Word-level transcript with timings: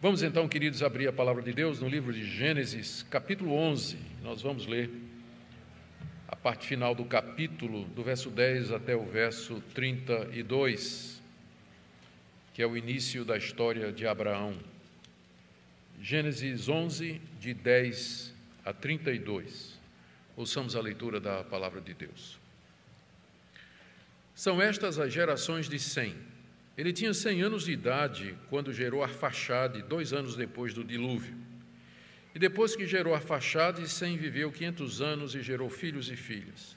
Vamos 0.00 0.22
então, 0.22 0.48
queridos, 0.48 0.80
abrir 0.80 1.08
a 1.08 1.12
palavra 1.12 1.42
de 1.42 1.52
Deus 1.52 1.80
no 1.80 1.88
livro 1.88 2.12
de 2.12 2.24
Gênesis, 2.24 3.04
capítulo 3.10 3.52
11. 3.52 3.98
Nós 4.22 4.40
vamos 4.40 4.64
ler 4.64 4.88
a 6.28 6.36
parte 6.36 6.68
final 6.68 6.94
do 6.94 7.04
capítulo, 7.04 7.84
do 7.86 8.04
verso 8.04 8.30
10 8.30 8.70
até 8.70 8.94
o 8.94 9.04
verso 9.04 9.60
32, 9.74 11.20
que 12.54 12.62
é 12.62 12.66
o 12.66 12.76
início 12.76 13.24
da 13.24 13.36
história 13.36 13.90
de 13.90 14.06
Abraão. 14.06 14.56
Gênesis 16.00 16.68
11, 16.68 17.20
de 17.40 17.52
10 17.52 18.32
a 18.64 18.72
32. 18.72 19.80
Ouçamos 20.36 20.76
a 20.76 20.80
leitura 20.80 21.18
da 21.18 21.42
palavra 21.42 21.80
de 21.80 21.92
Deus. 21.92 22.38
São 24.32 24.62
estas 24.62 24.96
as 24.96 25.12
gerações 25.12 25.68
de 25.68 25.80
Sem 25.80 26.14
ele 26.78 26.92
tinha 26.92 27.12
100 27.12 27.42
anos 27.42 27.64
de 27.64 27.72
idade 27.72 28.38
quando 28.48 28.72
gerou 28.72 29.02
Arfaxade, 29.02 29.82
dois 29.82 30.12
anos 30.12 30.36
depois 30.36 30.72
do 30.72 30.84
dilúvio. 30.84 31.36
E 32.32 32.38
depois 32.38 32.76
que 32.76 32.86
gerou 32.86 33.16
Arfaxade, 33.16 33.88
Sem 33.88 34.16
viveu 34.16 34.52
500 34.52 35.00
anos 35.00 35.34
e 35.34 35.42
gerou 35.42 35.68
filhos 35.68 36.08
e 36.08 36.14
filhas. 36.14 36.76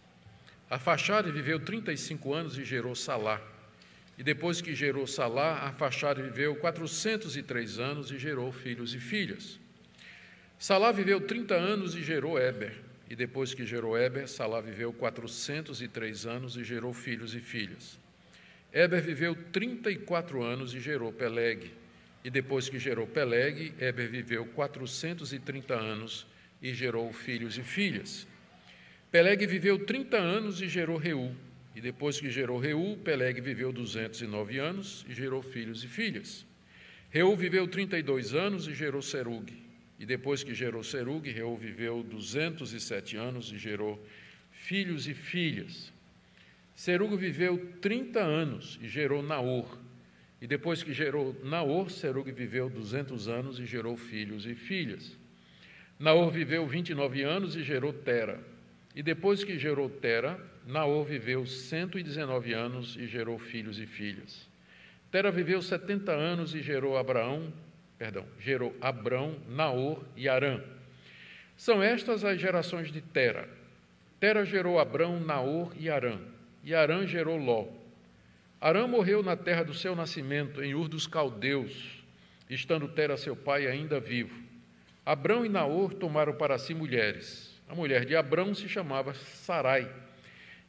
Arfaxade 0.68 1.32
viveu 1.32 1.60
35 1.60 2.34
anos 2.34 2.58
e 2.58 2.66
gerou 2.66 2.96
Salá. 2.96 3.40
E 4.18 4.24
depois 4.24 4.60
que 4.60 4.74
gerou 4.74 5.06
Salá, 5.06 5.60
Arfaxade 5.68 6.24
viveu 6.24 6.56
403 6.56 7.78
anos 7.78 8.10
e 8.10 8.18
gerou 8.18 8.52
filhos 8.52 8.96
e 8.96 9.00
filhas. 9.00 9.60
Salá 10.58 10.92
viveu 10.92 11.22
30 11.22 11.54
anos 11.54 11.96
e 11.96 12.02
gerou 12.02 12.40
Éber. 12.40 12.74
E 13.08 13.16
depois 13.16 13.54
que 13.54 13.68
gerou 13.68 13.96
Éber, 13.96 14.28
Salá 14.28 14.62
viveu 14.62 14.92
403 14.92 16.26
anos 16.26 16.58
e 16.58 16.64
gerou 16.64 16.92
filhos 16.92 17.36
e 17.36 17.40
filhas. 17.40 18.00
Eber 18.74 19.02
viveu 19.02 19.36
34 19.52 20.42
anos 20.42 20.74
e 20.74 20.80
gerou 20.80 21.12
Peleg. 21.12 21.72
E 22.24 22.30
depois 22.30 22.70
que 22.70 22.80
gerou 22.80 23.06
Peleg, 23.06 23.74
Eber 23.80 24.10
viveu 24.10 24.46
430 24.46 25.74
anos 25.74 26.26
e 26.62 26.74
gerou 26.74 27.12
filhos 27.12 27.58
e 27.58 27.64
filhas. 27.64 28.28
Peleg 29.12 29.46
viveu 29.46 29.86
30 29.86 30.18
anos 30.18 30.62
e 30.62 30.70
gerou 30.70 30.98
Reu. 30.98 31.36
E 31.76 31.82
depois 31.82 32.20
que 32.20 32.30
gerou 32.30 32.60
Reu, 32.60 32.98
Peleg 33.04 33.42
viveu 33.42 33.74
209 33.74 34.58
anos 34.60 35.06
e 35.10 35.14
gerou 35.14 35.42
filhos 35.42 35.84
e 35.84 35.88
filhas. 35.88 36.46
Reu 37.10 37.36
viveu 37.36 37.68
32 37.68 38.34
anos 38.34 38.68
e 38.68 38.74
gerou 38.74 39.02
Serug. 39.02 39.52
E 40.00 40.06
depois 40.06 40.44
que 40.44 40.54
gerou 40.54 40.82
Serug, 40.82 41.30
Reu 41.30 41.58
viveu 41.58 42.04
207 42.04 43.18
anos 43.18 43.52
e 43.52 43.58
gerou 43.58 44.02
filhos 44.50 45.08
e 45.08 45.14
filhas. 45.14 45.92
Serugo 46.82 47.16
viveu 47.16 47.74
30 47.80 48.20
anos 48.20 48.80
e 48.82 48.90
gerou 48.90 49.22
Naor. 49.22 49.78
E 50.42 50.48
depois 50.48 50.82
que 50.82 50.92
gerou 50.92 51.40
Naor, 51.44 51.92
Serugo 51.92 52.34
viveu 52.34 52.72
200 52.72 53.28
anos 53.28 53.60
e 53.60 53.68
gerou 53.68 53.96
filhos 53.96 54.48
e 54.48 54.56
filhas. 54.56 55.16
Naor 56.00 56.32
viveu 56.32 56.66
29 56.66 57.22
anos 57.22 57.56
e 57.56 57.62
gerou 57.62 57.94
Tera. 57.94 58.44
E 58.96 59.04
depois 59.04 59.44
que 59.44 59.60
gerou 59.60 59.92
Tera, 59.92 60.40
Naor 60.66 61.06
viveu 61.06 61.46
119 61.46 62.52
anos 62.52 62.98
e 62.98 63.06
gerou 63.06 63.38
filhos 63.38 63.78
e 63.78 63.86
filhas. 63.86 64.50
Tera 65.12 65.30
viveu 65.30 65.62
70 65.62 66.12
anos 66.12 66.56
e 66.56 66.64
gerou 66.64 66.98
Abraão, 66.98 67.54
perdão, 67.96 68.26
gerou 68.40 68.76
Abrão, 68.82 69.38
Naor 69.48 70.04
e 70.18 70.28
Arã. 70.28 70.60
São 71.56 71.84
estas 71.84 72.26
as 72.26 72.42
gerações 72.42 72.92
de 72.92 73.02
Tera. 73.02 73.48
Tera 74.20 74.44
gerou 74.44 74.80
Abrão, 74.80 75.20
Naor 75.20 75.72
e 75.78 75.88
Arã 75.88 76.18
e 76.64 76.74
Arã 76.74 77.06
gerou 77.06 77.38
Ló. 77.38 77.68
Arã 78.60 78.88
morreu 78.88 79.24
na 79.24 79.36
terra 79.36 79.64
do 79.64 79.74
seu 79.74 79.96
nascimento, 79.96 80.64
em 80.64 80.76
Ur 80.76 80.88
dos 80.88 81.08
Caldeus, 81.08 82.04
estando 82.50 82.88
Tera, 82.88 83.18
seu 83.18 83.36
pai, 83.36 83.68
ainda 83.68 84.00
vivo. 84.00 84.40
Abrão 85.06 85.46
e 85.46 85.50
Naor 85.50 85.94
tomaram 85.94 86.34
para 86.34 86.58
si 86.60 86.74
mulheres. 86.74 87.60
A 87.68 87.74
mulher 87.74 88.06
de 88.06 88.16
Abrão 88.16 88.54
se 88.54 88.70
chamava 88.70 89.14
Sarai, 89.14 89.92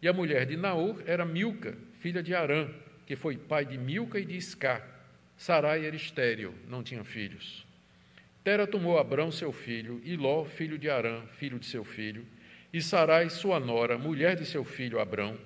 e 0.00 0.08
a 0.08 0.12
mulher 0.12 0.46
de 0.46 0.56
Naor 0.56 1.02
era 1.06 1.24
Milca, 1.24 1.76
filha 1.98 2.22
de 2.22 2.34
Arã, 2.34 2.68
que 3.04 3.14
foi 3.14 3.36
pai 3.36 3.66
de 3.66 3.76
Milca 3.76 4.18
e 4.18 4.24
de 4.24 4.36
Iscá. 4.36 4.82
Sarai 5.36 5.84
era 5.84 5.94
estéril, 5.94 6.54
não 6.68 6.82
tinha 6.82 7.04
filhos. 7.04 7.66
Tera 8.42 8.66
tomou 8.66 8.98
Abrão, 8.98 9.30
seu 9.30 9.52
filho, 9.52 10.00
e 10.02 10.16
Ló, 10.16 10.44
filho 10.44 10.78
de 10.78 10.88
Arã, 10.88 11.22
filho 11.38 11.58
de 11.58 11.66
seu 11.66 11.84
filho, 11.84 12.24
e 12.72 12.80
Sarai, 12.80 13.28
sua 13.28 13.60
nora, 13.60 13.98
mulher 13.98 14.34
de 14.34 14.46
seu 14.46 14.64
filho 14.64 14.98
Abrão, 14.98 15.36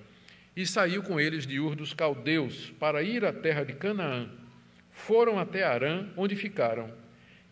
e 0.57 0.65
saiu 0.65 1.03
com 1.03 1.19
eles 1.19 1.45
de 1.45 1.59
Ur 1.59 1.75
dos 1.75 1.93
Caldeus 1.93 2.71
para 2.79 3.03
ir 3.03 3.23
à 3.23 3.31
terra 3.31 3.63
de 3.63 3.73
Canaã. 3.73 4.27
Foram 4.89 5.37
até 5.37 5.63
Arã, 5.63 6.09
onde 6.17 6.35
ficaram, 6.35 6.91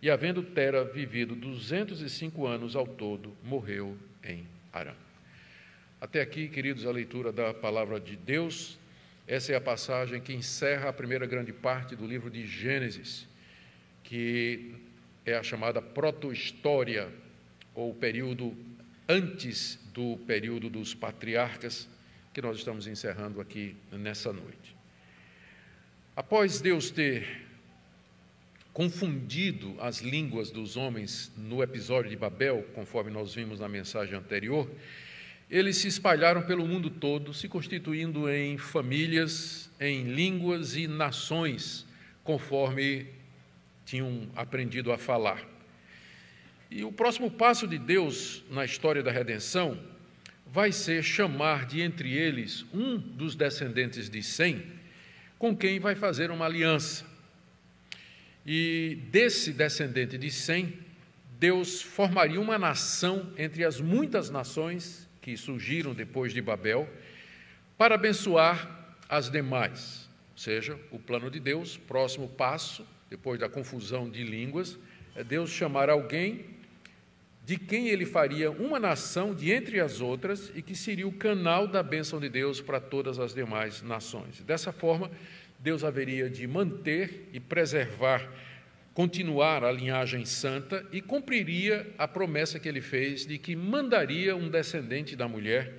e 0.01 0.09
havendo 0.09 0.41
Tera 0.41 0.83
vivido 0.83 1.35
duzentos 1.35 2.01
e 2.01 2.09
cinco 2.09 2.47
anos 2.47 2.75
ao 2.75 2.87
todo, 2.87 3.37
morreu 3.43 3.95
em 4.23 4.47
Arã. 4.73 4.95
Até 6.01 6.19
aqui, 6.19 6.47
queridos, 6.47 6.83
a 6.83 6.91
leitura 6.91 7.31
da 7.31 7.53
palavra 7.53 7.99
de 7.99 8.15
Deus. 8.15 8.79
Essa 9.27 9.53
é 9.53 9.55
a 9.55 9.61
passagem 9.61 10.19
que 10.19 10.33
encerra 10.33 10.89
a 10.89 10.93
primeira 10.93 11.27
grande 11.27 11.53
parte 11.53 11.95
do 11.95 12.07
livro 12.07 12.31
de 12.31 12.43
Gênesis, 12.47 13.27
que 14.03 14.73
é 15.23 15.35
a 15.35 15.43
chamada 15.43 15.79
proto-história, 15.79 17.07
ou 17.75 17.93
período 17.93 18.57
antes 19.07 19.79
do 19.93 20.17
período 20.25 20.71
dos 20.71 20.95
patriarcas, 20.95 21.87
que 22.35 22.41
nós 22.41 22.57
estamos 22.57 22.85
encerrando 22.85 23.39
aqui 23.39 23.77
nessa 23.93 24.33
noite. 24.33 24.75
Após 26.13 26.59
Deus 26.59 26.91
ter 26.91 27.47
confundido 28.73 29.73
as 29.79 30.01
línguas 30.01 30.51
dos 30.51 30.75
homens 30.75 31.31
no 31.37 31.63
episódio 31.63 32.09
de 32.09 32.17
Babel, 32.17 32.67
conforme 32.75 33.09
nós 33.09 33.33
vimos 33.33 33.61
na 33.61 33.69
mensagem 33.69 34.15
anterior, 34.15 34.69
eles 35.49 35.77
se 35.77 35.87
espalharam 35.87 36.41
pelo 36.41 36.67
mundo 36.67 36.89
todo, 36.89 37.33
se 37.33 37.47
constituindo 37.47 38.29
em 38.29 38.57
famílias, 38.57 39.71
em 39.79 40.03
línguas 40.03 40.75
e 40.75 40.89
nações, 40.89 41.87
conforme 42.21 43.07
tinham 43.85 44.29
aprendido 44.35 44.91
a 44.91 44.97
falar. 44.97 45.41
E 46.69 46.83
o 46.83 46.91
próximo 46.91 47.31
passo 47.31 47.65
de 47.65 47.77
Deus 47.77 48.43
na 48.51 48.65
história 48.65 49.01
da 49.01 49.09
redenção 49.09 49.94
vai 50.45 50.71
ser 50.71 51.03
chamar 51.03 51.65
de 51.65 51.81
entre 51.81 52.13
eles 52.13 52.65
um 52.73 52.97
dos 52.97 53.35
descendentes 53.35 54.09
de 54.09 54.21
Sem, 54.21 54.63
com 55.37 55.55
quem 55.55 55.79
vai 55.79 55.95
fazer 55.95 56.31
uma 56.31 56.45
aliança. 56.45 57.05
E 58.45 58.99
desse 59.11 59.51
descendente 59.51 60.17
de 60.17 60.31
Sem, 60.31 60.73
Deus 61.39 61.81
formaria 61.81 62.39
uma 62.39 62.57
nação 62.57 63.33
entre 63.37 63.65
as 63.65 63.81
muitas 63.81 64.29
nações 64.29 65.09
que 65.21 65.35
surgiram 65.35 65.93
depois 65.93 66.33
de 66.33 66.41
Babel, 66.41 66.87
para 67.77 67.95
abençoar 67.95 68.97
as 69.09 69.29
demais. 69.29 70.07
Ou 70.33 70.37
seja, 70.37 70.79
o 70.91 70.99
plano 70.99 71.29
de 71.29 71.39
Deus, 71.39 71.77
próximo 71.77 72.29
passo, 72.29 72.85
depois 73.09 73.39
da 73.39 73.49
confusão 73.49 74.09
de 74.09 74.23
línguas, 74.23 74.77
é 75.15 75.23
Deus 75.23 75.49
chamar 75.49 75.89
alguém 75.89 76.45
de 77.45 77.57
quem 77.57 77.89
ele 77.89 78.05
faria 78.05 78.49
uma 78.49 78.79
nação 78.79 79.35
de 79.35 79.51
entre 79.51 79.79
as 79.79 80.01
outras 80.01 80.51
e 80.55 80.63
que 80.63 80.75
seria 80.75 81.07
o 81.07 81.11
canal 81.11 81.67
da 81.67 81.83
bênção 81.83 82.19
de 82.19 82.27
Deus 82.27 82.59
para 82.59 82.79
todas 82.79 83.19
as 83.19 83.35
demais 83.35 83.83
nações. 83.83 84.41
Dessa 84.41 84.73
forma, 84.73 85.11
Deus 85.59 85.83
haveria 85.83 86.27
de 86.27 86.47
manter 86.47 87.29
e 87.31 87.39
preservar, 87.39 88.27
continuar 88.95 89.63
a 89.63 89.71
linhagem 89.71 90.25
santa 90.25 90.83
e 90.91 91.01
cumpriria 91.01 91.85
a 91.99 92.07
promessa 92.07 92.59
que 92.59 92.67
ele 92.67 92.81
fez 92.81 93.27
de 93.27 93.37
que 93.37 93.55
mandaria 93.55 94.35
um 94.35 94.49
descendente 94.49 95.15
da 95.15 95.27
mulher 95.27 95.71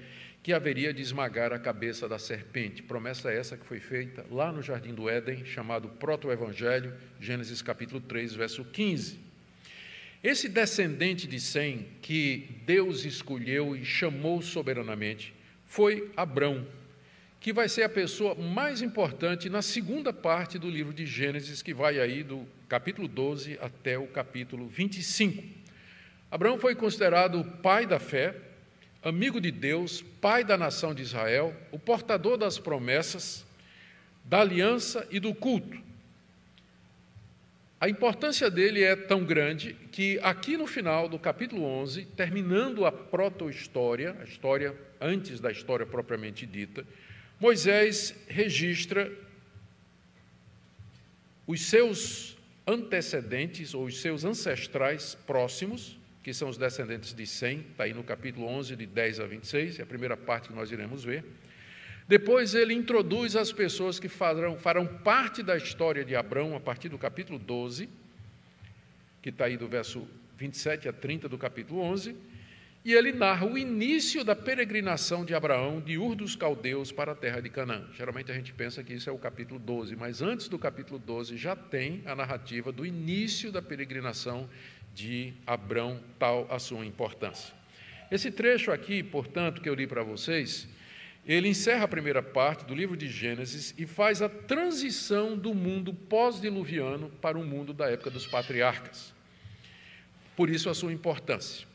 que 0.44 0.52
haveria 0.52 0.94
de 0.94 1.02
esmagar 1.02 1.52
a 1.52 1.58
cabeça 1.58 2.08
da 2.08 2.20
serpente. 2.20 2.80
Promessa 2.80 3.32
essa 3.32 3.56
que 3.56 3.66
foi 3.66 3.80
feita 3.80 4.24
lá 4.30 4.52
no 4.52 4.62
jardim 4.62 4.94
do 4.94 5.10
Éden, 5.10 5.44
chamado 5.44 5.88
proto-evangelho, 5.88 6.94
Gênesis 7.18 7.60
capítulo 7.60 8.00
3, 8.00 8.34
verso 8.34 8.64
15. 8.64 9.25
Esse 10.26 10.48
descendente 10.48 11.24
de 11.24 11.38
Sem 11.38 11.86
que 12.02 12.48
Deus 12.66 13.04
escolheu 13.04 13.76
e 13.76 13.84
chamou 13.84 14.42
soberanamente 14.42 15.32
foi 15.64 16.10
Abrão, 16.16 16.66
que 17.38 17.52
vai 17.52 17.68
ser 17.68 17.84
a 17.84 17.88
pessoa 17.88 18.34
mais 18.34 18.82
importante 18.82 19.48
na 19.48 19.62
segunda 19.62 20.12
parte 20.12 20.58
do 20.58 20.68
livro 20.68 20.92
de 20.92 21.06
Gênesis, 21.06 21.62
que 21.62 21.72
vai 21.72 22.00
aí 22.00 22.24
do 22.24 22.44
capítulo 22.68 23.06
12 23.06 23.56
até 23.62 23.96
o 23.96 24.08
capítulo 24.08 24.66
25. 24.66 25.44
Abraão 26.28 26.58
foi 26.58 26.74
considerado 26.74 27.38
o 27.38 27.44
pai 27.44 27.86
da 27.86 28.00
fé, 28.00 28.34
amigo 29.04 29.40
de 29.40 29.52
Deus, 29.52 30.02
pai 30.20 30.42
da 30.42 30.58
nação 30.58 30.92
de 30.92 31.02
Israel, 31.02 31.54
o 31.70 31.78
portador 31.78 32.36
das 32.36 32.58
promessas, 32.58 33.46
da 34.24 34.40
aliança 34.40 35.06
e 35.08 35.20
do 35.20 35.32
culto. 35.32 35.86
A 37.78 37.88
importância 37.90 38.50
dele 38.50 38.82
é 38.82 38.96
tão 38.96 39.22
grande 39.24 39.74
que 39.92 40.18
aqui 40.22 40.56
no 40.56 40.66
final 40.66 41.08
do 41.08 41.18
capítulo 41.18 41.62
11, 41.62 42.06
terminando 42.16 42.86
a 42.86 42.92
proto-história, 42.92 44.16
a 44.18 44.24
história 44.24 44.74
antes 44.98 45.40
da 45.40 45.52
história 45.52 45.84
propriamente 45.84 46.46
dita, 46.46 46.86
Moisés 47.38 48.14
registra 48.28 49.12
os 51.46 51.66
seus 51.66 52.36
antecedentes, 52.66 53.74
ou 53.74 53.84
os 53.84 54.00
seus 54.00 54.24
ancestrais 54.24 55.14
próximos, 55.26 55.98
que 56.22 56.32
são 56.32 56.48
os 56.48 56.56
descendentes 56.56 57.14
de 57.14 57.26
Sem, 57.26 57.60
está 57.60 57.84
aí 57.84 57.92
no 57.92 58.02
capítulo 58.02 58.46
11, 58.48 58.74
de 58.74 58.86
10 58.86 59.20
a 59.20 59.26
26, 59.26 59.78
é 59.78 59.82
a 59.82 59.86
primeira 59.86 60.16
parte 60.16 60.48
que 60.48 60.54
nós 60.54 60.72
iremos 60.72 61.04
ver. 61.04 61.24
Depois 62.08 62.54
ele 62.54 62.72
introduz 62.72 63.34
as 63.34 63.50
pessoas 63.50 63.98
que 63.98 64.08
farão, 64.08 64.56
farão 64.56 64.86
parte 64.86 65.42
da 65.42 65.56
história 65.56 66.04
de 66.04 66.14
Abraão 66.14 66.54
a 66.54 66.60
partir 66.60 66.88
do 66.88 66.96
capítulo 66.96 67.38
12, 67.38 67.88
que 69.20 69.30
está 69.30 69.46
aí 69.46 69.56
do 69.56 69.66
verso 69.66 70.06
27 70.38 70.88
a 70.88 70.92
30 70.92 71.28
do 71.28 71.36
capítulo 71.36 71.80
11, 71.80 72.14
e 72.84 72.94
ele 72.94 73.10
narra 73.10 73.44
o 73.44 73.58
início 73.58 74.22
da 74.22 74.36
peregrinação 74.36 75.24
de 75.24 75.34
Abraão 75.34 75.80
de 75.80 75.98
Ur 75.98 76.14
dos 76.14 76.36
Caldeus 76.36 76.92
para 76.92 77.10
a 77.10 77.14
terra 77.16 77.40
de 77.40 77.50
Canaã. 77.50 77.84
Geralmente 77.92 78.30
a 78.30 78.34
gente 78.34 78.52
pensa 78.52 78.84
que 78.84 78.94
isso 78.94 79.10
é 79.10 79.12
o 79.12 79.18
capítulo 79.18 79.58
12, 79.58 79.96
mas 79.96 80.22
antes 80.22 80.46
do 80.46 80.56
capítulo 80.56 81.00
12 81.00 81.36
já 81.36 81.56
tem 81.56 82.02
a 82.06 82.14
narrativa 82.14 82.70
do 82.70 82.86
início 82.86 83.50
da 83.50 83.60
peregrinação 83.60 84.48
de 84.94 85.34
Abrão, 85.44 86.00
tal 86.16 86.46
a 86.48 86.60
sua 86.60 86.86
importância. 86.86 87.52
Esse 88.08 88.30
trecho 88.30 88.70
aqui, 88.70 89.02
portanto, 89.02 89.60
que 89.60 89.68
eu 89.68 89.74
li 89.74 89.88
para 89.88 90.04
vocês, 90.04 90.68
ele 91.26 91.48
encerra 91.48 91.84
a 91.84 91.88
primeira 91.88 92.22
parte 92.22 92.64
do 92.64 92.74
livro 92.74 92.96
de 92.96 93.08
Gênesis 93.08 93.74
e 93.76 93.84
faz 93.84 94.22
a 94.22 94.28
transição 94.28 95.36
do 95.36 95.52
mundo 95.52 95.92
pós-diluviano 95.92 97.10
para 97.20 97.36
o 97.36 97.44
mundo 97.44 97.72
da 97.72 97.90
época 97.90 98.10
dos 98.10 98.26
patriarcas. 98.26 99.12
Por 100.36 100.48
isso 100.48 100.70
a 100.70 100.74
sua 100.74 100.92
importância. 100.92 101.66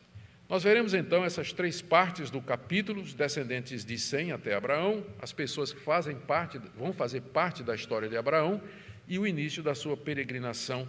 Nós 0.47 0.63
veremos 0.63 0.93
então 0.93 1.25
essas 1.25 1.51
três 1.51 1.81
partes 1.81 2.29
do 2.29 2.41
capítulo, 2.41 3.01
os 3.01 3.13
descendentes 3.13 3.83
de 3.83 3.97
Sem 3.97 4.31
até 4.31 4.53
Abraão, 4.53 5.05
as 5.21 5.33
pessoas 5.33 5.73
que 5.73 5.79
fazem 5.81 6.15
parte, 6.15 6.59
vão 6.77 6.93
fazer 6.93 7.21
parte 7.21 7.63
da 7.63 7.75
história 7.75 8.07
de 8.07 8.15
Abraão 8.15 8.61
e 9.07 9.19
o 9.19 9.27
início 9.27 9.61
da 9.61 9.75
sua 9.75 9.97
peregrinação 9.97 10.87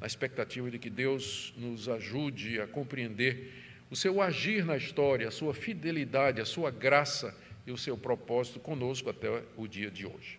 na 0.00 0.06
expectativa 0.06 0.70
de 0.70 0.78
que 0.78 0.90
Deus 0.90 1.54
nos 1.56 1.88
ajude 1.88 2.60
a 2.60 2.66
compreender 2.66 3.52
o 3.90 3.96
seu 3.96 4.20
agir 4.20 4.64
na 4.64 4.76
história, 4.76 5.28
a 5.28 5.30
sua 5.30 5.54
fidelidade, 5.54 6.40
a 6.40 6.44
sua 6.44 6.70
graça 6.70 7.34
e 7.66 7.72
o 7.72 7.78
seu 7.78 7.96
propósito 7.96 8.60
conosco 8.60 9.10
até 9.10 9.42
o 9.56 9.66
dia 9.66 9.90
de 9.90 10.06
hoje. 10.06 10.38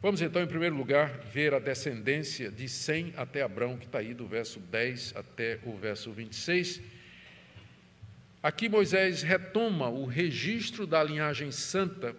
Vamos 0.00 0.22
então, 0.22 0.40
em 0.40 0.46
primeiro 0.46 0.76
lugar, 0.76 1.18
ver 1.32 1.52
a 1.52 1.58
descendência 1.58 2.50
de 2.50 2.68
Sem 2.68 3.12
até 3.16 3.42
Abrão, 3.42 3.76
que 3.76 3.86
está 3.86 3.98
aí 3.98 4.14
do 4.14 4.26
verso 4.26 4.60
10 4.60 5.14
até 5.16 5.58
o 5.64 5.76
verso 5.76 6.12
26. 6.12 6.80
Aqui 8.40 8.68
Moisés 8.68 9.22
retoma 9.22 9.88
o 9.88 10.04
registro 10.04 10.86
da 10.86 11.02
linhagem 11.02 11.50
santa 11.50 12.14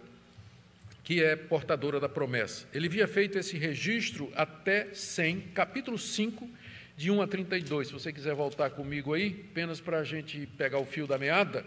que 1.02 1.24
é 1.24 1.34
portadora 1.34 1.98
da 1.98 2.08
promessa. 2.08 2.68
Ele 2.72 2.86
havia 2.86 3.08
feito 3.08 3.38
esse 3.38 3.56
registro 3.56 4.30
até 4.36 4.92
100, 4.92 5.40
capítulo 5.54 5.98
5, 5.98 6.48
de 6.96 7.10
1 7.10 7.22
a 7.22 7.26
32. 7.26 7.88
Se 7.88 7.92
você 7.94 8.12
quiser 8.12 8.34
voltar 8.34 8.70
comigo 8.70 9.14
aí, 9.14 9.44
apenas 9.50 9.80
para 9.80 9.98
a 9.98 10.04
gente 10.04 10.46
pegar 10.58 10.78
o 10.78 10.84
fio 10.84 11.06
da 11.06 11.16
meada, 11.16 11.64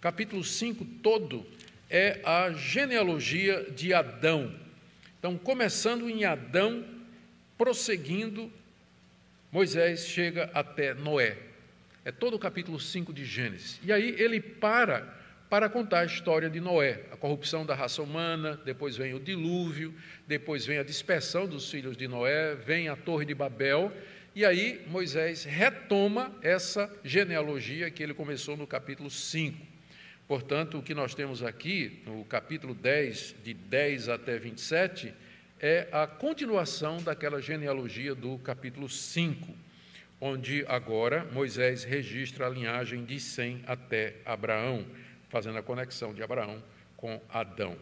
capítulo 0.00 0.44
5 0.44 0.84
todo 1.02 1.46
é 1.90 2.20
a 2.24 2.52
genealogia 2.52 3.70
de 3.70 3.92
Adão. 3.92 4.54
Então, 5.18 5.38
começando 5.38 6.08
em 6.08 6.24
Adão, 6.24 6.84
prosseguindo, 7.56 8.52
Moisés 9.50 10.06
chega 10.06 10.50
até 10.52 10.94
Noé. 10.94 11.38
É 12.04 12.12
todo 12.12 12.34
o 12.34 12.38
capítulo 12.38 12.78
5 12.78 13.12
de 13.12 13.24
Gênesis. 13.24 13.80
E 13.82 13.92
aí 13.92 14.14
ele 14.18 14.40
para 14.40 15.22
para 15.48 15.68
contar 15.68 16.00
a 16.00 16.04
história 16.04 16.50
de 16.50 16.58
Noé, 16.58 17.02
a 17.12 17.16
corrupção 17.16 17.64
da 17.64 17.76
raça 17.76 18.02
humana, 18.02 18.60
depois 18.64 18.96
vem 18.96 19.14
o 19.14 19.20
dilúvio, 19.20 19.94
depois 20.26 20.66
vem 20.66 20.78
a 20.78 20.82
dispersão 20.82 21.46
dos 21.46 21.70
filhos 21.70 21.96
de 21.96 22.08
Noé, 22.08 22.56
vem 22.56 22.88
a 22.88 22.96
Torre 22.96 23.24
de 23.24 23.34
Babel, 23.34 23.92
e 24.34 24.44
aí 24.44 24.82
Moisés 24.88 25.44
retoma 25.44 26.34
essa 26.42 26.92
genealogia 27.04 27.88
que 27.88 28.02
ele 28.02 28.14
começou 28.14 28.56
no 28.56 28.66
capítulo 28.66 29.08
5. 29.08 29.73
Portanto, 30.26 30.78
o 30.78 30.82
que 30.82 30.94
nós 30.94 31.14
temos 31.14 31.42
aqui, 31.42 32.02
no 32.06 32.24
capítulo 32.24 32.74
10, 32.74 33.36
de 33.44 33.52
10 33.52 34.08
até 34.08 34.38
27, 34.38 35.12
é 35.60 35.88
a 35.92 36.06
continuação 36.06 37.02
daquela 37.02 37.40
genealogia 37.40 38.14
do 38.14 38.38
capítulo 38.38 38.88
5, 38.88 39.54
onde 40.20 40.64
agora 40.66 41.26
Moisés 41.32 41.84
registra 41.84 42.46
a 42.46 42.50
linhagem 42.50 43.04
de 43.04 43.20
Sem 43.20 43.62
até 43.66 44.16
Abraão 44.24 44.86
fazendo 45.34 45.58
a 45.58 45.62
conexão 45.62 46.14
de 46.14 46.22
Abraão 46.22 46.62
com 46.96 47.20
Adão. 47.28 47.76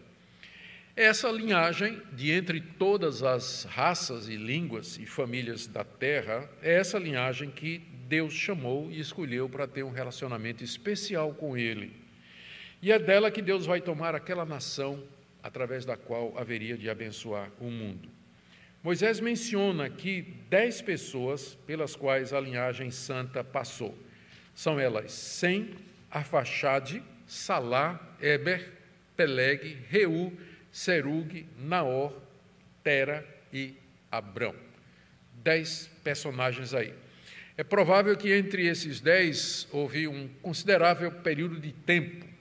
Essa 0.96 1.30
linhagem, 1.30 2.00
de 2.12 2.30
entre 2.30 2.60
todas 2.60 3.22
as 3.22 3.64
raças 3.64 4.28
e 4.28 4.36
línguas 4.36 4.98
e 4.98 5.04
famílias 5.04 5.66
da 5.66 5.84
terra, 5.84 6.48
é 6.62 6.74
essa 6.74 6.98
linhagem 6.98 7.50
que 7.50 7.78
Deus 8.08 8.32
chamou 8.32 8.90
e 8.90 8.98
escolheu 8.98 9.48
para 9.48 9.66
ter 9.66 9.82
um 9.82 9.90
relacionamento 9.90 10.64
especial 10.64 11.34
com 11.34 11.56
Ele. 11.56 12.01
E 12.82 12.90
é 12.90 12.98
dela 12.98 13.30
que 13.30 13.40
Deus 13.40 13.64
vai 13.64 13.80
tomar 13.80 14.12
aquela 14.12 14.44
nação 14.44 15.00
através 15.40 15.84
da 15.84 15.96
qual 15.96 16.36
haveria 16.36 16.76
de 16.76 16.90
abençoar 16.90 17.48
o 17.60 17.70
mundo. 17.70 18.08
Moisés 18.82 19.20
menciona 19.20 19.84
aqui 19.84 20.34
dez 20.50 20.82
pessoas 20.82 21.56
pelas 21.64 21.94
quais 21.94 22.32
a 22.32 22.40
linhagem 22.40 22.90
santa 22.90 23.44
passou. 23.44 23.96
São 24.52 24.80
elas 24.80 25.12
Sem, 25.12 25.70
Arfaxade, 26.10 27.00
Salá, 27.24 28.00
Eber, 28.20 28.72
Peleg, 29.16 29.78
Reu, 29.88 30.32
Serug, 30.72 31.46
Naor, 31.56 32.12
Tera 32.82 33.24
e 33.52 33.74
Abrão. 34.10 34.56
Dez 35.34 35.88
personagens 36.02 36.74
aí. 36.74 36.92
É 37.56 37.62
provável 37.62 38.16
que 38.16 38.32
entre 38.32 38.66
esses 38.66 39.00
dez 39.00 39.68
houve 39.70 40.08
um 40.08 40.28
considerável 40.42 41.12
período 41.12 41.60
de 41.60 41.70
tempo. 41.70 42.31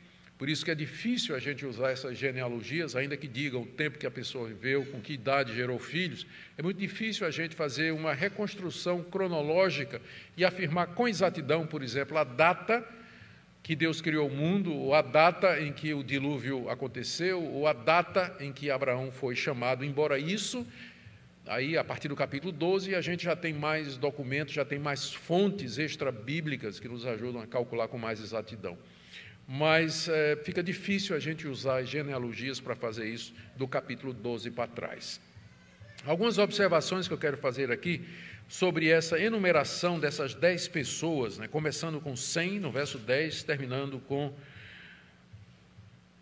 Por 0.42 0.50
isso 0.50 0.66
que 0.66 0.72
é 0.72 0.76
difícil 0.76 1.36
a 1.36 1.40
gente 1.40 1.68
usar 1.68 1.92
essas 1.92 2.18
genealogias, 2.18 2.96
ainda 2.96 3.16
que 3.16 3.28
digam 3.28 3.62
o 3.62 3.66
tempo 3.68 4.00
que 4.00 4.08
a 4.08 4.10
pessoa 4.10 4.48
viveu, 4.48 4.84
com 4.88 5.00
que 5.00 5.14
idade 5.14 5.54
gerou 5.54 5.78
filhos. 5.78 6.26
É 6.58 6.64
muito 6.64 6.80
difícil 6.80 7.28
a 7.28 7.30
gente 7.30 7.56
fazer 7.56 7.94
uma 7.94 8.12
reconstrução 8.12 9.04
cronológica 9.04 10.02
e 10.36 10.44
afirmar 10.44 10.96
com 10.96 11.08
exatidão, 11.08 11.68
por 11.68 11.84
exemplo, 11.84 12.18
a 12.18 12.24
data 12.24 12.84
que 13.62 13.76
Deus 13.76 14.02
criou 14.02 14.28
o 14.28 14.36
mundo, 14.36 14.74
ou 14.74 14.96
a 14.96 15.04
data 15.04 15.62
em 15.62 15.72
que 15.72 15.94
o 15.94 16.04
dilúvio 16.04 16.68
aconteceu, 16.72 17.40
ou 17.44 17.68
a 17.68 17.74
data 17.74 18.36
em 18.40 18.52
que 18.52 18.72
Abraão 18.72 19.12
foi 19.12 19.36
chamado, 19.36 19.86
embora 19.86 20.18
isso, 20.18 20.66
aí 21.46 21.78
a 21.78 21.84
partir 21.84 22.08
do 22.08 22.16
capítulo 22.16 22.52
12, 22.52 22.96
a 22.96 23.02
gente 23.02 23.26
já 23.26 23.36
tem 23.36 23.54
mais 23.54 23.96
documentos, 23.96 24.56
já 24.56 24.66
tem 24.66 24.80
mais 24.80 25.14
fontes 25.14 25.78
extra-bíblicas 25.78 26.80
que 26.80 26.88
nos 26.88 27.06
ajudam 27.06 27.44
a 27.44 27.46
calcular 27.46 27.88
com 27.88 28.00
mais 28.00 28.20
exatidão. 28.20 28.76
Mas 29.54 30.08
é, 30.08 30.38
fica 30.46 30.64
difícil 30.64 31.14
a 31.14 31.20
gente 31.20 31.46
usar 31.46 31.80
as 31.80 31.90
genealogias 31.90 32.62
para 32.62 32.74
fazer 32.74 33.10
isso 33.10 33.34
do 33.58 33.68
capítulo 33.68 34.14
12 34.14 34.50
para 34.50 34.66
trás. 34.66 35.20
Algumas 36.06 36.38
observações 36.38 37.06
que 37.06 37.14
eu 37.14 37.18
quero 37.18 37.36
fazer 37.36 37.70
aqui 37.70 38.02
sobre 38.48 38.88
essa 38.88 39.20
enumeração 39.20 40.00
dessas 40.00 40.34
dez 40.34 40.70
pessoas, 40.70 41.38
né, 41.38 41.50
começando 41.50 42.00
com 42.00 42.16
100 42.16 42.62
no 42.62 42.72
verso 42.72 42.98
10, 42.98 43.44
terminando 43.44 44.00
com 44.00 44.34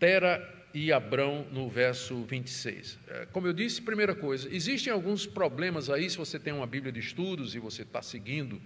Tera 0.00 0.42
e 0.74 0.92
Abrão 0.92 1.46
no 1.52 1.70
verso 1.70 2.24
26. 2.24 2.98
É, 3.06 3.26
como 3.30 3.46
eu 3.46 3.52
disse, 3.52 3.80
primeira 3.80 4.12
coisa, 4.12 4.52
existem 4.52 4.92
alguns 4.92 5.24
problemas 5.24 5.88
aí, 5.88 6.10
se 6.10 6.16
você 6.16 6.36
tem 6.36 6.52
uma 6.52 6.66
Bíblia 6.66 6.90
de 6.90 6.98
estudos 6.98 7.54
e 7.54 7.60
você 7.60 7.82
está 7.82 8.02
seguindo 8.02 8.60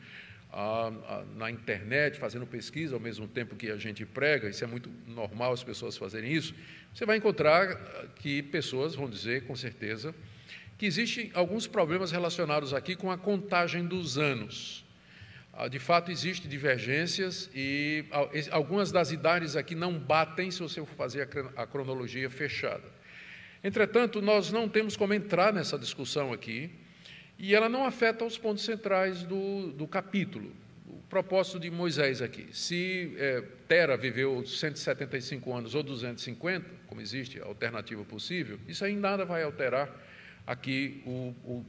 na 1.36 1.50
internet, 1.50 2.18
fazendo 2.18 2.46
pesquisa 2.46 2.94
ao 2.94 3.00
mesmo 3.00 3.26
tempo 3.26 3.56
que 3.56 3.70
a 3.70 3.76
gente 3.76 4.06
prega, 4.06 4.48
isso 4.48 4.62
é 4.62 4.66
muito 4.66 4.88
normal 5.06 5.52
as 5.52 5.64
pessoas 5.64 5.96
fazerem 5.96 6.32
isso, 6.32 6.54
você 6.92 7.04
vai 7.04 7.16
encontrar 7.16 7.76
que 8.16 8.42
pessoas 8.42 8.94
vão 8.94 9.10
dizer, 9.10 9.46
com 9.46 9.56
certeza, 9.56 10.14
que 10.78 10.86
existem 10.86 11.30
alguns 11.34 11.66
problemas 11.66 12.12
relacionados 12.12 12.72
aqui 12.72 12.94
com 12.94 13.10
a 13.10 13.18
contagem 13.18 13.84
dos 13.84 14.16
anos. 14.16 14.84
Ah, 15.52 15.68
de 15.68 15.78
fato, 15.78 16.10
existem 16.10 16.48
divergências 16.48 17.48
e 17.54 18.04
algumas 18.50 18.90
das 18.90 19.12
idades 19.12 19.54
aqui 19.56 19.74
não 19.74 19.98
batem 19.98 20.50
se 20.50 20.60
você 20.60 20.80
for 20.80 20.94
fazer 20.96 21.28
a 21.56 21.66
cronologia 21.66 22.28
fechada. 22.28 22.84
Entretanto, 23.62 24.20
nós 24.20 24.52
não 24.52 24.68
temos 24.68 24.96
como 24.96 25.14
entrar 25.14 25.52
nessa 25.52 25.78
discussão 25.78 26.32
aqui 26.32 26.70
e 27.38 27.54
ela 27.54 27.68
não 27.68 27.84
afeta 27.84 28.24
os 28.24 28.38
pontos 28.38 28.64
centrais 28.64 29.22
do, 29.22 29.72
do 29.72 29.86
capítulo. 29.86 30.52
O 30.86 30.98
propósito 31.08 31.58
de 31.58 31.70
Moisés 31.70 32.22
aqui. 32.22 32.48
Se 32.52 33.14
é, 33.18 33.42
Tera 33.68 33.96
viveu 33.96 34.44
175 34.44 35.52
anos 35.52 35.74
ou 35.74 35.82
250, 35.82 36.66
como 36.86 37.00
existe 37.00 37.40
alternativa 37.40 38.04
possível, 38.04 38.58
isso 38.68 38.84
aí 38.84 38.94
nada 38.94 39.24
vai 39.24 39.42
alterar 39.42 39.90
aqui 40.46 41.02
o, 41.06 41.34
o 41.44 41.64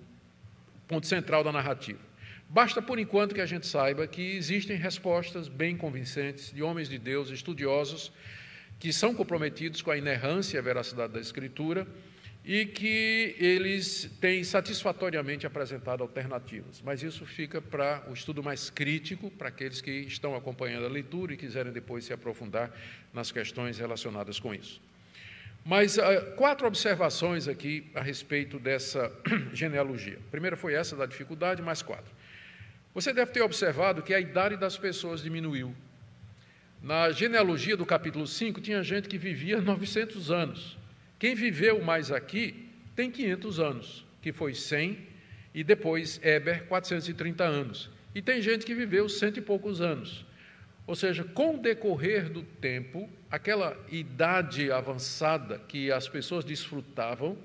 ponto 0.87 1.07
central 1.07 1.43
da 1.43 1.51
narrativa. 1.51 1.99
Basta, 2.47 2.81
por 2.81 2.99
enquanto, 2.99 3.33
que 3.33 3.41
a 3.41 3.45
gente 3.45 3.65
saiba 3.65 4.05
que 4.05 4.21
existem 4.35 4.77
respostas 4.77 5.47
bem 5.47 5.75
convincentes 5.75 6.53
de 6.53 6.61
homens 6.61 6.87
de 6.87 6.99
Deus, 6.99 7.29
estudiosos, 7.31 8.11
que 8.79 8.93
são 8.93 9.15
comprometidos 9.15 9.81
com 9.81 9.89
a 9.89 9.97
inerrância 9.97 10.57
e 10.57 10.59
a 10.59 10.61
veracidade 10.61 11.13
da 11.13 11.19
Escritura 11.19 11.87
e 12.45 12.63
que 12.63 13.35
eles 13.39 14.07
têm 14.21 14.43
satisfatoriamente 14.43 15.47
apresentado 15.47 16.03
alternativas. 16.03 16.79
Mas 16.85 17.01
isso 17.01 17.25
fica 17.25 17.59
para 17.59 18.03
o 18.07 18.13
estudo 18.13 18.43
mais 18.43 18.69
crítico, 18.69 19.31
para 19.31 19.49
aqueles 19.49 19.81
que 19.81 19.89
estão 19.91 20.35
acompanhando 20.35 20.85
a 20.85 20.89
leitura 20.89 21.33
e 21.33 21.37
quiserem 21.37 21.73
depois 21.73 22.05
se 22.05 22.13
aprofundar 22.13 22.71
nas 23.11 23.31
questões 23.31 23.79
relacionadas 23.79 24.39
com 24.39 24.53
isso. 24.53 24.79
Mas 25.65 25.97
uh, 25.97 26.01
quatro 26.35 26.67
observações 26.67 27.47
aqui 27.47 27.89
a 27.95 28.01
respeito 28.01 28.59
dessa 28.59 29.11
genealogia. 29.51 30.19
A 30.27 30.29
primeira 30.29 30.55
foi 30.55 30.75
essa 30.75 30.95
da 30.95 31.07
dificuldade, 31.07 31.63
mais 31.63 31.81
quatro. 31.81 32.13
Você 32.93 33.11
deve 33.11 33.31
ter 33.31 33.41
observado 33.41 34.03
que 34.03 34.13
a 34.13 34.19
idade 34.19 34.55
das 34.55 34.77
pessoas 34.77 35.23
diminuiu. 35.23 35.75
Na 36.83 37.09
genealogia 37.09 37.75
do 37.75 37.87
capítulo 37.87 38.27
5, 38.27 38.61
tinha 38.61 38.83
gente 38.83 39.09
que 39.09 39.17
vivia 39.17 39.59
900 39.59 40.29
anos. 40.29 40.77
Quem 41.25 41.33
viveu 41.33 41.81
mais 41.81 42.11
aqui 42.11 42.69
tem 42.95 43.09
500 43.09 43.59
anos, 43.59 44.05
que 44.21 44.31
foi 44.31 44.53
100, 44.53 44.95
e 45.55 45.63
depois 45.63 46.19
Eber, 46.21 46.65
430 46.65 47.43
anos. 47.43 47.89
E 48.13 48.21
tem 48.21 48.43
gente 48.43 48.63
que 48.63 48.75
viveu 48.75 49.09
cento 49.09 49.39
e 49.39 49.41
poucos 49.41 49.81
anos. 49.81 50.23
Ou 50.85 50.95
seja, 50.95 51.23
com 51.23 51.55
o 51.55 51.57
decorrer 51.57 52.29
do 52.29 52.43
tempo, 52.43 53.09
aquela 53.31 53.75
idade 53.91 54.71
avançada 54.71 55.57
que 55.67 55.91
as 55.91 56.07
pessoas 56.07 56.45
desfrutavam 56.45 57.35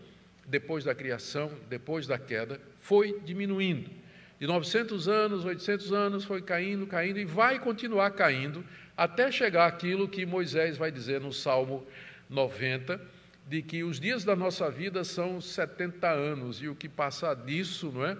depois 0.47 0.85
da 0.85 0.95
criação, 0.95 1.51
depois 1.71 2.07
da 2.07 2.19
queda, 2.19 2.61
foi 2.81 3.19
diminuindo. 3.25 3.91
De 4.39 4.47
900 4.47 5.09
anos, 5.09 5.47
800 5.47 5.91
anos, 5.91 6.25
foi 6.27 6.43
caindo, 6.43 6.87
caindo 6.87 7.19
e 7.19 7.25
vai 7.25 7.59
continuar 7.59 8.11
caindo 8.11 8.63
até 8.95 9.33
chegar 9.33 9.67
aquilo 9.67 10.07
que 10.07 10.27
Moisés 10.27 10.77
vai 10.77 10.93
dizer 10.93 11.19
no 11.19 11.33
Salmo 11.33 11.87
90, 12.29 13.01
de 13.51 13.63
que 13.63 13.83
os 13.83 13.99
dias 13.99 14.23
da 14.25 14.37
nossa 14.37 14.71
vida 14.71 15.03
são 15.03 15.41
70 15.41 16.09
anos 16.09 16.63
e 16.63 16.69
o 16.69 16.75
que 16.77 16.89
passar 16.89 17.35
disso, 17.35 17.91
não 17.93 18.07
é? 18.07 18.17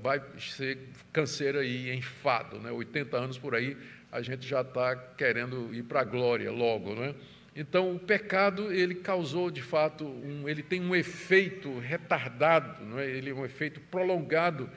Vai 0.00 0.22
ser 0.38 0.78
canseira 1.12 1.62
e 1.62 1.94
enfado, 1.94 2.58
né? 2.58 2.72
80 2.72 3.14
anos 3.14 3.36
por 3.36 3.54
aí, 3.54 3.76
a 4.10 4.22
gente 4.22 4.48
já 4.48 4.62
está 4.62 4.96
querendo 4.96 5.68
ir 5.74 5.82
para 5.82 6.00
a 6.00 6.04
glória 6.04 6.50
logo, 6.50 6.94
não 6.94 7.04
é? 7.04 7.14
Então, 7.54 7.94
o 7.94 7.98
pecado, 7.98 8.72
ele 8.72 8.94
causou, 8.94 9.50
de 9.50 9.60
fato, 9.60 10.06
um, 10.06 10.48
ele 10.48 10.62
tem 10.62 10.80
um 10.80 10.96
efeito 10.96 11.78
retardado, 11.80 12.86
não 12.86 12.98
é? 12.98 13.06
ele 13.06 13.28
é 13.28 13.34
um 13.34 13.44
efeito 13.44 13.80
prolongado 13.90 14.70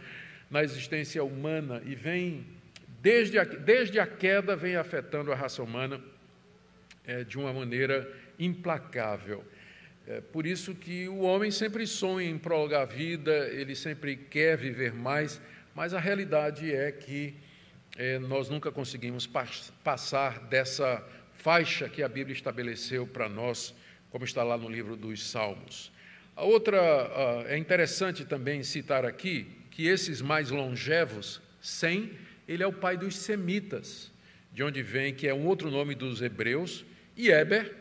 na 0.49 0.65
existência 0.65 1.23
humana 1.23 1.81
e 1.85 1.95
vem, 1.95 2.45
desde 3.01 3.39
a, 3.39 3.45
desde 3.45 4.01
a 4.01 4.05
queda, 4.05 4.53
vem 4.53 4.75
afetando 4.75 5.31
a 5.31 5.35
raça 5.35 5.63
humana 5.63 6.01
é, 7.05 7.23
de 7.23 7.37
uma 7.37 7.53
maneira 7.53 8.11
implacável. 8.37 9.45
É 10.07 10.19
por 10.19 10.47
isso 10.47 10.73
que 10.73 11.07
o 11.07 11.19
homem 11.19 11.51
sempre 11.51 11.85
sonha 11.85 12.29
em 12.29 12.37
prolongar 12.37 12.81
a 12.81 12.85
vida, 12.85 13.47
ele 13.49 13.75
sempre 13.75 14.15
quer 14.15 14.57
viver 14.57 14.93
mais, 14.93 15.39
mas 15.75 15.93
a 15.93 15.99
realidade 15.99 16.73
é 16.73 16.91
que 16.91 17.35
é, 17.97 18.17
nós 18.19 18.49
nunca 18.49 18.71
conseguimos 18.71 19.29
passar 19.83 20.39
dessa 20.47 21.05
faixa 21.33 21.87
que 21.87 22.01
a 22.01 22.09
Bíblia 22.09 22.33
estabeleceu 22.33 23.05
para 23.05 23.29
nós, 23.29 23.75
como 24.09 24.25
está 24.25 24.43
lá 24.43 24.57
no 24.57 24.69
livro 24.69 24.95
dos 24.95 25.29
Salmos. 25.29 25.91
A 26.35 26.43
outra, 26.43 26.79
é 27.47 27.57
interessante 27.57 28.25
também 28.25 28.63
citar 28.63 29.05
aqui 29.05 29.47
que 29.69 29.87
esses 29.87 30.21
mais 30.21 30.49
longevos, 30.49 31.41
Sem, 31.61 32.11
ele 32.47 32.63
é 32.63 32.67
o 32.67 32.73
pai 32.73 32.97
dos 32.97 33.15
semitas, 33.15 34.11
de 34.51 34.63
onde 34.63 34.81
vem, 34.81 35.13
que 35.13 35.27
é 35.27 35.33
um 35.33 35.45
outro 35.45 35.69
nome 35.69 35.93
dos 35.93 36.21
hebreus, 36.21 36.83
e 37.15 37.29
Eber, 37.29 37.80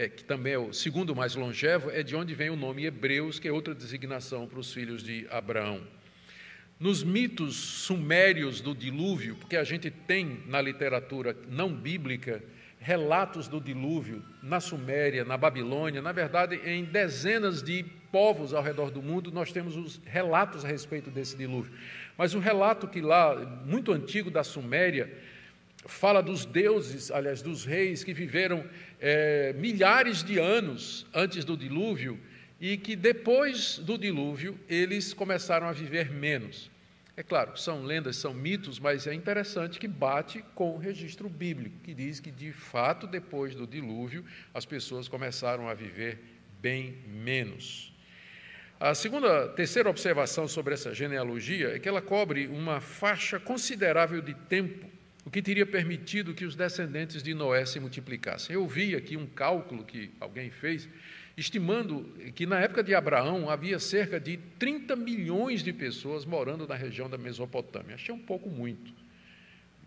é, 0.00 0.08
que 0.08 0.24
também 0.24 0.54
é 0.54 0.58
o 0.58 0.72
segundo 0.72 1.14
mais 1.14 1.34
longevo, 1.34 1.90
é 1.90 2.02
de 2.02 2.16
onde 2.16 2.34
vem 2.34 2.48
o 2.48 2.56
nome 2.56 2.86
Hebreus, 2.86 3.38
que 3.38 3.46
é 3.46 3.52
outra 3.52 3.74
designação 3.74 4.46
para 4.46 4.58
os 4.58 4.72
filhos 4.72 5.02
de 5.02 5.26
Abraão. 5.30 5.82
Nos 6.78 7.04
mitos 7.04 7.54
sumérios 7.54 8.62
do 8.62 8.74
dilúvio, 8.74 9.36
porque 9.36 9.58
a 9.58 9.62
gente 9.62 9.90
tem 9.90 10.42
na 10.46 10.58
literatura 10.62 11.36
não 11.50 11.70
bíblica 11.70 12.42
relatos 12.78 13.46
do 13.46 13.60
dilúvio 13.60 14.24
na 14.42 14.58
Suméria, 14.58 15.22
na 15.22 15.36
Babilônia, 15.36 16.00
na 16.00 16.12
verdade, 16.12 16.58
em 16.64 16.82
dezenas 16.82 17.62
de 17.62 17.84
povos 18.10 18.54
ao 18.54 18.62
redor 18.62 18.90
do 18.90 19.02
mundo, 19.02 19.30
nós 19.30 19.52
temos 19.52 19.76
os 19.76 20.00
relatos 20.06 20.64
a 20.64 20.68
respeito 20.68 21.10
desse 21.10 21.36
dilúvio. 21.36 21.74
Mas 22.16 22.34
o 22.34 22.38
relato 22.38 22.88
que 22.88 23.02
lá, 23.02 23.36
muito 23.66 23.92
antigo 23.92 24.30
da 24.30 24.42
Suméria, 24.42 25.12
fala 25.86 26.22
dos 26.22 26.44
deuses, 26.44 27.10
aliás, 27.10 27.42
dos 27.42 27.64
reis 27.64 28.04
que 28.04 28.12
viveram 28.12 28.64
é, 29.00 29.52
milhares 29.54 30.22
de 30.22 30.38
anos 30.38 31.06
antes 31.14 31.44
do 31.44 31.56
dilúvio 31.56 32.18
e 32.60 32.76
que 32.76 32.94
depois 32.94 33.78
do 33.78 33.96
dilúvio 33.96 34.58
eles 34.68 35.14
começaram 35.14 35.66
a 35.66 35.72
viver 35.72 36.10
menos. 36.10 36.70
É 37.16 37.22
claro, 37.22 37.56
são 37.56 37.82
lendas, 37.82 38.16
são 38.16 38.32
mitos, 38.32 38.78
mas 38.78 39.06
é 39.06 39.14
interessante 39.14 39.78
que 39.78 39.88
bate 39.88 40.44
com 40.54 40.74
o 40.74 40.78
registro 40.78 41.28
bíblico, 41.28 41.76
que 41.82 41.94
diz 41.94 42.20
que 42.20 42.30
de 42.30 42.52
fato 42.52 43.06
depois 43.06 43.54
do 43.54 43.66
dilúvio 43.66 44.24
as 44.54 44.64
pessoas 44.64 45.08
começaram 45.08 45.68
a 45.68 45.74
viver 45.74 46.18
bem 46.60 46.98
menos. 47.06 47.92
A 48.78 48.94
segunda, 48.94 49.48
terceira 49.48 49.90
observação 49.90 50.48
sobre 50.48 50.72
essa 50.72 50.94
genealogia 50.94 51.76
é 51.76 51.78
que 51.78 51.88
ela 51.88 52.00
cobre 52.00 52.46
uma 52.46 52.80
faixa 52.80 53.38
considerável 53.38 54.22
de 54.22 54.32
tempo 54.32 54.99
o 55.24 55.30
que 55.30 55.42
teria 55.42 55.66
permitido 55.66 56.34
que 56.34 56.44
os 56.44 56.56
descendentes 56.56 57.22
de 57.22 57.34
Noé 57.34 57.64
se 57.66 57.78
multiplicassem. 57.78 58.54
Eu 58.54 58.66
vi 58.66 58.94
aqui 58.94 59.16
um 59.16 59.26
cálculo 59.26 59.84
que 59.84 60.10
alguém 60.18 60.50
fez, 60.50 60.88
estimando 61.36 62.04
que 62.34 62.46
na 62.46 62.60
época 62.60 62.82
de 62.82 62.94
Abraão 62.94 63.50
havia 63.50 63.78
cerca 63.78 64.18
de 64.18 64.38
30 64.58 64.96
milhões 64.96 65.62
de 65.62 65.72
pessoas 65.72 66.24
morando 66.24 66.66
na 66.66 66.74
região 66.74 67.08
da 67.08 67.18
Mesopotâmia. 67.18 67.96
Achei 67.96 68.14
um 68.14 68.18
pouco 68.18 68.48
muito, 68.48 68.92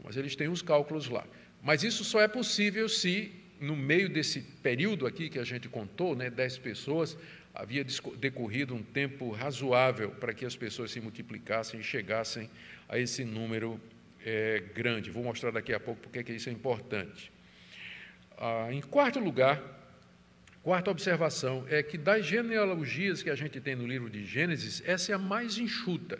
mas 0.04 0.18
eles 0.18 0.36
têm 0.36 0.50
os 0.50 0.62
cálculos 0.62 1.10
lá. 1.10 1.26
Mas 1.62 1.84
isso 1.84 2.04
só 2.04 2.22
é 2.22 2.28
possível 2.28 2.88
se, 2.88 3.32
no 3.60 3.76
meio 3.76 4.10
desse 4.10 4.42
período 4.42 5.08
aqui 5.08 5.30
que 5.30 5.40
a 5.40 5.44
gente 5.44 5.68
contou, 5.68 6.16
né, 6.16 6.30
10 6.30 6.60
pessoas, 6.60 7.18
havia 7.56 7.86
decorrido 8.18 8.76
um 8.76 8.84
tempo 8.84 9.32
razoável 9.32 10.12
para 10.12 10.34
que 10.34 10.46
as 10.46 10.56
pessoas 10.56 10.92
se 10.92 11.00
multiplicassem 11.00 11.80
e 11.80 11.84
chegassem 11.84 12.50
a 12.90 13.00
esse 13.00 13.24
número 13.24 13.80
é, 14.26 14.64
grande. 14.74 15.12
Vou 15.12 15.24
mostrar 15.24 15.52
daqui 15.52 15.74
a 15.74 15.80
pouco 15.80 16.02
porque 16.02 16.24
que 16.24 16.34
isso 16.34 16.50
é 16.50 16.52
importante. 16.52 17.32
Ah, 18.38 18.68
em 18.72 18.82
quarto 18.82 19.20
lugar, 19.20 19.62
quarta 20.62 20.90
observação 20.90 21.66
é 21.70 21.84
que 21.84 21.98
das 21.98 22.26
genealogias 22.26 23.22
que 23.22 23.30
a 23.30 23.36
gente 23.36 23.60
tem 23.60 23.76
no 23.76 23.86
livro 23.86 24.10
de 24.10 24.26
Gênesis, 24.26 24.82
essa 24.86 25.12
é 25.12 25.16
a 25.16 25.20
mais 25.20 25.58
enxuta. 25.58 26.20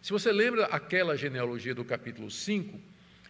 Se 0.00 0.12
você 0.12 0.30
lembra 0.30 0.66
aquela 0.66 1.16
genealogia 1.16 1.74
do 1.74 1.84
capítulo 1.84 2.30
5, 2.30 2.78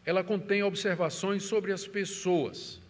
ela 0.04 0.24
contém 0.24 0.62
observações 0.62 1.44
sobre 1.44 1.72
as 1.72 1.86
pessoas. 1.86 2.80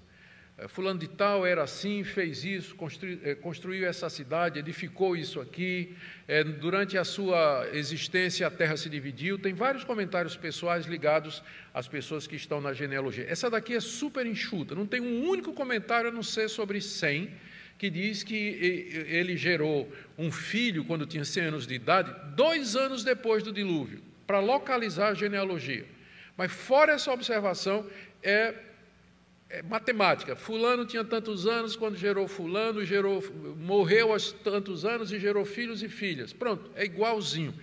É, 0.64 0.68
fulano 0.68 0.98
de 0.98 1.08
tal 1.08 1.44
era 1.44 1.62
assim, 1.62 2.02
fez 2.02 2.42
isso, 2.42 2.74
construiu, 2.74 3.20
é, 3.22 3.34
construiu 3.34 3.86
essa 3.86 4.08
cidade, 4.08 4.58
edificou 4.58 5.14
isso 5.14 5.38
aqui. 5.38 5.94
É, 6.26 6.42
durante 6.42 6.96
a 6.96 7.04
sua 7.04 7.68
existência, 7.72 8.46
a 8.46 8.50
terra 8.50 8.76
se 8.76 8.88
dividiu. 8.88 9.38
Tem 9.38 9.52
vários 9.52 9.84
comentários 9.84 10.36
pessoais 10.36 10.86
ligados 10.86 11.42
às 11.74 11.86
pessoas 11.86 12.26
que 12.26 12.36
estão 12.36 12.62
na 12.62 12.72
genealogia. 12.72 13.26
Essa 13.28 13.50
daqui 13.50 13.74
é 13.74 13.80
super 13.80 14.24
enxuta, 14.26 14.74
não 14.74 14.86
tem 14.86 15.02
um 15.02 15.28
único 15.28 15.52
comentário 15.52 16.08
a 16.08 16.12
não 16.12 16.22
ser 16.22 16.48
sobre 16.48 16.80
100, 16.80 17.30
que 17.76 17.90
diz 17.90 18.22
que 18.22 18.34
ele 19.08 19.36
gerou 19.36 19.92
um 20.16 20.30
filho 20.30 20.84
quando 20.84 21.04
tinha 21.04 21.24
100 21.24 21.44
anos 21.44 21.66
de 21.66 21.74
idade, 21.74 22.14
dois 22.34 22.76
anos 22.76 23.04
depois 23.04 23.42
do 23.42 23.52
dilúvio, 23.52 24.00
para 24.26 24.38
localizar 24.38 25.08
a 25.08 25.14
genealogia. 25.14 25.84
Mas, 26.36 26.52
fora 26.52 26.92
essa 26.92 27.12
observação, 27.12 27.86
é 28.22 28.54
é 28.54 28.54
matemática. 29.62 30.34
Fulano 30.34 30.84
tinha 30.84 31.04
tantos 31.04 31.46
anos 31.46 31.76
quando 31.76 31.96
gerou 31.96 32.26
fulano, 32.26 32.84
gerou, 32.84 33.22
morreu 33.56 34.12
aos 34.12 34.32
tantos 34.32 34.84
anos 34.84 35.12
e 35.12 35.18
gerou 35.18 35.44
filhos 35.44 35.82
e 35.82 35.88
filhas. 35.88 36.32
Pronto, 36.32 36.70
é 36.74 36.84
igualzinho. 36.84 37.54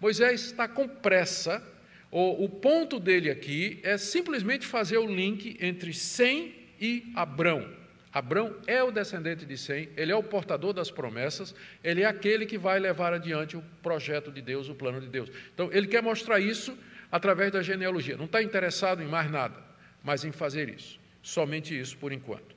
Moisés 0.00 0.42
está 0.46 0.66
com 0.68 0.88
pressa. 0.88 1.62
O, 2.10 2.44
o 2.44 2.48
ponto 2.48 2.98
dele 2.98 3.30
aqui 3.30 3.78
é 3.82 3.96
simplesmente 3.96 4.66
fazer 4.66 4.98
o 4.98 5.06
link 5.06 5.56
entre 5.60 5.92
Sem 5.92 6.54
e 6.80 7.12
Abrão. 7.14 7.80
Abrão 8.12 8.56
é 8.66 8.82
o 8.82 8.90
descendente 8.90 9.46
de 9.46 9.56
Sem, 9.56 9.88
ele 9.96 10.10
é 10.10 10.16
o 10.16 10.22
portador 10.22 10.72
das 10.72 10.90
promessas, 10.90 11.54
ele 11.82 12.02
é 12.02 12.06
aquele 12.06 12.44
que 12.44 12.58
vai 12.58 12.80
levar 12.80 13.12
adiante 13.12 13.56
o 13.56 13.62
projeto 13.82 14.32
de 14.32 14.42
Deus, 14.42 14.68
o 14.68 14.74
plano 14.74 15.00
de 15.00 15.06
Deus. 15.06 15.30
Então, 15.54 15.70
ele 15.72 15.86
quer 15.86 16.02
mostrar 16.02 16.40
isso 16.40 16.76
através 17.10 17.52
da 17.52 17.62
genealogia. 17.62 18.16
Não 18.16 18.24
está 18.24 18.42
interessado 18.42 19.02
em 19.02 19.06
mais 19.06 19.30
nada, 19.30 19.56
mas 20.02 20.24
em 20.24 20.32
fazer 20.32 20.68
isso. 20.68 20.99
Somente 21.22 21.78
isso 21.78 21.96
por 21.96 22.12
enquanto. 22.12 22.56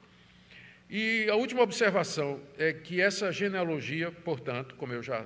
E 0.89 1.27
a 1.29 1.35
última 1.35 1.61
observação 1.61 2.39
é 2.57 2.71
que 2.71 3.01
essa 3.01 3.31
genealogia, 3.31 4.11
portanto, 4.11 4.75
como 4.75 4.93
eu 4.93 5.01
já 5.01 5.25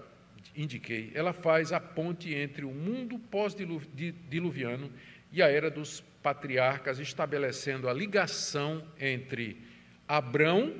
indiquei, 0.56 1.12
ela 1.14 1.34
faz 1.34 1.72
a 1.72 1.80
ponte 1.80 2.34
entre 2.34 2.66
o 2.66 2.72
mundo 2.72 3.20
pós-diluviano 3.20 4.92
e 5.32 5.42
a 5.42 5.50
era 5.50 5.70
dos 5.70 6.02
patriarcas, 6.24 7.00
estabelecendo 7.00 7.88
a 7.88 7.94
ligação 7.94 8.86
entre 9.00 9.62
Abrão 10.08 10.74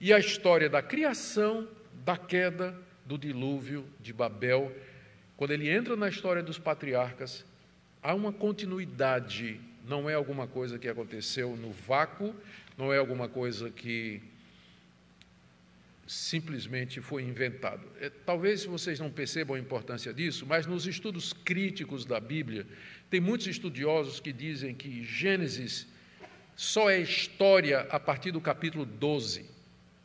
e 0.00 0.12
a 0.12 0.18
história 0.18 0.68
da 0.68 0.82
criação, 0.82 1.68
da 2.04 2.16
queda 2.16 2.78
do 3.04 3.18
dilúvio 3.18 3.86
de 4.00 4.12
Babel, 4.12 4.74
quando 5.36 5.50
ele 5.50 5.68
entra 5.68 5.96
na 5.96 6.08
história 6.08 6.42
dos 6.42 6.58
patriarcas, 6.58 7.44
há 8.02 8.14
uma 8.14 8.32
continuidade, 8.32 9.60
não 9.86 10.08
é 10.08 10.14
alguma 10.14 10.46
coisa 10.46 10.78
que 10.78 10.88
aconteceu 10.88 11.56
no 11.56 11.70
vácuo, 11.70 12.34
não 12.76 12.92
é 12.92 12.98
alguma 12.98 13.28
coisa 13.28 13.70
que 13.70 14.22
simplesmente 16.06 17.00
foi 17.00 17.22
inventado. 17.22 17.86
É, 18.00 18.10
talvez 18.10 18.64
vocês 18.64 19.00
não 19.00 19.10
percebam 19.10 19.56
a 19.56 19.58
importância 19.58 20.12
disso, 20.12 20.46
mas 20.46 20.66
nos 20.66 20.86
estudos 20.86 21.32
críticos 21.32 22.04
da 22.04 22.20
Bíblia, 22.20 22.66
tem 23.10 23.20
muitos 23.20 23.46
estudiosos 23.46 24.20
que 24.20 24.32
dizem 24.32 24.74
que 24.74 25.04
Gênesis 25.04 25.86
só 26.56 26.90
é 26.90 27.00
história 27.00 27.80
a 27.90 27.98
partir 27.98 28.30
do 28.32 28.40
capítulo 28.40 28.84
12, 28.84 29.46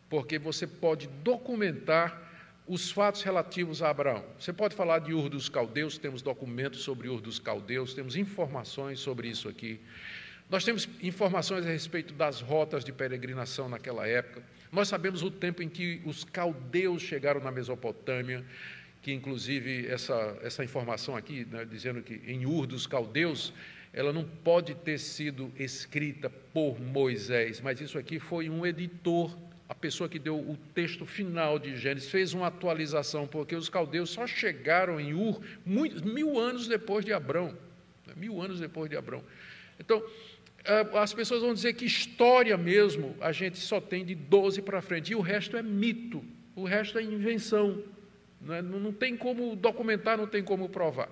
porque 0.10 0.40
você 0.40 0.66
pode 0.66 1.08
documentar 1.24 2.29
os 2.70 2.92
fatos 2.92 3.24
relativos 3.24 3.82
a 3.82 3.90
Abraão. 3.90 4.24
Você 4.40 4.54
pode 4.54 4.76
falar 4.76 5.00
de 5.00 5.12
Ur 5.12 5.28
dos 5.28 5.50
Caldeus, 5.50 5.98
temos 5.98 6.22
documentos 6.22 6.82
sobre 6.84 7.10
Ur 7.10 7.20
dos 7.20 7.40
Caldeus, 7.40 7.96
temos 7.96 8.16
informações 8.16 9.00
sobre 9.00 9.28
isso 9.28 9.50
aqui. 9.50 9.80
Nós 10.48 10.64
temos 10.64 10.88
informações 11.02 11.66
a 11.66 11.70
respeito 11.70 12.14
das 12.14 12.42
rotas 12.42 12.86
de 12.86 12.92
peregrinação 12.92 13.68
naquela 13.68 14.08
época. 14.08 14.44
Nós 14.72 14.88
sabemos 14.88 15.24
o 15.24 15.32
tempo 15.32 15.64
em 15.64 15.68
que 15.68 16.00
os 16.06 16.24
caldeus 16.24 17.02
chegaram 17.02 17.42
na 17.42 17.52
Mesopotâmia, 17.52 18.46
que 19.02 19.12
inclusive 19.12 19.88
essa, 19.88 20.38
essa 20.44 20.64
informação 20.64 21.18
aqui, 21.18 21.48
né, 21.50 21.66
dizendo 21.66 22.04
que 22.04 22.22
em 22.28 22.46
Ur 22.46 22.68
dos 22.68 22.86
Caldeus, 22.86 23.52
ela 23.92 24.14
não 24.14 24.24
pode 24.24 24.76
ter 24.76 25.00
sido 25.00 25.52
escrita 25.58 26.30
por 26.30 26.80
Moisés, 26.80 27.62
mas 27.62 27.82
isso 27.82 27.98
aqui 27.98 28.20
foi 28.20 28.48
um 28.48 28.64
editor 28.64 29.36
a 29.70 29.76
pessoa 29.76 30.10
que 30.10 30.18
deu 30.18 30.36
o 30.36 30.58
texto 30.74 31.06
final 31.06 31.60
de 31.60 31.78
Gênesis 31.78 32.10
fez 32.10 32.34
uma 32.34 32.48
atualização, 32.48 33.28
porque 33.28 33.56
os 33.56 33.70
caldeus 33.70 34.10
só 34.10 34.26
chegaram 34.26 35.00
em 35.00 35.14
Ur 35.14 35.40
mil 35.64 36.40
anos 36.40 36.68
depois 36.68 37.06
de 37.06 37.14
Abrão. 37.14 37.56
Né, 38.08 38.14
mil 38.18 38.42
anos 38.42 38.60
depois 38.60 38.90
de 38.90 38.98
Abrão. 38.98 39.24
Então, 39.80 40.04
as 40.96 41.14
pessoas 41.14 41.42
vão 41.42 41.54
dizer 41.54 41.74
que 41.74 41.86
história 41.86 42.58
mesmo 42.58 43.16
a 43.22 43.32
gente 43.32 43.60
só 43.60 43.80
tem 43.80 44.04
de 44.04 44.16
12 44.16 44.64
para 44.64 44.82
frente, 44.82 45.12
e 45.12 45.16
o 45.16 45.22
resto 45.22 45.56
é 45.56 45.62
mito, 45.62 46.26
o 46.56 46.64
resto 46.64 46.98
é 46.98 47.04
invenção. 47.04 47.84
Não, 48.42 48.56
é, 48.56 48.62
não 48.64 48.92
tem 48.92 49.16
como 49.16 49.56
documentar, 49.56 50.18
não 50.18 50.26
tem 50.26 50.44
como 50.44 50.68
provar. 50.68 51.10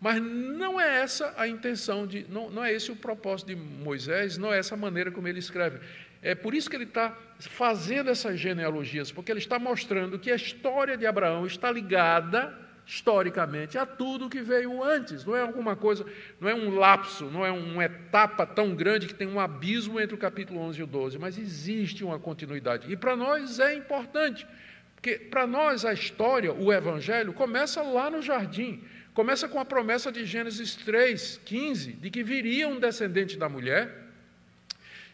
Mas 0.00 0.20
não 0.20 0.80
é 0.80 1.00
essa 1.00 1.32
a 1.36 1.46
intenção 1.46 2.04
de, 2.04 2.26
não, 2.28 2.50
não 2.50 2.64
é 2.64 2.72
esse 2.72 2.90
o 2.90 2.96
propósito 2.96 3.46
de 3.46 3.54
Moisés, 3.54 4.36
não 4.36 4.52
é 4.52 4.58
essa 4.58 4.76
maneira 4.76 5.12
como 5.12 5.28
ele 5.28 5.38
escreve. 5.38 5.78
É 6.20 6.34
por 6.34 6.54
isso 6.54 6.68
que 6.68 6.76
ele 6.76 6.84
está 6.84 7.16
fazendo 7.46 8.10
essas 8.10 8.38
genealogias, 8.38 9.10
porque 9.10 9.32
ele 9.32 9.38
está 9.38 9.58
mostrando 9.58 10.18
que 10.18 10.30
a 10.30 10.36
história 10.36 10.96
de 10.96 11.06
Abraão 11.06 11.46
está 11.46 11.70
ligada 11.70 12.56
historicamente 12.86 13.78
a 13.78 13.86
tudo 13.86 14.28
que 14.28 14.40
veio 14.40 14.82
antes. 14.82 15.24
Não 15.24 15.36
é 15.36 15.40
alguma 15.40 15.76
coisa, 15.76 16.04
não 16.40 16.48
é 16.48 16.54
um 16.54 16.74
lapso, 16.74 17.26
não 17.26 17.44
é 17.44 17.50
uma 17.50 17.84
etapa 17.84 18.44
tão 18.44 18.74
grande 18.74 19.06
que 19.06 19.14
tem 19.14 19.28
um 19.28 19.40
abismo 19.40 20.00
entre 20.00 20.14
o 20.14 20.18
capítulo 20.18 20.60
11 20.60 20.80
e 20.80 20.82
o 20.82 20.86
12, 20.86 21.18
mas 21.18 21.38
existe 21.38 22.04
uma 22.04 22.18
continuidade. 22.18 22.90
E 22.92 22.96
para 22.96 23.14
nós 23.14 23.60
é 23.60 23.74
importante, 23.74 24.46
porque 24.94 25.16
para 25.16 25.46
nós 25.46 25.84
a 25.84 25.92
história, 25.92 26.52
o 26.52 26.72
evangelho 26.72 27.32
começa 27.32 27.82
lá 27.82 28.10
no 28.10 28.22
jardim. 28.22 28.82
Começa 29.14 29.46
com 29.46 29.60
a 29.60 29.64
promessa 29.64 30.10
de 30.10 30.24
Gênesis 30.24 30.74
3, 30.74 31.40
15, 31.44 31.92
de 31.92 32.10
que 32.10 32.22
viria 32.22 32.66
um 32.66 32.80
descendente 32.80 33.36
da 33.36 33.46
mulher 33.48 34.01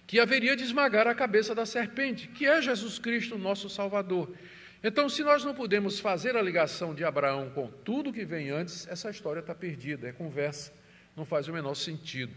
que 0.09 0.19
haveria 0.19 0.57
de 0.57 0.65
esmagar 0.65 1.07
a 1.07 1.15
cabeça 1.15 1.55
da 1.55 1.67
serpente, 1.67 2.29
que 2.29 2.47
é 2.47 2.63
Jesus 2.63 2.99
Cristo, 2.99 3.37
nosso 3.37 3.69
Salvador. 3.69 4.35
Então, 4.83 5.07
se 5.07 5.23
nós 5.23 5.45
não 5.45 5.55
podemos 5.55 6.01
fazer 6.01 6.35
a 6.35 6.41
ligação 6.41 6.95
de 6.95 7.05
Abraão 7.05 7.51
com 7.51 7.69
tudo 7.69 8.11
que 8.11 8.25
vem 8.25 8.49
antes, 8.49 8.89
essa 8.89 9.11
história 9.11 9.41
está 9.41 9.55
perdida, 9.55 10.09
é 10.09 10.13
conversa, 10.13 10.73
não 11.15 11.27
faz 11.27 11.47
o 11.47 11.53
menor 11.53 11.75
sentido. 11.75 12.33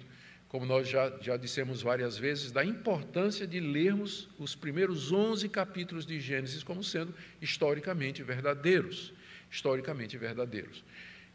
Como 0.50 0.66
nós 0.66 0.86
já, 0.90 1.18
já 1.22 1.38
dissemos 1.38 1.82
várias 1.82 2.18
vezes, 2.18 2.52
da 2.52 2.66
importância 2.66 3.48
de 3.48 3.62
lermos 3.62 4.28
os 4.38 4.54
primeiros 4.54 5.10
11 5.14 5.48
capítulos 5.48 6.06
de 6.06 6.20
Gênesis 6.20 6.64
como 6.64 6.84
sendo 6.84 7.16
historicamente 7.42 8.22
verdadeiros. 8.22 9.14
Historicamente 9.50 10.18
verdadeiros. 10.18 10.84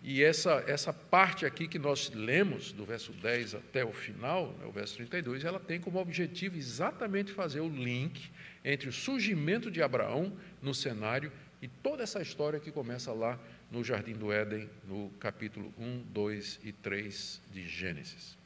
E 0.08 0.22
essa, 0.22 0.62
essa 0.68 0.92
parte 0.92 1.44
aqui 1.44 1.66
que 1.66 1.80
nós 1.80 2.12
lemos, 2.14 2.70
do 2.70 2.84
verso 2.84 3.10
10 3.10 3.56
até 3.56 3.84
o 3.84 3.92
final, 3.92 4.54
né, 4.60 4.64
o 4.64 4.70
verso 4.70 4.94
32, 4.98 5.44
ela 5.44 5.58
tem 5.58 5.80
como 5.80 5.98
objetivo 5.98 6.56
exatamente 6.56 7.32
fazer 7.32 7.58
o 7.58 7.68
link 7.68 8.30
entre 8.64 8.88
o 8.88 8.92
surgimento 8.92 9.68
de 9.68 9.82
Abraão 9.82 10.32
no 10.62 10.72
cenário 10.72 11.32
e 11.60 11.66
toda 11.66 12.04
essa 12.04 12.22
história 12.22 12.60
que 12.60 12.70
começa 12.70 13.12
lá 13.12 13.36
no 13.68 13.82
Jardim 13.82 14.12
do 14.12 14.30
Éden, 14.30 14.70
no 14.86 15.10
capítulo 15.18 15.74
1, 15.76 16.04
2 16.12 16.60
e 16.62 16.70
3 16.70 17.42
de 17.52 17.66
Gênesis. 17.66 18.38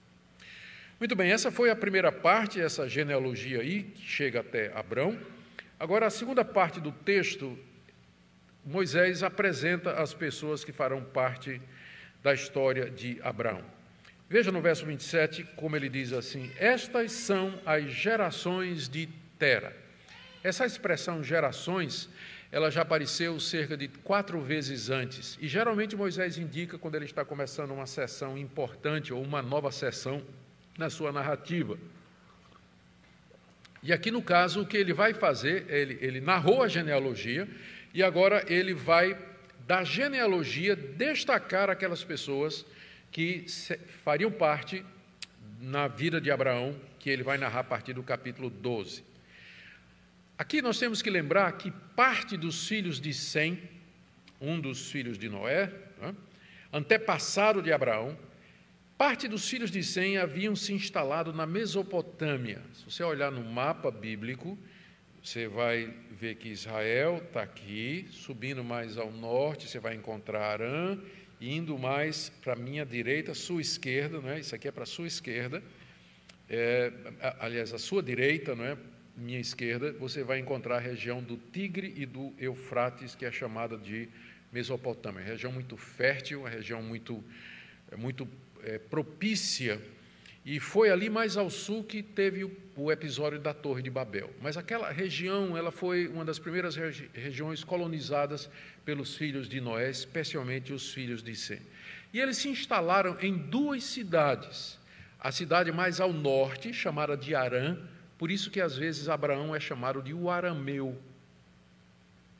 Muito 0.98 1.14
bem, 1.14 1.30
essa 1.30 1.50
foi 1.50 1.68
a 1.68 1.76
primeira 1.76 2.10
parte, 2.10 2.58
essa 2.58 2.88
genealogia 2.88 3.60
aí, 3.60 3.82
que 3.82 4.06
chega 4.06 4.40
até 4.40 4.72
Abraão. 4.74 5.20
Agora, 5.78 6.06
a 6.06 6.10
segunda 6.10 6.42
parte 6.42 6.80
do 6.80 6.90
texto 6.90 7.58
Moisés 8.64 9.22
apresenta 9.22 9.92
as 9.92 10.12
pessoas 10.12 10.64
que 10.64 10.72
farão 10.72 11.02
parte 11.02 11.60
da 12.22 12.34
história 12.34 12.90
de 12.90 13.18
Abraão. 13.22 13.62
Veja 14.28 14.52
no 14.52 14.60
verso 14.60 14.86
27 14.86 15.44
como 15.56 15.74
ele 15.76 15.88
diz 15.88 16.12
assim: 16.12 16.50
Estas 16.58 17.12
são 17.12 17.58
as 17.64 17.90
gerações 17.90 18.88
de 18.88 19.08
Tera. 19.38 19.74
Essa 20.42 20.64
expressão 20.64 21.22
gerações, 21.22 22.08
ela 22.52 22.70
já 22.70 22.82
apareceu 22.82 23.38
cerca 23.40 23.76
de 23.76 23.88
quatro 23.88 24.40
vezes 24.40 24.88
antes. 24.88 25.36
E 25.40 25.48
geralmente 25.48 25.96
Moisés 25.96 26.38
indica 26.38 26.78
quando 26.78 26.94
ele 26.94 27.04
está 27.06 27.24
começando 27.24 27.72
uma 27.72 27.86
sessão 27.86 28.38
importante 28.38 29.12
ou 29.12 29.22
uma 29.22 29.42
nova 29.42 29.70
sessão 29.72 30.22
na 30.78 30.88
sua 30.88 31.10
narrativa. 31.10 31.78
E 33.82 33.92
aqui 33.92 34.10
no 34.10 34.22
caso, 34.22 34.62
o 34.62 34.66
que 34.66 34.76
ele 34.76 34.92
vai 34.92 35.14
fazer, 35.14 35.64
ele, 35.68 35.98
ele 36.00 36.20
narrou 36.20 36.62
a 36.62 36.68
genealogia 36.68 37.48
e 37.92 38.03
agora 38.03 38.44
ele 38.48 38.74
vai, 38.74 39.18
da 39.66 39.83
genealogia, 39.83 40.76
destacar 40.76 41.68
aquelas 41.68 42.05
pessoas 42.05 42.64
que 43.11 43.46
fariam 44.05 44.31
parte 44.31 44.85
na 45.61 45.88
vida 45.88 46.20
de 46.20 46.31
Abraão, 46.31 46.74
que 46.98 47.11
ele 47.11 47.22
vai 47.22 47.37
narrar 47.37 47.61
a 47.61 47.64
partir 47.64 47.92
do 47.92 48.03
capítulo 48.03 48.48
12. 48.48 49.05
Aqui 50.38 50.62
nós 50.62 50.79
temos 50.79 51.03
que 51.03 51.11
lembrar 51.11 51.53
que 51.53 51.70
parte 51.94 52.37
dos 52.37 52.66
filhos 52.66 53.00
de 53.00 53.12
Sem, 53.12 53.61
um 54.40 54.59
dos 54.59 54.90
filhos 54.90 55.18
de 55.18 55.29
Noé, 55.29 55.70
né, 56.00 56.14
antepassado 56.72 57.61
de 57.61 57.72
Abraão, 57.72 58.16
parte 58.96 59.29
dos 59.29 59.48
filhos 59.48 59.70
de 59.70 59.83
Sem 59.83 60.16
haviam 60.16 60.57
se 60.57 60.72
instalado 60.72 61.33
na 61.33 61.44
Mesopotâmia. 61.44 62.62
Se 62.74 62.85
você 62.85 63.03
olhar 63.03 63.31
no 63.31 63.44
mapa 63.44 63.90
bíblico, 63.90 64.59
você 65.22 65.46
vai 65.46 65.92
ver 66.11 66.37
que 66.37 66.48
Israel 66.48 67.22
está 67.26 67.42
aqui, 67.42 68.06
subindo 68.11 68.64
mais 68.64 68.96
ao 68.96 69.12
norte, 69.12 69.68
você 69.68 69.78
vai 69.78 69.94
encontrar 69.94 70.40
Arã, 70.42 70.98
indo 71.40 71.78
mais 71.78 72.30
para 72.42 72.54
a 72.54 72.56
minha 72.56 72.85
direita, 72.85 73.35
sua 73.35 73.61
esquerda, 73.61 74.20
não 74.20 74.30
é? 74.30 74.40
isso 74.40 74.54
aqui 74.54 74.68
é 74.68 74.72
para 74.72 74.85
a 74.85 74.87
sua 74.87 75.06
esquerda, 75.06 75.62
é, 76.48 76.92
aliás, 77.38 77.72
a 77.72 77.78
sua 77.78 78.02
direita, 78.02 78.56
não 78.56 78.64
é? 78.64 78.76
minha 79.16 79.38
esquerda, 79.38 79.92
você 79.92 80.24
vai 80.24 80.38
encontrar 80.38 80.76
a 80.76 80.80
região 80.80 81.22
do 81.22 81.37
Tigre 81.37 81.92
e 81.96 82.06
do 82.06 82.33
Eufrates, 82.38 83.14
que 83.14 83.26
é 83.26 83.30
chamada 83.30 83.76
de 83.76 84.09
Mesopotâmia, 84.50 85.22
região 85.22 85.52
muito 85.52 85.76
fértil, 85.76 86.40
uma 86.40 86.48
região 86.48 86.83
muito, 86.83 87.22
é, 87.90 87.96
muito 87.96 88.26
é, 88.64 88.78
propícia 88.78 89.80
e 90.50 90.58
foi 90.58 90.90
ali 90.90 91.08
mais 91.08 91.36
ao 91.36 91.48
sul 91.48 91.84
que 91.84 92.02
teve 92.02 92.42
o, 92.76 92.90
episódio 92.90 93.38
da 93.38 93.54
Torre 93.54 93.82
de 93.82 93.88
Babel. 93.88 94.28
Mas 94.42 94.56
aquela 94.56 94.90
região, 94.90 95.56
ela 95.56 95.70
foi 95.70 96.08
uma 96.08 96.24
das 96.24 96.40
primeiras 96.40 96.74
regi 96.74 97.08
regiões 97.14 97.62
colonizadas 97.62 98.50
pelos 98.84 99.14
filhos 99.14 99.48
de 99.48 99.60
Noé, 99.60 99.88
especialmente 99.88 100.72
os 100.72 100.92
filhos 100.92 101.22
de 101.22 101.36
Sem. 101.36 101.60
E 102.12 102.18
eles 102.18 102.36
se 102.38 102.48
instalaram 102.48 103.16
em 103.20 103.32
duas 103.32 103.84
cidades. 103.84 104.76
A 105.20 105.30
cidade 105.30 105.70
mais 105.70 106.00
ao 106.00 106.12
norte, 106.12 106.72
chamada 106.74 107.16
de 107.16 107.32
Arã, 107.32 107.78
por 108.18 108.28
isso 108.28 108.50
que 108.50 108.60
às 108.60 108.76
vezes 108.76 109.08
Abraão 109.08 109.54
é 109.54 109.60
chamado 109.60 110.02
de 110.02 110.12
o 110.12 110.28
arameu. 110.28 111.00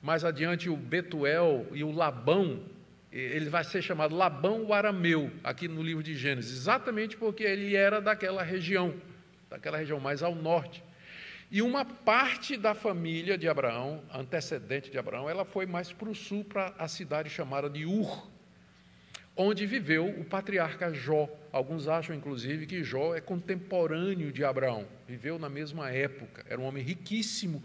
Mais 0.03 0.25
adiante 0.25 0.68
o 0.68 0.77
Betuel 0.77 1.64
e 1.73 1.85
o 1.85 1.92
Labão 1.92 2.61
ele 3.12 3.51
vai 3.51 3.64
ser 3.64 3.83
chamado 3.83 4.14
Labão 4.14 4.64
o 4.64 4.73
Arameu, 4.73 5.31
aqui 5.42 5.66
no 5.66 5.83
livro 5.83 6.03
de 6.03 6.14
Gênesis, 6.14 6.53
exatamente 6.53 7.16
porque 7.16 7.42
ele 7.42 7.75
era 7.75 8.01
daquela 8.01 8.42
região, 8.42 8.94
daquela 9.49 9.79
região 9.79 9.99
mais 9.99 10.23
ao 10.23 10.35
norte. 10.35 10.83
E 11.51 11.61
uma 11.61 11.85
parte 11.85 12.57
da 12.57 12.75
família 12.75 13.37
de 13.37 13.49
Abraão, 13.49 14.05
antecedente 14.14 14.88
de 14.88 14.99
Abraão, 14.99 15.29
ela 15.29 15.44
foi 15.44 15.66
mais 15.66 15.92
para 15.92 16.09
o 16.09 16.14
sul, 16.14 16.44
para 16.44 16.73
a 16.79 16.87
cidade 16.87 17.29
chamada 17.29 17.68
de 17.68 17.85
Ur, 17.85 18.31
onde 19.37 19.66
viveu 19.66 20.07
o 20.07 20.25
patriarca 20.25 20.94
Jó. 20.94 21.29
Alguns 21.51 21.88
acham, 21.88 22.14
inclusive, 22.14 22.66
que 22.66 22.85
Jó 22.85 23.16
é 23.16 23.20
contemporâneo 23.20 24.31
de 24.31 24.44
Abraão, 24.44 24.87
viveu 25.09 25.37
na 25.37 25.49
mesma 25.49 25.90
época, 25.90 26.44
era 26.49 26.61
um 26.61 26.64
homem 26.64 26.85
riquíssimo, 26.85 27.61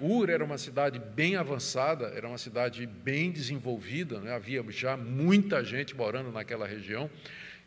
Ur 0.00 0.28
era 0.28 0.44
uma 0.44 0.58
cidade 0.58 0.98
bem 0.98 1.36
avançada, 1.36 2.06
era 2.06 2.26
uma 2.26 2.38
cidade 2.38 2.86
bem 2.86 3.30
desenvolvida, 3.30 4.20
né? 4.20 4.32
havia 4.32 4.64
já 4.70 4.96
muita 4.96 5.62
gente 5.64 5.94
morando 5.94 6.32
naquela 6.32 6.66
região. 6.66 7.10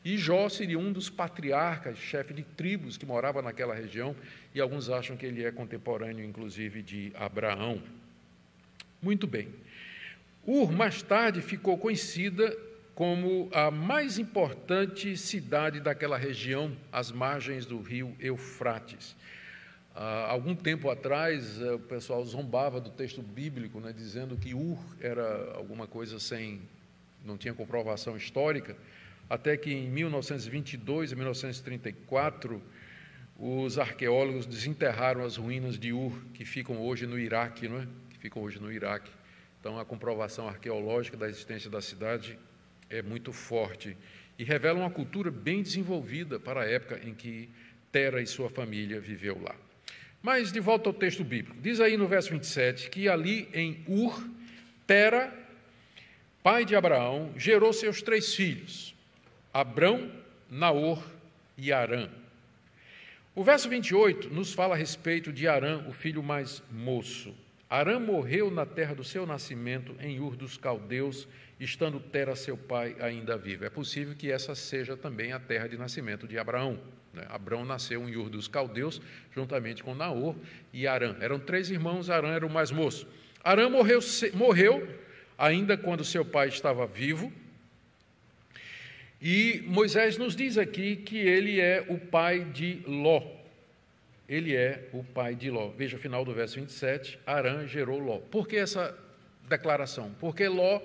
E 0.04 0.18
Jó 0.18 0.48
seria 0.48 0.80
um 0.80 0.92
dos 0.92 1.10
patriarcas, 1.10 1.98
chefe 1.98 2.34
de 2.34 2.44
tribos 2.44 2.98
que 2.98 3.06
morava 3.06 3.42
naquela 3.42 3.74
região, 3.74 4.16
e 4.54 4.62
alguns 4.62 4.90
acham 4.90 5.18
que 5.18 5.26
ele 5.26 5.44
é 5.44 5.52
contemporâneo, 5.52 6.24
inclusive, 6.24 6.82
de 6.82 7.12
Abraão. 7.16 7.82
Muito 9.02 9.28
bem. 9.28 9.50
Ur, 10.46 10.72
mais 10.72 11.02
tarde, 11.02 11.42
ficou 11.42 11.78
conhecida 11.78 12.56
como 12.96 13.50
a 13.54 13.70
mais 13.70 14.18
importante 14.18 15.16
cidade 15.18 15.80
daquela 15.80 16.18
região, 16.18 16.76
às 16.92 17.12
margens 17.12 17.66
do 17.66 17.80
rio 17.82 18.16
Eufrates. 18.20 19.16
Há 20.00 20.30
algum 20.30 20.54
tempo 20.54 20.92
atrás, 20.92 21.60
eh, 21.60 21.74
o 21.74 21.80
pessoal 21.80 22.24
zombava 22.24 22.80
do 22.80 22.92
texto 22.92 23.20
bíblico, 23.20 23.80
né, 23.80 23.92
dizendo 23.92 24.38
que 24.38 24.54
Ur 24.54 24.78
era 25.02 25.54
alguma 25.56 25.88
coisa 25.88 26.20
sem, 26.20 26.62
não 27.26 27.36
tinha 27.36 27.52
comprovação 27.52 28.16
histórica, 28.16 28.78
até 29.28 29.58
que 29.58 29.74
em 29.74 29.90
1922 29.90 31.14
e 31.14 31.16
1934, 31.16 32.62
os 33.40 33.80
arqueólogos 33.80 34.46
desenterraram 34.46 35.26
as 35.26 35.36
ruínas 35.36 35.80
de 35.80 35.92
Ur, 35.92 36.14
que 36.32 36.46
ficam 36.46 36.78
hoje 36.80 37.08
no 37.08 37.18
Iraque, 37.18 37.68
não 37.68 37.80
é? 37.80 37.88
que 38.12 38.20
ficam 38.20 38.44
hoje 38.44 38.60
no 38.60 38.72
Iraque. 38.72 39.10
Então, 39.60 39.80
a 39.80 39.86
comprovação 39.86 40.48
arqueológica 40.48 41.18
da 41.18 41.28
existência 41.28 41.72
da 41.72 41.82
cidade 41.82 42.38
é 42.88 43.02
muito 43.02 43.34
forte 43.34 43.98
e 44.38 44.44
revela 44.44 44.78
uma 44.78 44.92
cultura 44.92 45.32
bem 45.32 45.64
desenvolvida 45.64 46.40
para 46.40 46.62
a 46.62 46.70
época 46.70 47.02
em 47.04 47.16
que 47.16 47.50
Tera 47.92 48.22
e 48.22 48.28
sua 48.28 48.48
família 48.48 49.00
viveu 49.00 49.42
lá. 49.42 49.56
Mas 50.22 50.52
de 50.52 50.60
volta 50.60 50.90
ao 50.90 50.94
texto 50.94 51.24
bíblico. 51.24 51.60
Diz 51.62 51.80
aí 51.80 51.96
no 51.98 52.08
verso 52.08 52.32
27 52.32 52.90
que 52.90 53.08
ali 53.08 53.48
em 53.54 53.84
Ur, 53.88 54.28
Tera, 54.86 55.34
pai 56.44 56.66
de 56.66 56.76
Abraão, 56.76 57.32
gerou 57.36 57.72
seus 57.72 58.02
três 58.02 58.34
filhos: 58.34 58.96
Abrão, 59.54 60.12
Naor 60.50 61.04
e 61.58 61.72
Arã. 61.72 62.10
O 63.36 63.44
verso 63.44 63.70
28 63.70 64.30
nos 64.34 64.54
fala 64.54 64.74
a 64.74 64.78
respeito 64.78 65.32
de 65.32 65.48
Arã, 65.48 65.86
o 65.88 65.94
filho 65.94 66.24
mais 66.24 66.64
moço. 66.72 67.36
Arã 67.70 68.00
morreu 68.00 68.50
na 68.50 68.66
terra 68.66 68.96
do 68.96 69.04
seu 69.04 69.26
nascimento, 69.26 69.96
em 70.00 70.20
Ur 70.20 70.36
dos 70.36 70.58
Caldeus, 70.58 71.28
estando 71.60 72.00
Tera, 72.00 72.36
seu 72.36 72.58
pai, 72.58 72.96
ainda 73.00 73.38
vivo. 73.38 73.66
É 73.66 73.70
possível 73.70 74.16
que 74.16 74.32
essa 74.32 74.56
seja 74.56 74.96
também 74.96 75.34
a 75.34 75.40
terra 75.40 75.68
de 75.68 75.78
nascimento 75.78 76.28
de 76.28 76.40
Abraão. 76.40 76.80
Né? 77.18 77.26
Abrão 77.30 77.66
nasceu 77.66 78.08
em 78.08 78.16
Ur 78.16 78.30
dos 78.30 78.48
Caldeus, 78.48 79.02
juntamente 79.34 79.84
com 79.84 79.96
Naor 79.96 80.36
e 80.72 80.88
Arã. 80.88 81.16
Eram 81.20 81.40
três 81.40 81.70
irmãos, 81.70 82.10
Arã 82.10 82.30
era 82.30 82.46
o 82.46 82.50
mais 82.50 82.72
moço. 82.72 83.08
Arã 83.44 83.70
morreu, 83.70 84.00
morreu 84.34 84.88
ainda 85.38 85.76
quando 85.76 86.04
seu 86.04 86.24
pai 86.24 86.48
estava 86.48 86.86
vivo. 86.86 87.34
E 89.20 89.64
Moisés 89.66 90.18
nos 90.18 90.36
diz 90.36 90.58
aqui 90.58 90.96
que 90.96 91.18
ele 91.18 91.60
é 91.60 91.84
o 91.90 91.98
pai 91.98 92.46
de 92.46 92.84
Ló. 92.86 93.24
Ele 94.30 94.56
é 94.56 94.88
o 94.94 95.04
pai 95.04 95.34
de 95.34 95.50
Ló. 95.50 95.70
Veja 95.70 95.98
o 95.98 96.00
final 96.00 96.24
do 96.24 96.34
verso 96.34 96.60
27, 96.60 97.20
Arã 97.26 97.66
gerou 97.66 97.98
Ló. 97.98 98.20
Por 98.20 98.48
que 98.48 98.58
essa 98.58 98.96
declaração? 99.50 100.14
Porque 100.20 100.48
Ló 100.48 100.82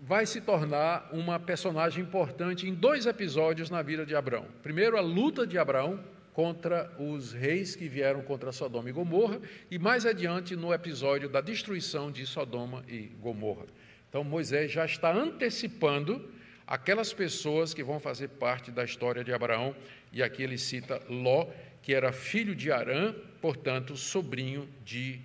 vai 0.00 0.26
se 0.26 0.40
tornar 0.40 1.08
uma 1.12 1.38
personagem 1.38 2.04
importante 2.04 2.68
em 2.68 2.74
dois 2.74 3.06
episódios 3.06 3.70
na 3.70 3.82
vida 3.82 4.06
de 4.06 4.14
Abraão. 4.14 4.46
Primeiro, 4.62 4.96
a 4.96 5.00
luta 5.00 5.46
de 5.46 5.58
Abraão 5.58 6.02
contra 6.38 6.92
os 7.00 7.32
reis 7.32 7.74
que 7.74 7.88
vieram 7.88 8.22
contra 8.22 8.52
Sodoma 8.52 8.88
e 8.88 8.92
Gomorra, 8.92 9.40
e 9.68 9.76
mais 9.76 10.06
adiante 10.06 10.54
no 10.54 10.72
episódio 10.72 11.28
da 11.28 11.40
destruição 11.40 12.12
de 12.12 12.24
Sodoma 12.24 12.84
e 12.86 13.10
Gomorra. 13.20 13.66
Então, 14.08 14.22
Moisés 14.22 14.70
já 14.70 14.84
está 14.84 15.12
antecipando 15.12 16.24
aquelas 16.64 17.12
pessoas 17.12 17.74
que 17.74 17.82
vão 17.82 17.98
fazer 17.98 18.28
parte 18.28 18.70
da 18.70 18.84
história 18.84 19.24
de 19.24 19.32
Abraão, 19.32 19.74
e 20.12 20.22
aqui 20.22 20.44
ele 20.44 20.56
cita 20.58 21.02
Ló, 21.08 21.48
que 21.82 21.92
era 21.92 22.12
filho 22.12 22.54
de 22.54 22.70
Arã, 22.70 23.12
portanto, 23.40 23.96
sobrinho 23.96 24.68
de 24.84 25.20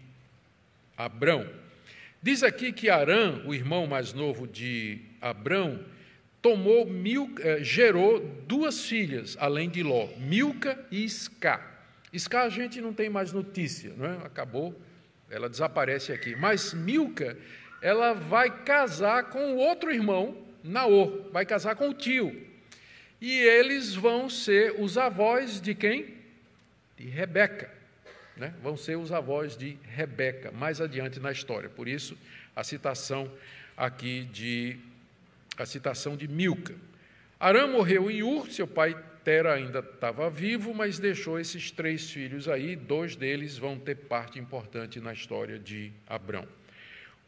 Abrão. 0.98 1.48
Diz 2.24 2.42
aqui 2.42 2.72
que 2.72 2.90
Arã, 2.90 3.42
o 3.46 3.54
irmão 3.54 3.86
mais 3.86 4.14
novo 4.14 4.48
de 4.48 5.02
Abrão, 5.20 5.84
tomou 6.42 6.86
mil, 6.86 7.36
eh, 7.42 7.62
gerou 7.62 8.22
duas 8.48 8.86
filhas, 8.86 9.36
além 9.42 9.70
de 9.70 9.84
Ló, 9.84 10.08
Milca 10.18 10.80
e 10.90 11.04
Isca. 11.04 11.60
Isca 12.14 12.44
a 12.44 12.50
gente 12.50 12.80
não 12.80 12.94
tem 12.94 13.10
mais 13.10 13.34
notícia, 13.34 13.92
não 13.98 14.06
é? 14.06 14.26
acabou, 14.26 14.74
ela 15.30 15.50
desaparece 15.50 16.14
aqui. 16.14 16.34
Mas 16.34 16.74
Milca, 16.74 17.38
ela 17.82 18.14
vai 18.14 18.64
casar 18.64 19.26
com 19.26 19.58
outro 19.58 19.92
irmão, 19.92 20.38
Naor, 20.64 21.30
vai 21.30 21.46
casar 21.46 21.76
com 21.76 21.90
o 21.90 21.94
tio. 21.94 22.48
E 23.20 23.38
eles 23.38 23.94
vão 23.96 24.30
ser 24.30 24.80
os 24.80 24.98
avós 24.98 25.60
de 25.60 25.76
quem? 25.76 26.16
De 26.96 27.04
Rebeca 27.04 27.83
né, 28.36 28.54
vão 28.62 28.76
ser 28.76 28.98
os 28.98 29.12
avós 29.12 29.56
de 29.56 29.78
Rebeca, 29.84 30.52
mais 30.52 30.82
adiante 30.82 31.20
na 31.20 31.32
história. 31.32 31.70
Por 31.70 31.88
isso, 31.88 32.18
a 32.56 32.64
citação 32.64 33.32
aqui 33.78 34.26
de 34.26 34.78
a 35.58 35.66
citação 35.66 36.16
de 36.18 36.28
Milca. 36.28 36.76
Arã 37.40 37.68
morreu 37.68 38.10
em 38.10 38.24
Ur, 38.24 38.50
seu 38.50 38.68
pai 38.68 38.98
Tera 39.24 39.54
ainda 39.54 39.80
estava 39.80 40.30
vivo, 40.30 40.74
mas 40.74 41.00
deixou 41.00 41.40
esses 41.40 41.72
três 41.72 42.12
filhos 42.12 42.50
aí, 42.50 42.76
dois 42.76 43.16
deles 43.16 43.58
vão 43.58 43.78
ter 43.78 43.96
parte 43.96 44.38
importante 44.38 45.00
na 45.00 45.14
história 45.14 45.58
de 45.58 45.92
Abrão. 46.08 46.46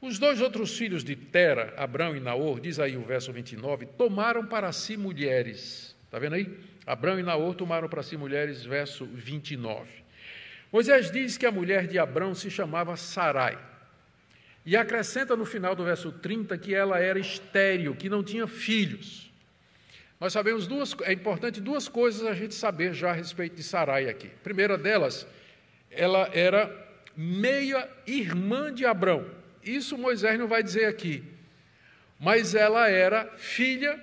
Os 0.01 0.19
dois 0.19 0.41
outros 0.41 0.77
filhos 0.77 1.03
de 1.03 1.15
Tera, 1.15 1.73
Abrão 1.77 2.15
e 2.15 2.19
Naor, 2.19 2.59
diz 2.59 2.79
aí 2.79 2.97
o 2.97 3.01
verso 3.01 3.31
29, 3.31 3.85
tomaram 3.85 4.45
para 4.45 4.71
si 4.71 4.97
mulheres. 4.97 5.95
Está 6.05 6.19
vendo 6.19 6.35
aí? 6.35 6.59
Abrão 6.85 7.17
e 7.17 7.23
Naor 7.23 7.55
tomaram 7.55 7.87
para 7.87 8.03
si 8.03 8.17
mulheres, 8.17 8.63
verso 8.63 9.05
29. 9.05 10.04
Moisés 10.75 11.09
diz 11.09 11.37
que 11.37 11.45
a 11.45 11.51
mulher 11.53 11.87
de 11.87 11.97
Abrão 11.97 12.35
se 12.35 12.51
chamava 12.51 12.97
Sarai. 12.97 13.57
E 14.65 14.75
acrescenta 14.75 15.33
no 15.33 15.45
final 15.45 15.73
do 15.73 15.85
verso 15.85 16.11
30 16.11 16.57
que 16.57 16.75
ela 16.75 16.99
era 16.99 17.17
estéril, 17.17 17.95
que 17.95 18.09
não 18.09 18.21
tinha 18.21 18.45
filhos. 18.45 19.31
Nós 20.19 20.33
sabemos 20.33 20.67
duas, 20.67 20.93
é 21.03 21.13
importante 21.13 21.61
duas 21.61 21.87
coisas 21.87 22.27
a 22.27 22.33
gente 22.33 22.53
saber 22.53 22.93
já 22.93 23.11
a 23.11 23.13
respeito 23.13 23.55
de 23.55 23.63
Sarai 23.63 24.09
aqui. 24.09 24.27
Primeira 24.43 24.77
delas, 24.77 25.25
ela 25.89 26.29
era 26.33 26.69
meia 27.15 27.89
irmã 28.05 28.73
de 28.73 28.85
Abrão. 28.85 29.31
Isso 29.63 29.97
Moisés 29.97 30.37
não 30.37 30.49
vai 30.49 30.61
dizer 30.61 30.87
aqui. 30.87 31.23
Mas 32.19 32.53
ela 32.53 32.89
era 32.89 33.31
filha 33.37 33.97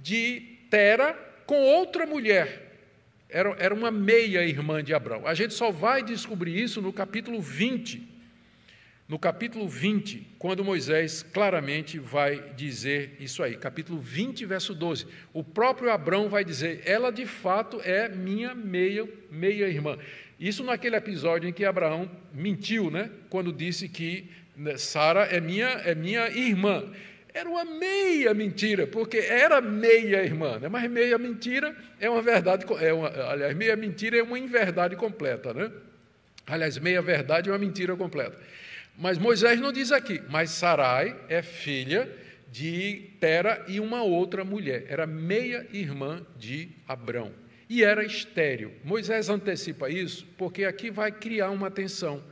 de 0.00 0.40
Tera 0.70 1.14
com 1.46 1.60
outra 1.62 2.06
mulher, 2.06 2.71
era, 3.32 3.56
era 3.58 3.74
uma 3.74 3.90
meia-irmã 3.90 4.84
de 4.84 4.92
Abraão. 4.92 5.26
A 5.26 5.34
gente 5.34 5.54
só 5.54 5.70
vai 5.72 6.02
descobrir 6.02 6.60
isso 6.60 6.82
no 6.82 6.92
capítulo 6.92 7.40
20. 7.40 8.10
No 9.08 9.18
capítulo 9.18 9.68
20, 9.68 10.26
quando 10.38 10.64
Moisés 10.64 11.22
claramente 11.22 11.98
vai 11.98 12.52
dizer 12.56 13.16
isso 13.18 13.42
aí. 13.42 13.56
Capítulo 13.56 13.98
20, 13.98 14.46
verso 14.46 14.74
12. 14.74 15.06
O 15.32 15.42
próprio 15.42 15.90
Abraão 15.90 16.28
vai 16.28 16.44
dizer: 16.44 16.82
Ela 16.86 17.10
de 17.10 17.26
fato 17.26 17.80
é 17.82 18.08
minha 18.08 18.54
meia, 18.54 19.08
meia 19.30 19.68
irmã. 19.68 19.98
Isso 20.38 20.62
naquele 20.62 20.96
episódio 20.96 21.48
em 21.48 21.52
que 21.52 21.64
Abraão 21.64 22.10
mentiu, 22.32 22.90
né? 22.90 23.10
Quando 23.28 23.52
disse 23.52 23.88
que 23.88 24.30
né, 24.56 24.76
Sara 24.76 25.24
é 25.24 25.40
minha, 25.40 25.68
é 25.68 25.94
minha 25.94 26.28
irmã. 26.30 26.84
Era 27.34 27.48
uma 27.48 27.64
meia 27.64 28.34
mentira, 28.34 28.86
porque 28.86 29.16
era 29.18 29.60
meia 29.60 30.22
irmã, 30.22 30.58
né? 30.58 30.68
mas 30.68 30.90
meia 30.90 31.16
mentira 31.16 31.74
é 31.98 32.08
uma 32.08 32.20
verdade, 32.20 32.66
é 32.80 32.92
uma, 32.92 33.08
aliás, 33.08 33.56
meia 33.56 33.74
mentira 33.74 34.18
é 34.18 34.22
uma 34.22 34.38
inverdade 34.38 34.96
completa, 34.96 35.54
né? 35.54 35.72
Aliás, 36.46 36.76
meia 36.76 37.00
verdade 37.00 37.48
é 37.48 37.52
uma 37.52 37.58
mentira 37.58 37.96
completa. 37.96 38.36
Mas 38.98 39.16
Moisés 39.16 39.58
não 39.60 39.72
diz 39.72 39.90
aqui, 39.92 40.22
mas 40.28 40.50
Sarai 40.50 41.16
é 41.28 41.40
filha 41.40 42.10
de 42.50 43.10
Tera 43.18 43.64
e 43.66 43.80
uma 43.80 44.02
outra 44.02 44.44
mulher, 44.44 44.84
era 44.88 45.06
meia 45.06 45.66
irmã 45.72 46.26
de 46.36 46.68
Abrão. 46.86 47.32
E 47.66 47.82
era 47.82 48.04
estéril. 48.04 48.72
Moisés 48.84 49.30
antecipa 49.30 49.88
isso 49.88 50.26
porque 50.36 50.64
aqui 50.64 50.90
vai 50.90 51.10
criar 51.10 51.48
uma 51.48 51.70
tensão. 51.70 52.22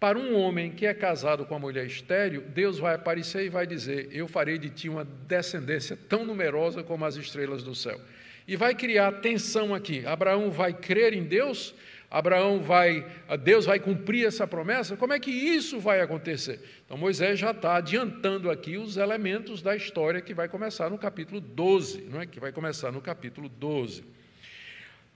Para 0.00 0.18
um 0.18 0.34
homem 0.34 0.70
que 0.70 0.86
é 0.86 0.94
casado 0.94 1.44
com 1.44 1.52
uma 1.52 1.60
mulher 1.60 1.84
estéril, 1.84 2.40
Deus 2.40 2.78
vai 2.78 2.94
aparecer 2.94 3.44
e 3.44 3.50
vai 3.50 3.66
dizer: 3.66 4.08
Eu 4.10 4.26
farei 4.26 4.56
de 4.56 4.70
ti 4.70 4.88
uma 4.88 5.04
descendência 5.04 5.94
tão 6.08 6.24
numerosa 6.24 6.82
como 6.82 7.04
as 7.04 7.16
estrelas 7.16 7.62
do 7.62 7.74
céu. 7.74 8.00
E 8.48 8.56
vai 8.56 8.74
criar 8.74 9.20
tensão 9.20 9.74
aqui. 9.74 10.04
Abraão 10.06 10.50
vai 10.50 10.72
crer 10.72 11.12
em 11.12 11.22
Deus? 11.22 11.74
Abraão 12.10 12.60
vai, 12.60 13.06
Deus 13.44 13.66
vai 13.66 13.78
cumprir 13.78 14.26
essa 14.26 14.46
promessa? 14.46 14.96
Como 14.96 15.12
é 15.12 15.20
que 15.20 15.30
isso 15.30 15.78
vai 15.78 16.00
acontecer? 16.00 16.58
Então 16.84 16.96
Moisés 16.96 17.38
já 17.38 17.52
está 17.52 17.76
adiantando 17.76 18.50
aqui 18.50 18.78
os 18.78 18.96
elementos 18.96 19.62
da 19.62 19.76
história 19.76 20.20
que 20.20 20.34
vai 20.34 20.48
começar 20.48 20.90
no 20.90 20.98
capítulo 20.98 21.40
12, 21.40 22.08
não 22.10 22.22
é? 22.22 22.26
Que 22.26 22.40
vai 22.40 22.50
começar 22.50 22.90
no 22.90 23.00
capítulo 23.00 23.48
12. 23.48 24.02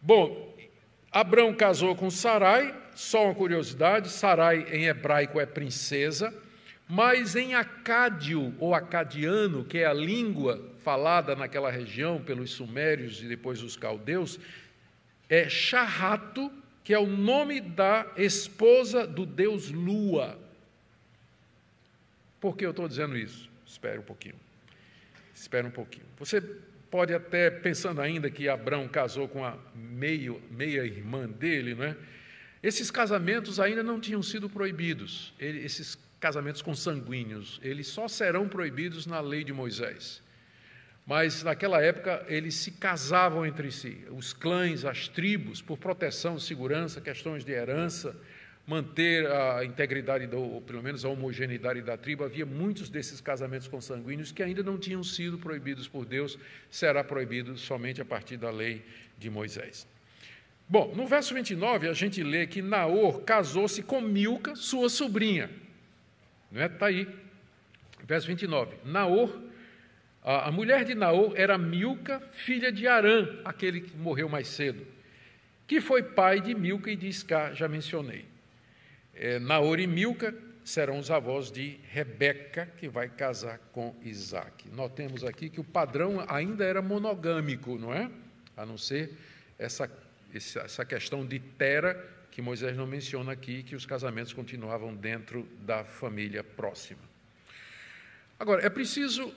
Bom, 0.01 0.55
Abraão 1.11 1.53
casou 1.55 1.97
com 1.97 2.11
Sarai, 2.11 2.84
só 2.95 3.27
uma 3.27 3.35
curiosidade, 3.35 4.09
Sarai 4.09 4.67
em 4.73 4.87
hebraico 4.87 5.41
é 5.41 5.47
princesa, 5.47 6.33
mas 6.89 7.35
em 7.35 7.55
acádio 7.55 8.55
ou 8.59 8.75
acadiano, 8.75 9.65
que 9.65 9.79
é 9.79 9.87
a 9.87 9.93
língua 9.93 10.63
falada 10.83 11.35
naquela 11.35 11.71
região 11.71 12.23
pelos 12.23 12.51
sumérios 12.53 13.23
e 13.23 13.27
depois 13.27 13.63
os 13.63 13.77
caldeus, 13.77 14.39
é 15.29 15.49
Charrato, 15.49 16.53
que 16.83 16.93
é 16.93 16.99
o 16.99 17.07
nome 17.07 17.61
da 17.61 18.07
esposa 18.17 19.07
do 19.07 19.25
deus 19.25 19.71
Lua. 19.71 20.39
Por 22.39 22.57
que 22.57 22.67
eu 22.67 22.71
estou 22.71 22.87
dizendo 22.87 23.17
isso? 23.17 23.49
Espere 23.67 23.99
um 23.99 24.03
pouquinho. 24.03 24.35
Espere 25.35 25.67
um 25.67 25.71
pouquinho. 25.71 26.05
Você 26.19 26.43
pode 26.91 27.15
até, 27.15 27.51
pensando 27.51 28.01
ainda 28.03 28.31
que 28.31 28.49
Abraão 28.49 28.87
casou 28.87 29.27
com 29.27 29.43
a 29.43 29.57
meio, 29.75 30.41
meia 30.51 30.85
irmã 30.85 31.27
dele, 31.27 31.75
não 31.75 31.85
é? 31.85 31.97
Esses 32.65 32.91
casamentos 32.91 33.61
ainda 33.61 33.83
não 33.83 34.01
tinham 34.01 34.23
sido 34.23 34.49
proibidos, 34.49 35.35
esses 35.39 35.99
casamentos 36.19 36.63
consanguíneos, 36.63 37.61
eles 37.63 37.89
só 37.89 38.09
serão 38.09 38.49
proibidos 38.49 39.05
na 39.05 39.21
lei 39.21 39.45
de 39.45 39.53
Moisés. 39.53 40.23
Mas 41.07 41.43
naquela 41.43 41.83
época 41.83 42.25
eles 42.27 42.55
se 42.55 42.71
casavam 42.71 43.45
entre 43.45 43.71
si, 43.71 44.07
os 44.11 44.33
clãs, 44.33 44.87
as 44.87 45.09
tribos, 45.09 45.61
por 45.61 45.77
proteção, 45.77 46.39
segurança, 46.39 47.03
questões 47.03 47.45
de 47.45 47.53
herança, 47.53 48.17
manter 48.67 49.31
a 49.31 49.63
integridade, 49.63 50.27
do, 50.27 50.41
ou 50.41 50.63
pelo 50.63 50.83
menos 50.83 51.05
a 51.05 51.11
homogeneidade 51.11 51.83
da 51.83 51.99
tribo. 51.99 52.25
Havia 52.25 52.47
muitos 52.47 52.89
desses 52.89 53.21
casamentos 53.21 53.69
consanguíneos 53.69 54.33
que 54.33 54.43
ainda 54.43 54.63
não 54.63 54.79
tinham 54.79 55.05
sido 55.05 55.37
proibidos 55.37 55.87
por 55.87 56.07
Deus, 56.07 56.39
será 56.71 57.05
proibido 57.05 57.59
somente 57.59 58.01
a 58.01 58.07
partir 58.07 58.39
da 58.39 58.51
lei 58.51 58.83
de 59.19 59.29
Moisés. 59.29 59.87
Bom, 60.69 60.95
no 60.95 61.07
verso 61.07 61.35
29 61.35 61.89
a 61.89 61.93
gente 61.93 62.23
lê 62.23 62.47
que 62.47 62.63
Naor 62.63 63.23
casou-se 63.23 63.83
com 63.83 64.01
Milca, 64.01 64.57
sua 64.57 64.89
sobrinha. 64.89 65.51
Não 66.51 66.63
é? 66.63 66.67
Está 66.67 66.87
aí. 66.87 67.09
Verso 68.07 68.27
29. 68.27 68.77
Naor 68.85 69.45
a, 70.27 70.51
mulher 70.51 70.87
de 70.87 70.95
Naor 70.95 71.35
era 71.37 71.59
Milca, 71.59 72.19
filha 72.33 72.73
de 72.73 72.89
Arã, 72.89 73.29
aquele 73.45 73.83
que 73.83 73.95
morreu 73.95 74.27
mais 74.27 74.49
cedo, 74.49 74.87
que 75.67 75.83
foi 75.83 76.03
pai 76.03 76.41
de 76.41 76.55
Milca 76.55 76.91
e 76.91 76.97
de 76.97 77.09
Isca, 77.09 77.53
já 77.53 77.69
mencionei. 77.69 78.25
É, 79.13 79.39
Naor 79.39 79.79
e 79.79 79.87
Milca 79.87 80.35
serão 80.65 80.99
os 80.99 81.11
avós 81.11 81.53
de 81.53 81.79
Rebeca, 81.91 82.65
que 82.79 82.89
vai 82.89 83.07
casar 83.07 83.59
com 83.71 83.95
Isaac. 84.03 84.67
Notemos 84.71 85.25
aqui 85.25 85.51
que 85.51 85.61
o 85.61 85.65
padrão 85.65 86.25
ainda 86.27 86.65
era 86.65 86.81
monogâmico, 86.81 87.77
não 87.77 87.93
é? 87.93 88.11
A 88.57 88.65
não 88.65 88.79
ser 88.79 89.13
essa, 89.59 89.91
essa 90.37 90.85
questão 90.85 91.25
de 91.25 91.39
Tera, 91.39 92.13
que 92.31 92.43
Moisés 92.43 92.77
não 92.77 92.87
menciona 92.87 93.33
aqui, 93.33 93.63
que 93.63 93.77
os 93.77 93.87
casamentos 93.87 94.33
continuavam 94.33 94.95
dentro 94.95 95.49
da 95.61 95.85
família 95.85 96.43
próxima. 96.43 97.01
Agora, 98.39 98.67
é 98.67 98.69
preciso 98.69 99.33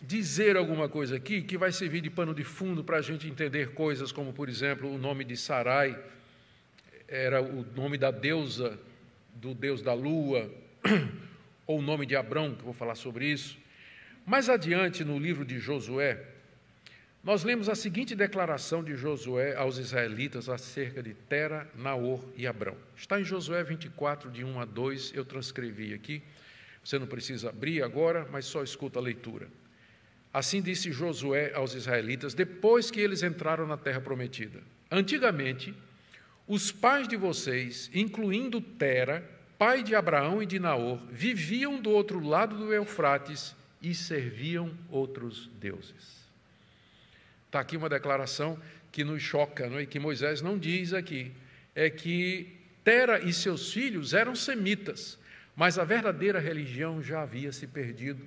dizer 0.00 0.56
alguma 0.56 0.88
coisa 0.88 1.16
aqui 1.16 1.42
que 1.42 1.58
vai 1.58 1.72
servir 1.72 2.00
de 2.00 2.08
pano 2.08 2.34
de 2.34 2.44
fundo 2.44 2.82
para 2.82 2.98
a 2.98 3.02
gente 3.02 3.28
entender 3.28 3.74
coisas 3.74 4.12
como, 4.12 4.32
por 4.32 4.48
exemplo, 4.48 4.92
o 4.92 4.96
nome 4.96 5.24
de 5.24 5.36
Sarai 5.36 5.98
era 7.06 7.42
o 7.42 7.64
nome 7.74 7.98
da 7.98 8.10
deusa, 8.10 8.78
do 9.34 9.54
deus 9.54 9.82
da 9.82 9.92
lua, 9.94 10.50
ou 11.66 11.78
o 11.78 11.82
nome 11.82 12.06
de 12.06 12.16
Abrão, 12.16 12.54
que 12.54 12.64
vou 12.64 12.72
falar 12.72 12.94
sobre 12.94 13.26
isso. 13.26 13.58
Mais 14.24 14.48
adiante, 14.48 15.04
no 15.04 15.18
livro 15.18 15.44
de 15.44 15.58
Josué, 15.58 16.22
nós 17.22 17.42
lemos 17.42 17.68
a 17.68 17.74
seguinte 17.74 18.14
declaração 18.14 18.82
de 18.82 18.96
Josué 18.96 19.56
aos 19.56 19.76
israelitas 19.76 20.48
acerca 20.48 21.02
de 21.02 21.14
Tera, 21.14 21.68
Naor 21.74 22.24
e 22.36 22.46
Abrão. 22.46 22.76
Está 22.96 23.20
em 23.20 23.24
Josué 23.24 23.62
24, 23.64 24.30
de 24.30 24.44
1 24.44 24.60
a 24.60 24.64
2, 24.64 25.12
eu 25.14 25.24
transcrevi 25.24 25.92
aqui. 25.92 26.22
Você 26.82 26.98
não 26.98 27.06
precisa 27.06 27.50
abrir 27.50 27.82
agora, 27.82 28.26
mas 28.30 28.46
só 28.46 28.62
escuta 28.62 28.98
a 28.98 29.02
leitura. 29.02 29.48
Assim 30.32 30.62
disse 30.62 30.92
Josué 30.92 31.52
aos 31.54 31.74
israelitas 31.74 32.34
depois 32.34 32.90
que 32.90 33.00
eles 33.00 33.22
entraram 33.22 33.66
na 33.66 33.76
terra 33.76 34.00
prometida: 34.00 34.62
Antigamente, 34.90 35.74
os 36.46 36.70
pais 36.70 37.08
de 37.08 37.16
vocês, 37.16 37.90
incluindo 37.92 38.60
Tera, 38.60 39.28
pai 39.58 39.82
de 39.82 39.94
Abraão 39.94 40.42
e 40.42 40.46
de 40.46 40.58
Naor, 40.58 40.98
viviam 41.10 41.80
do 41.80 41.90
outro 41.90 42.24
lado 42.24 42.56
do 42.56 42.72
Eufrates 42.72 43.54
e 43.82 43.94
serviam 43.94 44.72
outros 44.88 45.50
deuses. 45.60 46.17
Está 47.48 47.60
aqui 47.60 47.76
uma 47.76 47.88
declaração 47.88 48.56
que 48.92 49.02
nos 49.02 49.20
choca, 49.20 49.68
não 49.68 49.78
é? 49.78 49.82
e 49.82 49.86
que 49.86 49.98
Moisés 49.98 50.40
não 50.40 50.56
diz 50.56 50.92
aqui. 50.92 51.32
É 51.74 51.90
que 51.90 52.56
Tera 52.84 53.20
e 53.20 53.32
seus 53.32 53.72
filhos 53.72 54.14
eram 54.14 54.34
semitas, 54.34 55.18
mas 55.56 55.78
a 55.78 55.84
verdadeira 55.84 56.38
religião 56.38 57.02
já 57.02 57.22
havia 57.22 57.52
se 57.52 57.66
perdido 57.66 58.24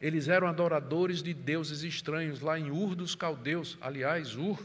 eles 0.00 0.28
eram 0.28 0.46
adoradores 0.46 1.22
de 1.22 1.34
deuses 1.34 1.82
estranhos 1.82 2.40
lá 2.40 2.58
em 2.58 2.70
Ur 2.70 2.94
dos 2.94 3.14
Caldeus. 3.14 3.76
Aliás, 3.80 4.34
Ur 4.34 4.58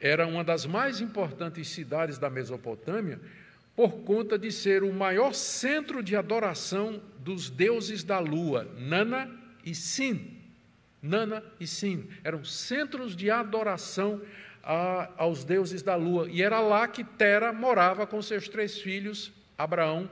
era 0.00 0.26
uma 0.26 0.42
das 0.42 0.64
mais 0.64 1.00
importantes 1.00 1.68
cidades 1.68 2.16
da 2.16 2.30
Mesopotâmia 2.30 3.20
por 3.76 3.92
conta 4.04 4.38
de 4.38 4.50
ser 4.50 4.82
o 4.82 4.92
maior 4.92 5.34
centro 5.34 6.02
de 6.02 6.16
adoração 6.16 7.02
dos 7.18 7.50
deuses 7.50 8.02
da 8.02 8.18
lua, 8.18 8.64
Nana 8.78 9.30
e 9.64 9.74
Sin. 9.74 10.40
Nana 11.04 11.44
e 11.60 11.66
Sin 11.66 12.08
eram 12.24 12.42
centros 12.42 13.14
de 13.14 13.30
adoração 13.30 14.22
a, 14.62 15.10
aos 15.18 15.44
deuses 15.44 15.82
da 15.82 15.94
lua. 15.94 16.26
E 16.30 16.42
era 16.42 16.60
lá 16.60 16.88
que 16.88 17.04
Tera 17.04 17.52
morava 17.52 18.06
com 18.06 18.22
seus 18.22 18.48
três 18.48 18.78
filhos, 18.78 19.30
Abraão, 19.58 20.08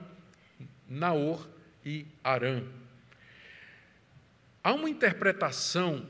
Naor 0.87 1.49
e 1.83 2.05
Arã. 2.23 2.61
Há 4.63 4.71
uma 4.73 4.87
interpretação 4.87 6.07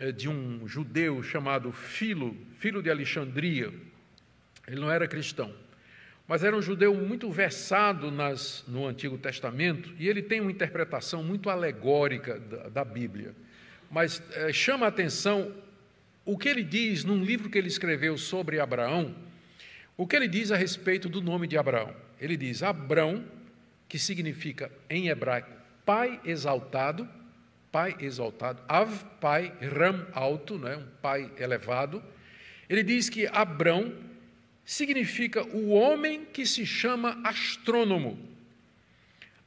eh, 0.00 0.10
de 0.10 0.28
um 0.28 0.66
judeu 0.66 1.22
chamado 1.22 1.70
Filo, 1.70 2.36
filho 2.58 2.82
de 2.82 2.90
Alexandria. 2.90 3.72
Ele 4.66 4.80
não 4.80 4.90
era 4.90 5.06
cristão, 5.06 5.54
mas 6.26 6.42
era 6.42 6.56
um 6.56 6.60
judeu 6.60 6.92
muito 6.92 7.30
versado 7.30 8.10
nas, 8.10 8.64
no 8.66 8.84
Antigo 8.84 9.16
Testamento 9.16 9.94
e 9.96 10.08
ele 10.08 10.22
tem 10.22 10.40
uma 10.40 10.50
interpretação 10.50 11.22
muito 11.22 11.48
alegórica 11.48 12.40
da, 12.40 12.68
da 12.68 12.84
Bíblia. 12.84 13.32
Mas 13.94 14.20
é, 14.32 14.52
chama 14.52 14.86
a 14.86 14.88
atenção 14.88 15.54
o 16.24 16.36
que 16.36 16.48
ele 16.48 16.64
diz 16.64 17.04
num 17.04 17.22
livro 17.22 17.48
que 17.48 17.56
ele 17.56 17.68
escreveu 17.68 18.18
sobre 18.18 18.58
Abraão, 18.58 19.14
o 19.96 20.04
que 20.04 20.16
ele 20.16 20.26
diz 20.26 20.50
a 20.50 20.56
respeito 20.56 21.08
do 21.08 21.22
nome 21.22 21.46
de 21.46 21.56
Abraão. 21.56 21.94
Ele 22.20 22.36
diz: 22.36 22.60
Abrão, 22.64 23.24
que 23.88 23.96
significa 23.96 24.68
em 24.90 25.06
hebraico 25.06 25.52
pai 25.86 26.20
exaltado, 26.24 27.08
pai 27.70 27.94
exaltado, 28.00 28.60
Av, 28.66 28.90
pai, 29.20 29.52
Ram, 29.60 30.04
alto, 30.12 30.58
né, 30.58 30.76
um 30.76 30.88
pai 31.00 31.30
elevado. 31.38 32.02
Ele 32.68 32.82
diz 32.82 33.08
que 33.08 33.28
Abrão 33.28 33.94
significa 34.64 35.44
o 35.54 35.68
homem 35.68 36.24
que 36.24 36.44
se 36.44 36.66
chama 36.66 37.20
astrônomo, 37.22 38.18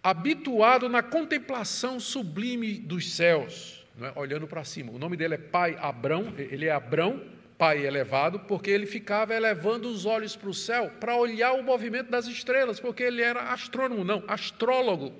habituado 0.01 0.87
na 0.87 1.03
contemplação 1.03 1.99
sublime 1.99 2.75
dos 2.77 3.11
céus, 3.13 3.76
é? 4.01 4.11
olhando 4.15 4.47
para 4.47 4.63
cima. 4.63 4.91
O 4.91 4.99
nome 4.99 5.17
dele 5.17 5.35
é 5.35 5.37
pai 5.37 5.77
Abrão, 5.79 6.33
ele 6.37 6.65
é 6.65 6.71
Abrão, 6.71 7.23
pai 7.57 7.85
elevado, 7.85 8.39
porque 8.41 8.69
ele 8.69 8.85
ficava 8.85 9.33
elevando 9.33 9.89
os 9.89 10.05
olhos 10.05 10.35
para 10.35 10.49
o 10.49 10.53
céu 10.53 10.91
para 10.99 11.15
olhar 11.15 11.53
o 11.53 11.63
movimento 11.63 12.09
das 12.09 12.27
estrelas, 12.27 12.79
porque 12.79 13.03
ele 13.03 13.21
era 13.21 13.51
astrônomo, 13.51 14.03
não, 14.03 14.23
astrólogo. 14.27 15.13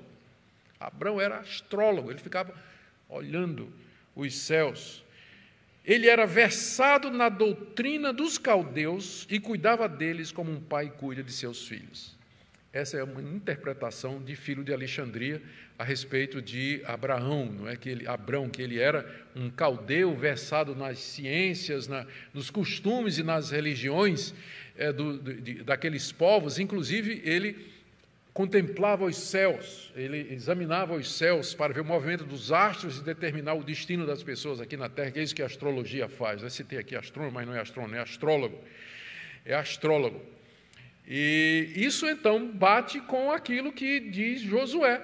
Abrão 0.80 1.20
era 1.20 1.40
astrólogo, 1.40 2.12
ele 2.12 2.20
ficava 2.20 2.54
olhando 3.10 3.72
os 4.16 4.36
céus. 4.36 5.04
Ele 5.84 6.08
era 6.08 6.26
versado 6.26 7.10
na 7.10 7.30
doutrina 7.30 8.12
dos 8.12 8.38
caldeus 8.38 9.26
e 9.30 9.40
cuidava 9.40 9.88
deles 9.88 10.32
como 10.32 10.52
um 10.52 10.60
pai 10.60 10.92
cuida 10.98 11.24
de 11.24 11.32
seus 11.32 11.66
filhos. 11.66 12.17
Essa 12.78 12.98
é 12.98 13.04
uma 13.04 13.20
interpretação 13.20 14.22
de 14.22 14.36
filho 14.36 14.64
de 14.64 14.72
Alexandria 14.72 15.42
a 15.80 15.84
respeito 15.84 16.40
de 16.40 16.80
Abraão, 16.86 17.48
não 17.48 17.68
é 17.68 17.76
que 17.76 17.90
ele, 17.90 18.08
Abrão, 18.08 18.48
que 18.48 18.62
ele 18.62 18.80
era 18.80 19.04
um 19.36 19.50
caldeu 19.50 20.16
versado 20.16 20.76
nas 20.76 21.00
ciências, 21.00 21.88
na, 21.88 22.06
nos 22.32 22.52
costumes 22.52 23.18
e 23.18 23.24
nas 23.24 23.50
religiões 23.50 24.32
é, 24.78 24.94
do, 24.94 25.18
de, 25.18 25.64
daqueles 25.64 26.12
povos. 26.12 26.60
Inclusive 26.60 27.20
ele 27.26 27.68
contemplava 28.32 29.06
os 29.06 29.18
céus, 29.18 29.92
ele 29.96 30.32
examinava 30.32 30.94
os 30.94 31.12
céus 31.12 31.56
para 31.56 31.74
ver 31.74 31.82
o 31.82 31.86
movimento 31.86 32.26
dos 32.26 32.52
astros 32.52 33.00
e 33.00 33.04
determinar 33.04 33.56
o 33.56 33.64
destino 33.64 34.06
das 34.06 34.22
pessoas 34.22 34.62
aqui 34.62 34.78
na 34.78 34.88
Terra, 34.88 35.10
que 35.10 35.20
é 35.20 35.24
isso 35.24 35.34
que 35.34 35.42
a 35.42 35.48
astrologia 35.48 36.08
faz. 36.08 36.44
Eu 36.44 36.50
citei 36.52 36.78
aqui 36.78 36.96
astrônomo, 36.96 37.34
mas 37.34 37.48
não 37.48 37.56
é 37.56 37.60
astrônomo, 37.60 37.96
é 37.96 38.00
astrólogo. 38.02 38.64
É 39.44 39.56
astrólogo. 39.56 40.38
E 41.08 41.72
isso 41.76 42.06
então 42.06 42.52
bate 42.52 43.00
com 43.00 43.32
aquilo 43.32 43.72
que 43.72 44.00
diz 44.00 44.42
Josué, 44.42 45.02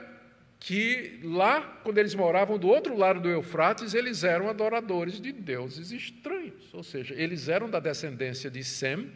que 0.59 1.19
lá, 1.23 1.61
quando 1.83 1.97
eles 1.97 2.13
moravam 2.13 2.57
do 2.57 2.67
outro 2.67 2.97
lado 2.97 3.21
do 3.21 3.29
Eufrates, 3.29 3.93
eles 3.93 4.23
eram 4.23 4.49
adoradores 4.49 5.19
de 5.19 5.31
deuses 5.31 5.91
estranhos, 5.91 6.73
ou 6.73 6.83
seja, 6.83 7.13
eles 7.15 7.47
eram 7.47 7.69
da 7.69 7.79
descendência 7.79 8.49
de 8.49 8.63
Sem, 8.63 9.11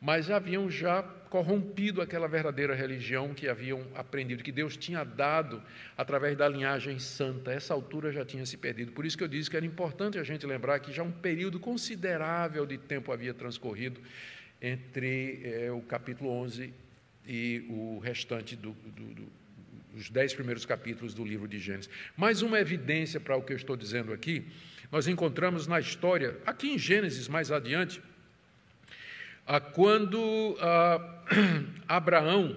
mas 0.00 0.30
haviam 0.30 0.70
já 0.70 1.02
corrompido 1.02 2.00
aquela 2.00 2.28
verdadeira 2.28 2.74
religião 2.74 3.34
que 3.34 3.48
haviam 3.48 3.82
aprendido, 3.94 4.44
que 4.44 4.52
Deus 4.52 4.76
tinha 4.76 5.02
dado 5.02 5.62
através 5.96 6.36
da 6.36 6.48
linhagem 6.48 6.98
santa. 6.98 7.50
Essa 7.50 7.74
altura 7.74 8.12
já 8.12 8.24
tinha 8.24 8.44
se 8.44 8.56
perdido. 8.56 8.92
Por 8.92 9.06
isso 9.06 9.16
que 9.16 9.24
eu 9.24 9.28
disse 9.28 9.50
que 9.50 9.56
era 9.56 9.64
importante 9.64 10.18
a 10.18 10.22
gente 10.22 10.46
lembrar 10.46 10.78
que 10.78 10.92
já 10.92 11.02
um 11.02 11.10
período 11.10 11.58
considerável 11.58 12.66
de 12.66 12.76
tempo 12.78 13.10
havia 13.10 13.32
transcorrido 13.32 14.00
entre 14.64 15.42
é, 15.44 15.70
o 15.70 15.82
capítulo 15.82 16.30
11 16.30 16.72
e 17.26 17.66
o 17.68 17.98
restante 17.98 18.56
do, 18.56 18.72
do, 18.72 19.14
do, 19.14 19.32
dos 19.92 20.08
dez 20.08 20.32
primeiros 20.32 20.64
capítulos 20.64 21.12
do 21.12 21.22
livro 21.22 21.46
de 21.46 21.58
Gênesis. 21.58 21.90
Mais 22.16 22.40
uma 22.40 22.58
evidência 22.58 23.20
para 23.20 23.36
o 23.36 23.42
que 23.42 23.52
eu 23.52 23.56
estou 23.58 23.76
dizendo 23.76 24.10
aqui, 24.10 24.42
nós 24.90 25.06
encontramos 25.06 25.66
na 25.66 25.78
história, 25.78 26.38
aqui 26.46 26.68
em 26.68 26.78
Gênesis, 26.78 27.28
mais 27.28 27.52
adiante, 27.52 28.00
a 29.46 29.60
quando 29.60 30.56
a, 30.58 31.24
Abraão 31.86 32.56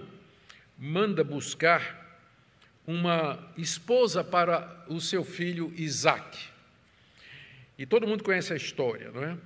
manda 0.78 1.22
buscar 1.22 2.22
uma 2.86 3.52
esposa 3.58 4.24
para 4.24 4.86
o 4.88 4.98
seu 4.98 5.22
filho 5.22 5.70
Isaac. 5.76 6.38
E 7.76 7.84
todo 7.84 8.06
mundo 8.06 8.24
conhece 8.24 8.54
a 8.54 8.56
história, 8.56 9.10
não 9.10 9.22
é? 9.22 9.36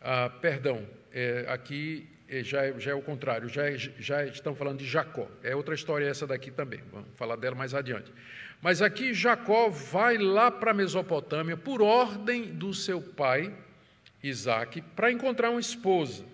Ah, 0.00 0.30
perdão, 0.40 0.86
é, 1.12 1.46
aqui 1.48 2.08
é, 2.28 2.42
já, 2.42 2.64
é, 2.64 2.78
já 2.78 2.90
é 2.90 2.94
o 2.94 3.02
contrário, 3.02 3.48
já, 3.48 3.70
é, 3.70 3.76
já 3.76 4.24
estão 4.24 4.54
falando 4.54 4.78
de 4.78 4.86
Jacó. 4.86 5.28
É 5.42 5.54
outra 5.54 5.74
história 5.74 6.06
essa 6.06 6.26
daqui 6.26 6.50
também, 6.50 6.80
vamos 6.92 7.08
falar 7.14 7.36
dela 7.36 7.54
mais 7.54 7.74
adiante. 7.74 8.12
Mas 8.60 8.82
aqui 8.82 9.14
Jacó 9.14 9.68
vai 9.68 10.18
lá 10.18 10.50
para 10.50 10.72
a 10.72 10.74
Mesopotâmia 10.74 11.56
por 11.56 11.82
ordem 11.82 12.44
do 12.44 12.74
seu 12.74 13.00
pai, 13.00 13.54
Isaac, 14.22 14.80
para 14.94 15.12
encontrar 15.12 15.50
uma 15.50 15.60
esposa. 15.60 16.24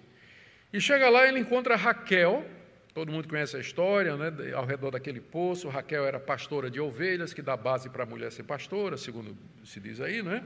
E 0.72 0.80
chega 0.80 1.10
lá, 1.10 1.28
ele 1.28 1.40
encontra 1.40 1.76
Raquel, 1.76 2.46
todo 2.94 3.12
mundo 3.12 3.28
conhece 3.28 3.56
a 3.56 3.60
história, 3.60 4.16
né? 4.16 4.54
ao 4.54 4.64
redor 4.64 4.92
daquele 4.92 5.20
poço. 5.20 5.68
Raquel 5.68 6.06
era 6.06 6.18
pastora 6.18 6.70
de 6.70 6.80
ovelhas, 6.80 7.34
que 7.34 7.42
dá 7.42 7.56
base 7.56 7.90
para 7.90 8.04
a 8.04 8.06
mulher 8.06 8.32
ser 8.32 8.44
pastora, 8.44 8.96
segundo 8.96 9.36
se 9.64 9.78
diz 9.78 10.00
aí, 10.00 10.22
né? 10.22 10.42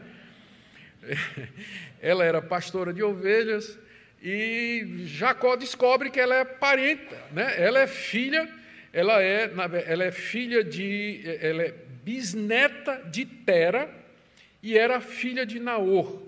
Ela 2.00 2.24
era 2.24 2.42
pastora 2.42 2.92
de 2.92 3.02
ovelhas 3.02 3.78
e 4.22 5.04
Jacó 5.06 5.56
descobre 5.56 6.10
que 6.10 6.18
ela 6.18 6.34
é 6.34 6.44
parenta, 6.44 7.16
né? 7.32 7.54
Ela 7.62 7.80
é 7.80 7.86
filha, 7.86 8.48
ela 8.92 9.22
é, 9.22 9.50
ela 9.86 10.04
é 10.04 10.10
filha 10.10 10.64
de, 10.64 11.22
ela 11.40 11.62
é 11.62 11.74
bisneta 12.02 13.02
de 13.10 13.24
Tera 13.24 13.88
e 14.62 14.76
era 14.76 15.00
filha 15.00 15.44
de 15.44 15.60
Naor. 15.60 16.22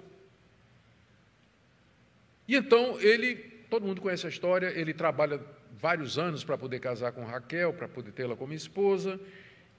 E 2.46 2.56
então 2.56 3.00
ele 3.00 3.48
todo 3.68 3.86
mundo 3.86 4.00
conhece 4.00 4.26
a 4.26 4.30
história, 4.30 4.72
ele 4.74 4.94
trabalha 4.94 5.40
vários 5.78 6.18
anos 6.18 6.42
para 6.42 6.56
poder 6.56 6.80
casar 6.80 7.12
com 7.12 7.24
Raquel, 7.24 7.72
para 7.72 7.86
poder 7.86 8.12
tê-la 8.12 8.34
como 8.34 8.52
esposa, 8.52 9.20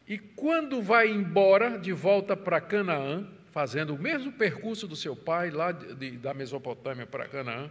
e 0.07 0.17
quando 0.17 0.81
vai 0.81 1.09
embora 1.09 1.77
de 1.77 1.91
volta 1.91 2.35
para 2.35 2.61
Canaã, 2.61 3.27
fazendo 3.51 3.95
o 3.95 3.99
mesmo 3.99 4.31
percurso 4.31 4.87
do 4.87 4.95
seu 4.95 5.15
pai, 5.15 5.49
lá 5.49 5.71
de, 5.71 6.11
da 6.11 6.33
Mesopotâmia 6.33 7.05
para 7.05 7.27
Canaã, 7.27 7.69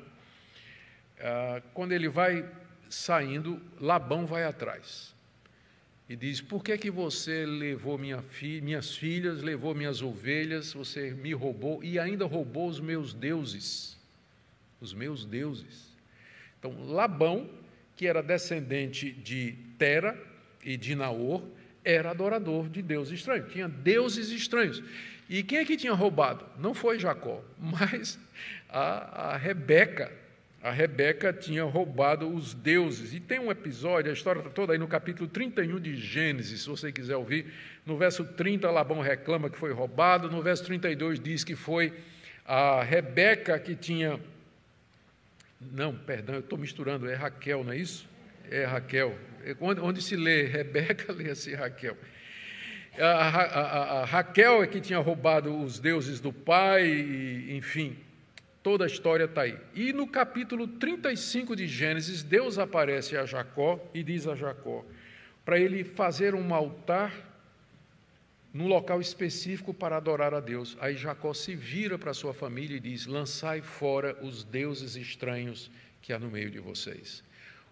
quando 1.74 1.92
ele 1.92 2.08
vai 2.08 2.48
saindo, 2.88 3.60
Labão 3.80 4.26
vai 4.26 4.44
atrás 4.44 5.14
e 6.08 6.16
diz: 6.16 6.40
Por 6.40 6.64
que, 6.64 6.76
que 6.78 6.90
você 6.90 7.44
levou 7.44 7.98
minha 7.98 8.22
fi 8.22 8.60
minhas 8.60 8.96
filhas, 8.96 9.42
levou 9.42 9.74
minhas 9.74 10.00
ovelhas, 10.00 10.72
você 10.72 11.10
me 11.10 11.32
roubou 11.32 11.84
e 11.84 11.98
ainda 11.98 12.24
roubou 12.24 12.68
os 12.68 12.80
meus 12.80 13.12
deuses? 13.12 13.98
Os 14.80 14.94
meus 14.94 15.24
deuses. 15.24 15.88
Então, 16.58 16.72
Labão, 16.86 17.48
que 17.94 18.06
era 18.06 18.22
descendente 18.22 19.10
de 19.10 19.56
Tera 19.76 20.18
e 20.64 20.76
de 20.76 20.94
Naor, 20.94 21.42
era 21.84 22.10
adorador 22.10 22.68
de 22.68 22.80
deuses 22.80 23.18
estranhos, 23.18 23.52
tinha 23.52 23.68
deuses 23.68 24.30
estranhos. 24.30 24.82
E 25.28 25.42
quem 25.42 25.58
é 25.58 25.64
que 25.64 25.76
tinha 25.76 25.92
roubado? 25.92 26.44
Não 26.58 26.72
foi 26.72 26.98
Jacó, 26.98 27.44
mas 27.58 28.18
a, 28.68 29.32
a 29.32 29.36
Rebeca. 29.36 30.10
A 30.62 30.70
Rebeca 30.70 31.32
tinha 31.32 31.64
roubado 31.64 32.28
os 32.28 32.52
deuses. 32.52 33.14
E 33.14 33.20
tem 33.20 33.38
um 33.38 33.50
episódio, 33.50 34.10
a 34.10 34.14
história 34.14 34.40
está 34.40 34.50
toda 34.50 34.72
aí 34.72 34.78
no 34.78 34.88
capítulo 34.88 35.28
31 35.28 35.78
de 35.78 35.96
Gênesis, 35.96 36.62
se 36.62 36.68
você 36.68 36.90
quiser 36.90 37.16
ouvir. 37.16 37.46
No 37.86 37.96
verso 37.96 38.24
30, 38.24 38.70
Labão 38.70 39.00
reclama 39.00 39.48
que 39.48 39.58
foi 39.58 39.72
roubado. 39.72 40.30
No 40.30 40.42
verso 40.42 40.64
32 40.64 41.20
diz 41.20 41.44
que 41.44 41.54
foi 41.54 41.92
a 42.44 42.82
Rebeca 42.82 43.58
que 43.58 43.76
tinha 43.76 44.18
não, 45.60 45.92
perdão, 45.92 46.36
eu 46.36 46.40
estou 46.40 46.58
misturando, 46.58 47.08
é 47.10 47.14
Raquel, 47.14 47.64
não 47.64 47.72
é 47.72 47.76
isso? 47.76 48.08
É 48.50 48.64
Raquel. 48.64 49.18
É 49.44 49.56
onde, 49.60 49.80
onde 49.80 50.00
se 50.00 50.14
lê 50.14 50.44
Rebeca, 50.46 51.12
lê-se 51.12 51.54
Raquel. 51.54 51.96
A, 52.96 53.04
a, 53.04 53.28
a, 53.28 54.00
a, 54.00 54.04
Raquel 54.04 54.62
é 54.62 54.66
que 54.66 54.80
tinha 54.80 54.98
roubado 54.98 55.56
os 55.56 55.78
deuses 55.78 56.20
do 56.20 56.32
pai, 56.32 56.86
e, 56.86 57.56
enfim, 57.56 57.96
toda 58.68 58.84
a 58.84 58.86
história 58.86 59.24
está 59.24 59.40
aí. 59.40 59.56
E 59.74 59.94
no 59.94 60.06
capítulo 60.06 60.68
35 60.68 61.56
de 61.56 61.66
Gênesis, 61.66 62.22
Deus 62.22 62.58
aparece 62.58 63.16
a 63.16 63.24
Jacó 63.24 63.80
e 63.94 64.02
diz 64.02 64.26
a 64.26 64.34
Jacó 64.34 64.84
para 65.42 65.58
ele 65.58 65.82
fazer 65.82 66.34
um 66.34 66.52
altar 66.52 67.10
num 68.52 68.66
local 68.66 69.00
específico 69.00 69.72
para 69.72 69.96
adorar 69.96 70.34
a 70.34 70.40
Deus. 70.40 70.76
Aí 70.82 70.98
Jacó 70.98 71.32
se 71.32 71.54
vira 71.56 71.96
para 71.96 72.12
sua 72.12 72.34
família 72.34 72.76
e 72.76 72.80
diz: 72.80 73.06
Lançai 73.06 73.62
fora 73.62 74.14
os 74.20 74.44
deuses 74.44 74.96
estranhos 74.96 75.70
que 76.02 76.12
há 76.12 76.18
no 76.18 76.30
meio 76.30 76.50
de 76.50 76.58
vocês. 76.58 77.24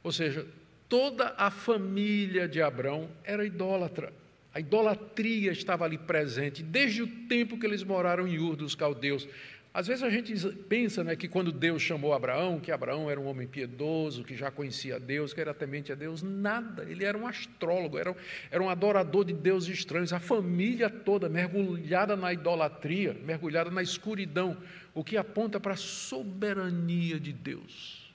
Ou 0.03 0.11
seja, 0.11 0.47
toda 0.89 1.35
a 1.37 1.51
família 1.51 2.49
de 2.49 2.63
Abraão 2.63 3.11
era 3.23 3.45
idólatra. 3.45 4.15
A 4.55 4.61
idolatria 4.61 5.53
estava 5.53 5.85
ali 5.85 5.99
presente 5.99 6.63
desde 6.63 7.03
o 7.03 7.07
tempo 7.29 7.59
que 7.59 7.67
eles 7.67 7.83
moraram 7.83 8.27
em 8.27 8.39
Ur 8.39 8.57
dos 8.57 8.75
caldeus. 8.75 9.29
Às 9.77 9.87
vezes 9.87 10.03
a 10.03 10.09
gente 10.09 10.35
pensa 10.71 11.05
né, 11.05 11.15
que 11.15 11.29
quando 11.29 11.53
Deus 11.53 11.83
chamou 11.83 12.15
Abraão, 12.15 12.59
que 12.59 12.73
Abraão 12.73 13.11
era 13.11 13.21
um 13.21 13.27
homem 13.27 13.47
piedoso, 13.47 14.25
que 14.25 14.35
já 14.35 14.51
conhecia 14.51 14.99
Deus, 14.99 15.35
que 15.35 15.41
era 15.43 15.53
temente 15.53 15.93
a 15.93 15.95
Deus, 15.95 16.23
nada. 16.23 16.85
Ele 16.85 17.05
era 17.05 17.19
um 17.19 17.27
astrólogo, 17.27 17.99
era, 17.99 18.17
era 18.51 18.63
um 18.63 18.71
adorador 18.71 19.27
de 19.27 19.35
deuses 19.35 19.69
estranhos. 19.69 20.15
A 20.15 20.19
família 20.19 20.89
toda 20.89 21.29
mergulhada 21.29 22.17
na 22.17 22.33
idolatria, 22.33 23.13
mergulhada 23.23 23.71
na 23.71 23.83
escuridão, 23.83 24.57
o 24.95 25.05
que 25.05 25.19
aponta 25.19 25.61
para 25.61 25.75
a 25.75 25.77
soberania 25.77 27.21
de 27.21 27.35
Deus. 27.35 28.11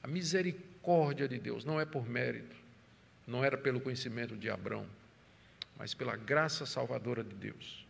A 0.00 0.06
misericórdia 0.06 1.26
de 1.26 1.40
Deus 1.40 1.64
não 1.64 1.80
é 1.80 1.84
por 1.84 2.08
mérito, 2.08 2.54
não 3.26 3.44
era 3.44 3.58
pelo 3.58 3.80
conhecimento 3.80 4.36
de 4.36 4.48
Abraão, 4.48 4.86
mas 5.76 5.94
pela 5.94 6.14
graça 6.14 6.64
salvadora 6.64 7.24
de 7.24 7.34
Deus. 7.34 7.89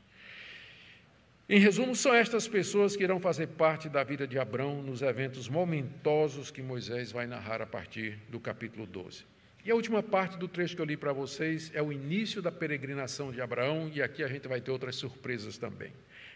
Em 1.53 1.59
resumo, 1.59 1.97
são 1.97 2.15
estas 2.15 2.47
pessoas 2.47 2.95
que 2.95 3.03
irão 3.03 3.19
fazer 3.19 3.49
parte 3.49 3.89
da 3.89 4.05
vida 4.05 4.25
de 4.25 4.39
Abraão 4.39 4.81
nos 4.85 5.03
eventos 5.03 5.49
momentosos 5.49 6.49
que 6.49 6.63
Moisés 6.63 7.11
vai 7.11 7.27
narrar 7.27 7.61
a 7.61 7.67
partir 7.67 8.21
do 8.29 8.39
capítulo 8.39 8.87
12. 8.87 9.25
E 9.65 9.71
a 9.73 9.75
última 9.75 10.01
parte 10.01 10.39
do 10.39 10.47
trecho 10.47 10.77
que 10.77 10.81
eu 10.81 10.87
li 10.87 10.97
para 10.97 11.13
vocês 11.13 11.73
é 11.75 11.83
o 11.83 11.93
início 11.93 12.41
da 12.41 12.53
peregrinação 12.53 13.33
de 13.33 13.41
Abraão, 13.41 13.91
e 13.93 14.01
aqui 14.01 14.23
a 14.23 14.29
gente 14.29 14.47
vai 14.47 14.61
ter 14.61 14.71
outras 14.71 14.95
surpresas 14.95 15.59
também. 15.59 15.93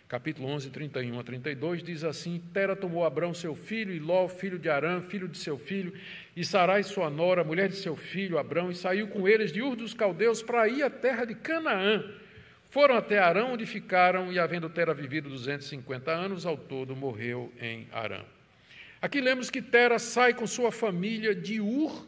Capítulo 0.09 0.49
11, 0.49 0.71
31 0.71 1.21
a 1.21 1.23
32 1.23 1.85
diz 1.85 2.03
assim: 2.03 2.43
Tera 2.53 2.75
tomou 2.75 3.05
Abraão 3.05 3.33
seu 3.33 3.55
filho, 3.55 3.95
e 3.95 4.01
Ló, 4.01 4.27
filho 4.27 4.59
de 4.59 4.69
Arã, 4.69 5.01
filho 5.01 5.29
de 5.29 5.39
seu 5.39 5.57
filho, 5.57 5.95
e 6.35 6.45
Sarai 6.45 6.83
sua 6.83 7.09
nora, 7.09 7.45
mulher 7.45 7.69
de 7.69 7.77
seu 7.77 7.95
filho 7.95 8.37
Abraão, 8.37 8.69
e 8.69 8.75
saiu 8.75 9.07
com 9.07 9.29
eles 9.29 9.53
de 9.53 9.63
Ur 9.63 9.77
dos 9.77 9.95
Caldeus 9.95 10.43
para 10.43 10.67
ir 10.67 10.83
à 10.83 10.91
terra 10.91 11.25
de 11.25 11.37
Canaã 11.37 12.03
foram 12.75 12.97
até 12.97 13.21
Arão, 13.21 13.53
onde 13.53 13.65
ficaram, 13.67 14.33
e 14.33 14.39
havendo 14.41 14.69
Tera 14.69 14.93
vivido 14.93 15.29
250 15.29 16.11
anos, 16.11 16.45
ao 16.45 16.57
todo 16.57 16.97
morreu 16.97 17.53
em 17.61 17.87
Arã. 17.93 18.25
Aqui 19.01 19.21
lemos 19.21 19.49
que 19.49 19.63
Tera 19.63 19.97
sai 20.01 20.35
com 20.35 20.45
sua 20.45 20.73
família 20.73 21.37
de 21.37 21.61
Ur 21.61 22.05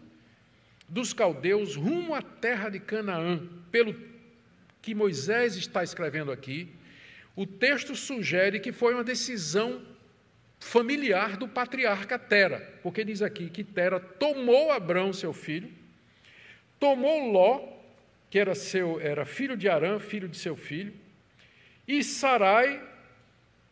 dos 0.88 1.12
caldeus 1.12 1.76
rumo 1.76 2.16
à 2.16 2.20
terra 2.20 2.68
de 2.68 2.80
Canaã. 2.80 3.48
Pelo 3.70 3.94
que 4.82 4.92
Moisés 4.92 5.54
está 5.54 5.84
escrevendo 5.84 6.32
aqui, 6.32 6.68
o 7.36 7.46
texto 7.46 7.94
sugere 7.94 8.58
que 8.58 8.72
foi 8.72 8.92
uma 8.92 9.04
decisão 9.04 9.80
familiar 10.58 11.36
do 11.36 11.46
patriarca 11.46 12.18
Tera, 12.18 12.58
porque 12.82 13.04
diz 13.04 13.22
aqui 13.22 13.48
que 13.48 13.62
Tera 13.62 14.00
tomou 14.00 14.72
Abrão, 14.72 15.12
seu 15.12 15.32
filho, 15.32 15.70
tomou 16.80 17.30
Ló, 17.30 17.75
que 18.36 18.40
era, 18.40 18.54
seu, 18.54 19.00
era 19.00 19.24
filho 19.24 19.56
de 19.56 19.66
Arã, 19.66 19.98
filho 19.98 20.28
de 20.28 20.36
seu 20.36 20.54
filho, 20.54 20.92
e 21.88 22.04
Sarai, 22.04 22.86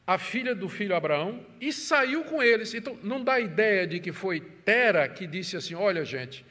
a 0.06 0.16
filha 0.16 0.54
do 0.54 0.70
filho 0.70 0.96
Abraão, 0.96 1.44
e 1.60 1.70
saiu 1.70 2.24
com 2.24 2.42
eles. 2.42 2.72
Então, 2.72 2.98
não 3.02 3.22
dá 3.22 3.38
ideia 3.38 3.86
de 3.86 4.00
que 4.00 4.10
foi 4.10 4.40
Tera 4.40 5.06
que 5.06 5.26
disse 5.26 5.54
assim: 5.54 5.74
olha, 5.74 6.02
gente, 6.02 6.46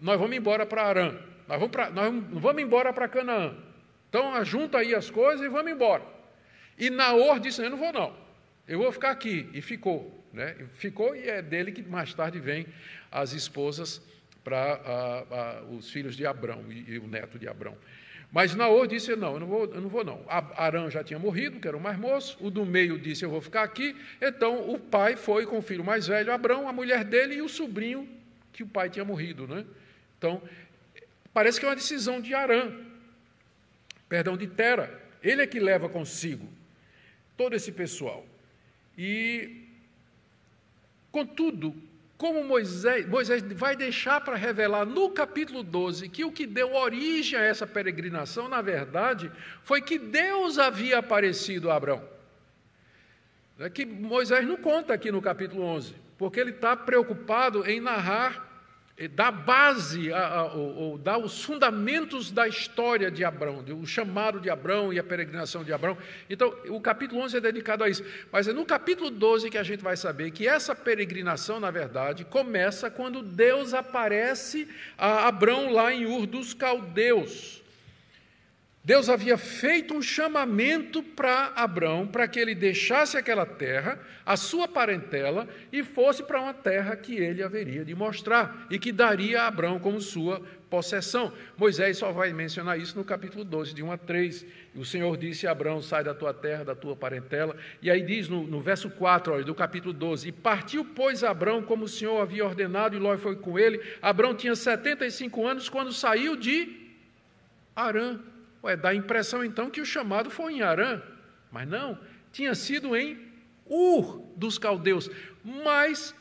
nós 0.00 0.18
vamos 0.18 0.36
embora 0.36 0.66
para 0.66 0.82
Arã, 0.82 1.16
nós 1.46 1.60
vamos, 1.60 1.70
pra, 1.70 1.88
nós 1.88 2.12
vamos 2.32 2.60
embora 2.60 2.92
para 2.92 3.06
Canaã. 3.06 3.56
Então, 4.08 4.44
junta 4.44 4.78
aí 4.78 4.92
as 4.92 5.08
coisas 5.08 5.46
e 5.46 5.48
vamos 5.48 5.70
embora. 5.70 6.02
E 6.76 6.90
Naor 6.90 7.38
disse: 7.38 7.62
eu 7.62 7.70
não 7.70 7.78
vou 7.78 7.92
não. 7.92 8.12
Eu 8.66 8.80
vou 8.80 8.90
ficar 8.90 9.12
aqui. 9.12 9.48
E 9.54 9.62
ficou. 9.62 10.26
Né? 10.32 10.56
Ficou 10.74 11.14
e 11.14 11.28
é 11.28 11.40
dele 11.40 11.70
que 11.70 11.82
mais 11.84 12.12
tarde 12.12 12.40
vem 12.40 12.66
as 13.08 13.32
esposas 13.32 14.02
para 14.42 15.62
os 15.70 15.90
filhos 15.90 16.16
de 16.16 16.26
Abrão 16.26 16.64
e, 16.68 16.92
e, 16.92 16.98
o 16.98 17.06
neto 17.06 17.38
de 17.38 17.48
Abrão. 17.48 17.76
Mas 18.30 18.54
Naor 18.54 18.86
disse: 18.86 19.14
Não, 19.14 19.34
eu 19.34 19.40
não 19.40 19.46
vou, 19.46 19.64
eu 19.66 19.80
não. 19.80 19.88
Vou, 19.88 20.04
não. 20.04 20.24
Arão 20.28 20.90
já 20.90 21.04
tinha 21.04 21.18
morrido, 21.18 21.60
que 21.60 21.68
era 21.68 21.76
o 21.76 21.80
mais 21.80 21.98
moço. 21.98 22.36
O 22.40 22.50
do 22.50 22.64
meio 22.64 22.98
disse: 22.98 23.24
Eu 23.24 23.30
vou 23.30 23.40
ficar 23.40 23.62
aqui. 23.62 23.94
Então 24.20 24.70
o 24.70 24.78
pai 24.78 25.16
foi 25.16 25.46
com 25.46 25.58
o 25.58 25.62
filho 25.62 25.84
mais 25.84 26.06
velho, 26.06 26.32
Abrão, 26.32 26.68
a 26.68 26.72
mulher 26.72 27.04
dele 27.04 27.34
e 27.36 27.42
o 27.42 27.48
sobrinho 27.48 28.08
que 28.52 28.62
o 28.62 28.66
pai 28.66 28.90
tinha 28.90 29.04
morrido. 29.04 29.46
Né? 29.46 29.64
Então, 30.18 30.42
parece 31.32 31.58
que 31.58 31.66
é 31.66 31.68
uma 31.68 31.74
decisão 31.74 32.20
de 32.20 32.34
Arã, 32.34 32.72
perdão, 34.08 34.36
de 34.36 34.46
Tera. 34.46 35.00
Ele 35.22 35.42
é 35.42 35.46
que 35.46 35.60
leva 35.60 35.88
consigo 35.88 36.48
todo 37.36 37.54
esse 37.54 37.72
pessoal. 37.72 38.26
E, 38.96 39.68
contudo, 41.10 41.74
como 42.22 42.44
Moisés, 42.44 43.04
Moisés 43.08 43.42
vai 43.42 43.74
deixar 43.74 44.20
para 44.20 44.36
revelar 44.36 44.86
no 44.86 45.10
capítulo 45.10 45.64
12 45.64 46.08
que 46.08 46.24
o 46.24 46.30
que 46.30 46.46
deu 46.46 46.72
origem 46.72 47.36
a 47.36 47.42
essa 47.42 47.66
peregrinação, 47.66 48.48
na 48.48 48.62
verdade, 48.62 49.28
foi 49.64 49.82
que 49.82 49.98
Deus 49.98 50.56
havia 50.56 50.98
aparecido 50.98 51.68
a 51.68 51.74
Abraão. 51.74 52.00
É 53.58 53.68
que 53.68 53.84
Moisés 53.84 54.46
não 54.46 54.56
conta 54.56 54.94
aqui 54.94 55.10
no 55.10 55.20
capítulo 55.20 55.64
11, 55.64 55.96
porque 56.16 56.38
ele 56.38 56.52
está 56.52 56.76
preocupado 56.76 57.68
em 57.68 57.80
narrar 57.80 58.51
dá 59.08 59.30
base, 59.30 60.10
ou, 60.54 60.98
dá 60.98 61.16
os 61.18 61.42
fundamentos 61.42 62.30
da 62.30 62.46
história 62.46 63.10
de 63.10 63.24
Abraão, 63.24 63.64
o 63.80 63.86
chamado 63.86 64.40
de 64.40 64.50
Abraão 64.50 64.92
e 64.92 64.98
a 64.98 65.04
peregrinação 65.04 65.64
de 65.64 65.72
Abraão. 65.72 65.96
Então, 66.28 66.54
o 66.68 66.80
capítulo 66.80 67.20
11 67.22 67.36
é 67.36 67.40
dedicado 67.40 67.84
a 67.84 67.88
isso. 67.88 68.04
Mas 68.30 68.48
é 68.48 68.52
no 68.52 68.66
capítulo 68.66 69.10
12 69.10 69.50
que 69.50 69.58
a 69.58 69.62
gente 69.62 69.82
vai 69.82 69.96
saber 69.96 70.30
que 70.30 70.46
essa 70.46 70.74
peregrinação, 70.74 71.58
na 71.58 71.70
verdade, 71.70 72.24
começa 72.24 72.90
quando 72.90 73.22
Deus 73.22 73.74
aparece 73.74 74.68
a 74.98 75.28
Abraão 75.28 75.72
lá 75.72 75.92
em 75.92 76.06
Ur 76.06 76.26
dos 76.26 76.54
Caldeus. 76.54 77.61
Deus 78.84 79.08
havia 79.08 79.38
feito 79.38 79.94
um 79.94 80.02
chamamento 80.02 81.04
para 81.04 81.52
Abraão 81.54 82.04
para 82.04 82.26
que 82.26 82.40
ele 82.40 82.52
deixasse 82.52 83.16
aquela 83.16 83.46
terra, 83.46 83.96
a 84.26 84.36
sua 84.36 84.66
parentela, 84.66 85.48
e 85.72 85.84
fosse 85.84 86.24
para 86.24 86.40
uma 86.40 86.52
terra 86.52 86.96
que 86.96 87.14
ele 87.14 87.44
haveria 87.44 87.84
de 87.84 87.94
mostrar 87.94 88.66
e 88.68 88.80
que 88.80 88.90
daria 88.90 89.42
a 89.42 89.46
Abraão 89.46 89.78
como 89.78 90.00
sua 90.00 90.42
possessão. 90.68 91.32
Moisés 91.56 91.98
só 91.98 92.10
vai 92.10 92.32
mencionar 92.32 92.76
isso 92.76 92.98
no 92.98 93.04
capítulo 93.04 93.44
12, 93.44 93.72
de 93.72 93.84
1 93.84 93.92
a 93.92 93.96
3. 93.96 94.46
O 94.74 94.84
Senhor 94.84 95.16
disse 95.16 95.46
a 95.46 95.52
Abraão: 95.52 95.80
sai 95.80 96.02
da 96.02 96.12
tua 96.12 96.34
terra, 96.34 96.64
da 96.64 96.74
tua 96.74 96.96
parentela. 96.96 97.56
E 97.80 97.88
aí 97.88 98.02
diz 98.02 98.28
no, 98.28 98.42
no 98.48 98.60
verso 98.60 98.90
4 98.90 99.32
olha, 99.32 99.44
do 99.44 99.54
capítulo 99.54 99.92
12: 99.92 100.28
E 100.28 100.32
partiu, 100.32 100.84
pois, 100.84 101.22
Abraão 101.22 101.62
como 101.62 101.84
o 101.84 101.88
Senhor 101.88 102.20
havia 102.20 102.44
ordenado, 102.44 102.96
e 102.96 102.98
Ló 102.98 103.16
foi 103.16 103.36
com 103.36 103.56
ele. 103.56 103.80
Abraão 104.02 104.34
tinha 104.34 104.56
75 104.56 105.46
anos 105.46 105.68
quando 105.68 105.92
saiu 105.92 106.34
de 106.34 106.80
Arã 107.76 108.18
Ué, 108.62 108.76
dá 108.76 108.90
a 108.90 108.94
impressão 108.94 109.44
então 109.44 109.70
que 109.70 109.80
o 109.80 109.86
chamado 109.86 110.30
foi 110.30 110.54
em 110.54 110.62
Arã, 110.62 111.02
mas 111.50 111.68
não, 111.68 111.98
tinha 112.30 112.54
sido 112.54 112.96
em 112.96 113.18
Ur 113.66 114.32
dos 114.36 114.58
caldeus. 114.58 115.10
Mas 115.44 116.14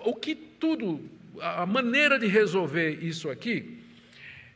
o 0.00 0.14
que 0.14 0.34
tudo, 0.34 1.00
a 1.40 1.66
maneira 1.66 2.18
de 2.18 2.26
resolver 2.26 3.02
isso 3.02 3.30
aqui 3.30 3.82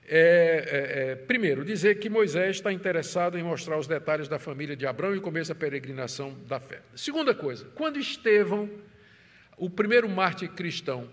é, 0.09 1.09
é, 1.09 1.11
é, 1.11 1.15
primeiro, 1.17 1.65
dizer 1.65 1.99
que 1.99 2.09
Moisés 2.09 2.57
está 2.57 2.73
interessado 2.73 3.37
em 3.37 3.43
mostrar 3.43 3.77
os 3.77 3.89
detalhes 3.89 4.29
da 4.29 4.39
família 4.39 4.77
de 4.77 4.87
Abraão 4.87 5.17
e 5.17 5.21
começa 5.21 5.53
a 5.53 5.57
peregrinação 5.57 6.37
da 6.47 6.61
fé. 6.61 6.81
Segunda 6.95 7.35
coisa, 7.35 7.67
quando 7.75 7.99
Estevão, 7.99 8.71
o 9.57 9.69
primeiro 9.69 10.09
mártir 10.09 10.51
cristão, 10.51 11.09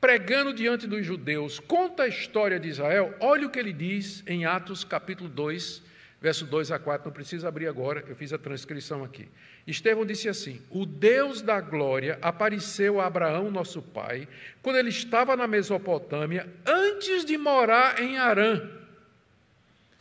pregando 0.00 0.52
diante 0.52 0.86
dos 0.86 1.04
judeus, 1.04 1.60
conta 1.60 2.04
a 2.04 2.08
história 2.08 2.58
de 2.58 2.68
Israel, 2.68 3.14
olha 3.20 3.46
o 3.46 3.50
que 3.50 3.58
ele 3.58 3.72
diz 3.72 4.24
em 4.26 4.46
Atos 4.46 4.82
capítulo 4.82 5.28
2, 5.28 5.82
verso 6.20 6.46
2 6.46 6.72
a 6.72 6.78
4, 6.78 7.06
não 7.06 7.12
precisa 7.12 7.48
abrir 7.48 7.68
agora, 7.68 8.02
eu 8.08 8.16
fiz 8.16 8.32
a 8.32 8.38
transcrição 8.38 9.04
aqui. 9.04 9.28
Estevão 9.66 10.06
disse 10.06 10.28
assim: 10.28 10.62
O 10.70 10.86
Deus 10.86 11.42
da 11.42 11.60
glória 11.60 12.18
apareceu 12.22 12.98
a 12.98 13.06
Abraão, 13.06 13.50
nosso 13.50 13.82
pai, 13.82 14.26
quando 14.62 14.76
ele 14.76 14.88
estava 14.88 15.36
na 15.36 15.46
Mesopotâmia, 15.46 16.48
antes 16.66 17.24
de 17.24 17.36
morar 17.36 18.00
em 18.00 18.16
Arã. 18.16 18.70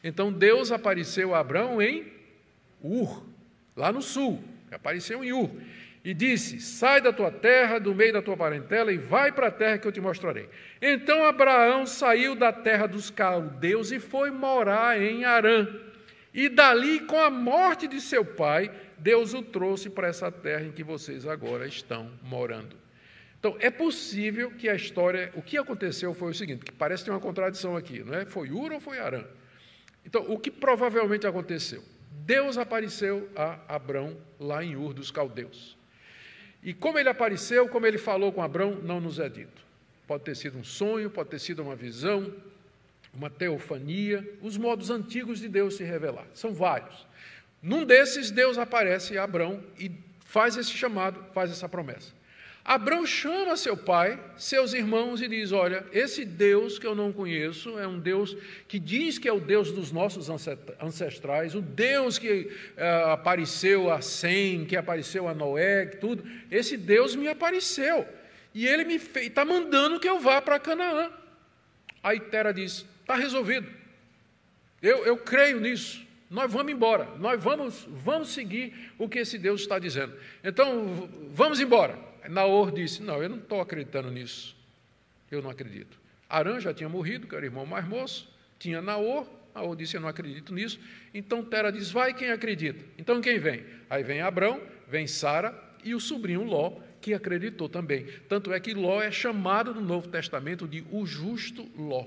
Então 0.01 0.31
Deus 0.31 0.71
apareceu 0.71 1.35
a 1.35 1.39
Abraão 1.39 1.81
em 1.81 2.09
Ur, 2.81 3.25
lá 3.75 3.91
no 3.91 4.01
sul, 4.01 4.41
apareceu 4.71 5.23
em 5.25 5.33
Ur 5.33 5.51
e 6.03 6.13
disse: 6.13 6.59
Sai 6.59 7.01
da 7.01 7.11
tua 7.11 7.31
terra, 7.31 7.79
do 7.79 7.93
meio 7.93 8.13
da 8.13 8.21
tua 8.21 8.37
parentela, 8.37 8.91
e 8.91 8.97
vai 8.97 9.31
para 9.31 9.47
a 9.47 9.51
terra 9.51 9.77
que 9.77 9.87
eu 9.87 9.91
te 9.91 10.01
mostrarei. 10.01 10.49
Então 10.81 11.23
Abraão 11.23 11.85
saiu 11.85 12.35
da 12.35 12.51
terra 12.51 12.87
dos 12.87 13.09
caldeus 13.09 13.91
e 13.91 13.99
foi 13.99 14.31
morar 14.31 15.01
em 15.01 15.25
Arã. 15.25 15.67
E 16.33 16.47
dali, 16.47 17.01
com 17.01 17.19
a 17.19 17.29
morte 17.29 17.87
de 17.87 17.99
seu 17.99 18.23
pai, 18.23 18.71
Deus 18.97 19.33
o 19.33 19.41
trouxe 19.41 19.89
para 19.89 20.07
essa 20.07 20.31
terra 20.31 20.63
em 20.63 20.71
que 20.71 20.83
vocês 20.83 21.25
agora 21.25 21.67
estão 21.67 22.11
morando. 22.21 22.75
Então, 23.39 23.55
é 23.59 23.69
possível 23.69 24.51
que 24.51 24.67
a 24.67 24.75
história, 24.75 25.31
o 25.33 25.41
que 25.41 25.57
aconteceu 25.57 26.13
foi 26.13 26.31
o 26.31 26.33
seguinte, 26.33 26.65
que 26.65 26.73
parece 26.73 27.05
ter 27.05 27.11
uma 27.11 27.21
contradição 27.21 27.75
aqui, 27.75 28.03
não 28.03 28.13
é? 28.13 28.25
Foi 28.25 28.51
Ur 28.51 28.73
ou 28.73 28.79
foi 28.81 28.99
Arã? 28.99 29.23
Então, 30.05 30.25
o 30.27 30.37
que 30.37 30.51
provavelmente 30.51 31.25
aconteceu? 31.25 31.81
Deus 32.11 32.57
apareceu 32.57 33.29
a 33.35 33.59
Abrão 33.67 34.17
lá 34.37 34.63
em 34.63 34.75
Ur 34.75 34.93
dos 34.93 35.09
Caldeus. 35.09 35.78
E 36.61 36.73
como 36.73 36.99
ele 36.99 37.09
apareceu, 37.09 37.67
como 37.69 37.85
ele 37.85 37.97
falou 37.97 38.31
com 38.31 38.41
Abraão, 38.41 38.75
não 38.75 38.99
nos 38.99 39.19
é 39.19 39.29
dito. 39.29 39.61
Pode 40.07 40.23
ter 40.23 40.35
sido 40.35 40.57
um 40.57 40.63
sonho, 40.63 41.09
pode 41.09 41.29
ter 41.29 41.39
sido 41.39 41.61
uma 41.61 41.75
visão, 41.75 42.33
uma 43.13 43.29
teofania, 43.29 44.27
os 44.41 44.57
modos 44.57 44.89
antigos 44.89 45.39
de 45.39 45.47
Deus 45.47 45.75
se 45.75 45.83
revelar. 45.83 46.25
São 46.33 46.53
vários. 46.53 47.07
Num 47.61 47.85
desses, 47.85 48.31
Deus 48.31 48.57
aparece 48.57 49.17
a 49.17 49.23
Abraão 49.23 49.63
e 49.77 49.91
faz 50.25 50.57
esse 50.57 50.71
chamado, 50.71 51.23
faz 51.33 51.51
essa 51.51 51.67
promessa. 51.67 52.18
Abraão 52.69 53.03
chama 53.03 53.57
seu 53.57 53.75
pai, 53.75 54.19
seus 54.37 54.73
irmãos 54.73 55.23
e 55.23 55.27
diz: 55.27 55.51
Olha, 55.51 55.83
esse 55.91 56.23
Deus 56.23 56.77
que 56.77 56.85
eu 56.85 56.93
não 56.93 57.11
conheço 57.11 57.79
é 57.79 57.87
um 57.87 57.99
Deus 57.99 58.37
que 58.67 58.77
diz 58.77 59.17
que 59.17 59.27
é 59.27 59.33
o 59.33 59.39
Deus 59.39 59.71
dos 59.71 59.91
nossos 59.91 60.29
ancestrais, 60.79 61.55
o 61.55 61.61
Deus 61.61 62.19
que 62.19 62.41
uh, 62.77 63.09
apareceu 63.09 63.91
a 63.91 64.01
Sem, 64.01 64.65
que 64.65 64.77
apareceu 64.77 65.27
a 65.27 65.33
Noé, 65.33 65.87
tudo. 65.87 66.23
Esse 66.51 66.77
Deus 66.77 67.15
me 67.15 67.27
apareceu 67.27 68.07
e 68.53 68.67
ele 68.67 68.85
me 68.85 68.97
está 68.97 69.43
mandando 69.43 69.99
que 69.99 70.07
eu 70.07 70.19
vá 70.19 70.39
para 70.39 70.59
Canaã. 70.59 71.09
Aí 72.03 72.19
Tera 72.19 72.53
diz: 72.53 72.85
Está 73.01 73.15
resolvido. 73.15 73.67
Eu, 74.79 75.07
eu 75.07 75.17
creio 75.17 75.59
nisso. 75.59 76.05
Nós 76.29 76.53
vamos 76.53 76.71
embora. 76.71 77.07
Nós 77.17 77.43
vamos, 77.43 77.87
vamos 77.89 78.29
seguir 78.29 78.93
o 78.99 79.09
que 79.09 79.17
esse 79.17 79.39
Deus 79.39 79.61
está 79.61 79.79
dizendo. 79.79 80.13
Então, 80.43 81.09
vamos 81.33 81.59
embora. 81.59 82.08
Naor 82.29 82.71
disse: 82.71 83.01
Não, 83.01 83.21
eu 83.21 83.29
não 83.29 83.37
estou 83.37 83.59
acreditando 83.59 84.11
nisso. 84.11 84.55
Eu 85.31 85.41
não 85.41 85.49
acredito. 85.49 85.99
Arã 86.29 86.59
já 86.59 86.73
tinha 86.73 86.87
morrido, 86.87 87.27
que 87.27 87.35
era 87.35 87.43
o 87.43 87.47
irmão 87.47 87.65
mais 87.65 87.87
moço. 87.87 88.31
Tinha 88.57 88.81
Naor. 88.81 89.27
Naor 89.53 89.75
disse: 89.75 89.97
Eu 89.97 90.01
não 90.01 90.07
acredito 90.07 90.53
nisso. 90.53 90.79
Então 91.13 91.43
Tera 91.43 91.71
diz: 91.71 91.91
Vai 91.91 92.13
quem 92.13 92.31
acredita. 92.31 92.83
Então 92.97 93.19
quem 93.19 93.39
vem? 93.39 93.65
Aí 93.89 94.03
vem 94.03 94.21
Abrão, 94.21 94.61
vem 94.87 95.07
Sara 95.07 95.57
e 95.83 95.95
o 95.95 95.99
sobrinho 95.99 96.43
Ló, 96.43 96.79
que 97.01 97.13
acreditou 97.13 97.67
também. 97.67 98.05
Tanto 98.27 98.53
é 98.53 98.59
que 98.59 98.73
Ló 98.73 99.01
é 99.01 99.11
chamado 99.11 99.73
no 99.73 99.81
Novo 99.81 100.07
Testamento 100.07 100.67
de 100.67 100.85
o 100.91 101.05
justo 101.05 101.67
Ló. 101.75 102.05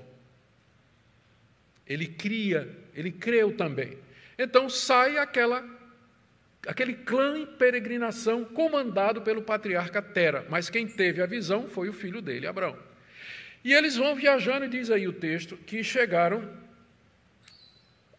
Ele 1.85 2.07
cria, 2.07 2.69
ele 2.95 3.11
creu 3.11 3.55
também. 3.57 3.97
Então 4.37 4.69
sai 4.69 5.17
aquela 5.17 5.61
aquele 6.67 6.93
clã 6.93 7.37
em 7.37 7.45
peregrinação 7.45 8.43
comandado 8.45 9.21
pelo 9.21 9.41
patriarca 9.41 10.01
Tera, 10.01 10.45
mas 10.49 10.69
quem 10.69 10.87
teve 10.87 11.21
a 11.21 11.25
visão 11.25 11.67
foi 11.67 11.89
o 11.89 11.93
filho 11.93 12.21
dele, 12.21 12.47
Abraão. 12.47 12.77
E 13.63 13.73
eles 13.73 13.95
vão 13.95 14.15
viajando, 14.15 14.65
e 14.65 14.69
diz 14.69 14.89
aí 14.89 15.07
o 15.07 15.13
texto, 15.13 15.55
que 15.57 15.83
chegaram, 15.83 16.49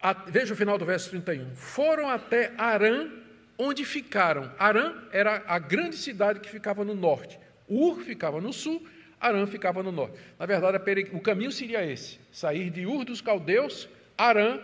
a, 0.00 0.12
veja 0.12 0.54
o 0.54 0.56
final 0.56 0.78
do 0.78 0.84
verso 0.84 1.10
31, 1.10 1.54
foram 1.54 2.08
até 2.08 2.52
Arã, 2.56 3.10
onde 3.58 3.84
ficaram. 3.84 4.52
Arã 4.58 4.94
era 5.12 5.42
a 5.46 5.58
grande 5.58 5.96
cidade 5.96 6.40
que 6.40 6.50
ficava 6.50 6.84
no 6.84 6.94
norte, 6.94 7.38
Ur 7.68 8.00
ficava 8.00 8.40
no 8.40 8.52
sul, 8.52 8.86
Arã 9.20 9.46
ficava 9.46 9.82
no 9.82 9.90
norte. 9.90 10.18
Na 10.38 10.44
verdade, 10.44 10.78
o 11.12 11.20
caminho 11.20 11.50
seria 11.50 11.84
esse: 11.84 12.18
sair 12.30 12.68
de 12.68 12.84
Ur 12.84 13.04
dos 13.04 13.22
caldeus, 13.22 13.88
Arã 14.18 14.60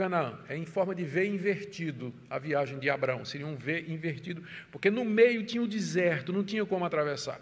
Canaã. 0.00 0.38
É 0.48 0.56
em 0.56 0.64
forma 0.64 0.94
de 0.94 1.04
V 1.04 1.26
invertido 1.26 2.14
a 2.30 2.38
viagem 2.38 2.78
de 2.78 2.88
Abraão. 2.88 3.22
Seria 3.22 3.46
um 3.46 3.54
V 3.54 3.84
invertido, 3.86 4.42
porque 4.72 4.90
no 4.90 5.04
meio 5.04 5.44
tinha 5.44 5.62
o 5.62 5.68
deserto, 5.68 6.32
não 6.32 6.42
tinha 6.42 6.64
como 6.64 6.86
atravessar. 6.86 7.38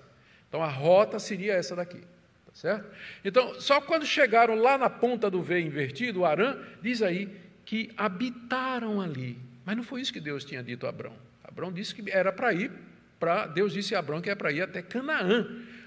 Então 0.49 0.61
a 0.61 0.69
rota 0.69 1.21
seria 1.21 1.55
essa 1.55 1.77
daqui. 1.77 2.01
Tá 2.01 2.53
certo? 2.55 2.91
Então, 3.25 3.61
só 3.61 3.81
quando 3.81 4.05
chegaram 4.05 4.57
lá 4.57 4.77
na 4.77 4.91
ponta 4.91 5.31
do 5.31 5.41
V 5.41 5.61
invertido, 5.61 6.25
Arã, 6.25 6.59
diz 6.83 7.01
aí 7.01 7.29
que 7.65 7.93
habitaram 7.97 9.01
ali. 9.01 9.39
Mas 9.65 9.77
não 9.77 9.85
foi 9.85 10.01
isso 10.01 10.13
que 10.13 10.21
Deus 10.21 10.45
tinha 10.45 10.63
dito 10.63 10.85
a 10.85 10.89
Abraão. 10.89 11.15
Abraão 11.45 11.73
disse 11.73 11.95
que 11.95 12.11
era 12.11 12.33
para 12.33 12.53
ir 12.53 12.73
para. 13.21 13.47
Deus 13.47 13.73
disse 13.73 13.95
a 13.95 14.01
Abraão 14.01 14.21
que 14.21 14.31
é 14.31 14.35
para 14.35 14.51
ir 14.51 14.63
até 14.63 14.83
Canaã. 14.83 15.47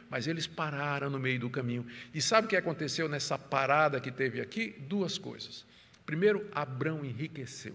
Mas 0.10 0.28
eles 0.28 0.48
pararam 0.48 1.10
no 1.10 1.20
meio 1.20 1.40
do 1.40 1.50
caminho. 1.50 1.86
E 2.14 2.22
sabe 2.22 2.46
o 2.46 2.50
que 2.50 2.56
aconteceu 2.56 3.10
nessa 3.10 3.38
parada 3.38 4.00
que 4.00 4.12
teve 4.12 4.40
aqui? 4.40 4.76
Duas 4.88 5.18
coisas. 5.18 5.66
Primeiro, 6.12 6.46
Abraão 6.52 7.06
enriqueceu 7.06 7.74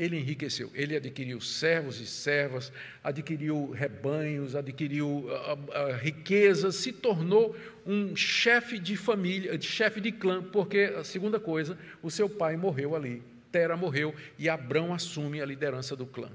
ele 0.00 0.16
enriqueceu. 0.16 0.70
Ele 0.74 0.96
adquiriu 0.96 1.42
servos 1.42 2.00
e 2.00 2.06
servas, 2.06 2.72
adquiriu 3.04 3.70
rebanhos, 3.70 4.56
adquiriu 4.56 5.06
uh, 5.06 5.28
uh, 5.28 5.96
riquezas, 6.00 6.76
se 6.76 6.90
tornou 6.90 7.54
um 7.86 8.16
chefe 8.16 8.78
de 8.78 8.96
família, 8.96 9.58
de 9.58 9.66
chefe 9.66 10.00
de 10.00 10.10
clã, 10.10 10.42
porque 10.42 10.94
a 10.96 11.04
segunda 11.04 11.38
coisa, 11.38 11.78
o 12.02 12.10
seu 12.10 12.30
pai 12.30 12.56
morreu 12.56 12.96
ali, 12.96 13.22
Tera 13.52 13.76
morreu 13.76 14.14
e 14.38 14.48
Abrão 14.48 14.94
assume 14.94 15.42
a 15.42 15.44
liderança 15.44 15.94
do 15.94 16.06
clã. 16.06 16.30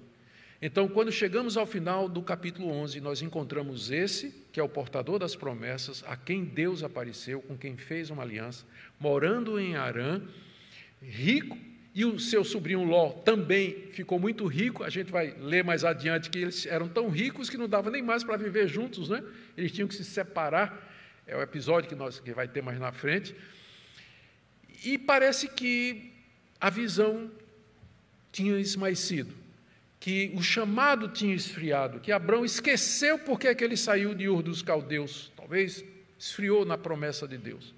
Então, 0.62 0.88
quando 0.88 1.12
chegamos 1.12 1.58
ao 1.58 1.66
final 1.66 2.08
do 2.08 2.22
capítulo 2.22 2.70
11, 2.70 3.02
nós 3.02 3.24
encontramos 3.24 3.90
esse, 3.90 4.32
que 4.52 4.60
é 4.60 4.64
o 4.64 4.70
portador 4.70 5.18
das 5.18 5.36
promessas, 5.36 6.04
a 6.08 6.16
quem 6.16 6.46
Deus 6.46 6.84
apareceu, 6.84 7.42
com 7.42 7.58
quem 7.58 7.76
fez 7.76 8.12
uma 8.12 8.22
aliança, 8.22 8.64
morando 9.00 9.60
em 9.60 9.76
Arã, 9.76 10.22
rico 11.02 11.58
e 11.94 12.04
o 12.04 12.20
seu 12.20 12.44
sobrinho 12.44 12.84
Ló 12.84 13.10
também 13.10 13.88
ficou 13.94 14.20
muito 14.20 14.46
rico. 14.46 14.84
A 14.84 14.90
gente 14.90 15.10
vai 15.10 15.34
ler 15.40 15.64
mais 15.64 15.86
adiante 15.86 16.30
que 16.30 16.40
eles 16.40 16.66
eram 16.66 16.90
tão 16.90 17.10
ricos 17.10 17.50
que 17.50 17.58
não 17.58 17.70
dava 17.70 17.90
nem 17.90 18.02
mais 18.02 18.22
para 18.22 18.36
viver 18.36 18.68
juntos, 18.68 19.08
né? 19.08 19.24
Eles 19.56 19.72
tinham 19.72 19.88
que 19.88 19.96
se 19.96 20.04
separar. 20.04 20.92
É 21.26 21.38
o 21.38 21.42
episódio 21.42 21.88
que 21.88 21.96
nós 21.96 22.20
que 22.20 22.34
vai 22.34 22.50
ter 22.50 22.62
mais 22.62 22.78
na 22.80 22.92
frente. 22.92 23.34
E 24.84 24.98
parece 24.98 25.48
que 25.48 26.12
a 26.60 26.70
visão 26.70 27.32
tinha 28.30 28.60
esmaecido, 28.60 29.34
que 29.98 30.34
o 30.36 30.44
chamado 30.44 31.08
tinha 31.08 31.34
esfriado, 31.34 32.02
que 32.02 32.12
Abraão 32.12 32.44
esqueceu 32.44 33.18
porque 33.20 33.48
é 33.48 33.56
que 33.56 33.64
ele 33.64 33.78
saiu 33.78 34.14
de 34.14 34.28
Ur 34.28 34.44
dos 34.44 34.62
Caldeus. 34.62 35.32
Talvez 35.38 35.82
esfriou 36.20 36.66
na 36.66 36.78
promessa 36.78 37.26
de 37.26 37.38
Deus. 37.38 37.74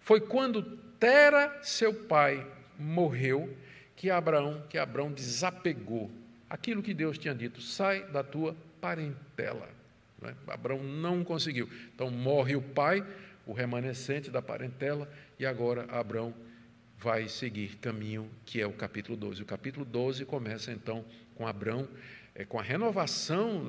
Foi 0.00 0.20
quando 0.20 0.62
Tera, 0.98 1.56
seu 1.62 1.94
pai, 1.94 2.44
morreu, 2.80 3.54
que 3.94 4.10
Abraão, 4.10 4.64
que 4.68 4.78
Abraão 4.78 5.12
desapegou 5.12 6.10
aquilo 6.48 6.82
que 6.82 6.92
Deus 6.92 7.16
tinha 7.16 7.34
dito, 7.34 7.60
sai 7.60 8.02
da 8.10 8.24
tua 8.24 8.56
parentela. 8.80 9.68
Né? 10.20 10.34
Abraão 10.48 10.82
não 10.82 11.22
conseguiu. 11.22 11.68
Então 11.94 12.10
morre 12.10 12.56
o 12.56 12.62
pai, 12.62 13.06
o 13.46 13.52
remanescente 13.52 14.30
da 14.30 14.42
parentela, 14.42 15.08
e 15.38 15.46
agora 15.46 15.86
Abraão 15.90 16.34
vai 16.98 17.28
seguir 17.28 17.76
caminho 17.76 18.28
que 18.44 18.60
é 18.60 18.66
o 18.66 18.72
capítulo 18.72 19.16
12. 19.16 19.42
O 19.42 19.46
capítulo 19.46 19.86
12 19.86 20.24
começa 20.24 20.72
então 20.72 21.04
com 21.34 21.46
Abraão, 21.46 21.88
é, 22.34 22.44
com 22.44 22.58
a 22.58 22.62
renovação, 22.62 23.64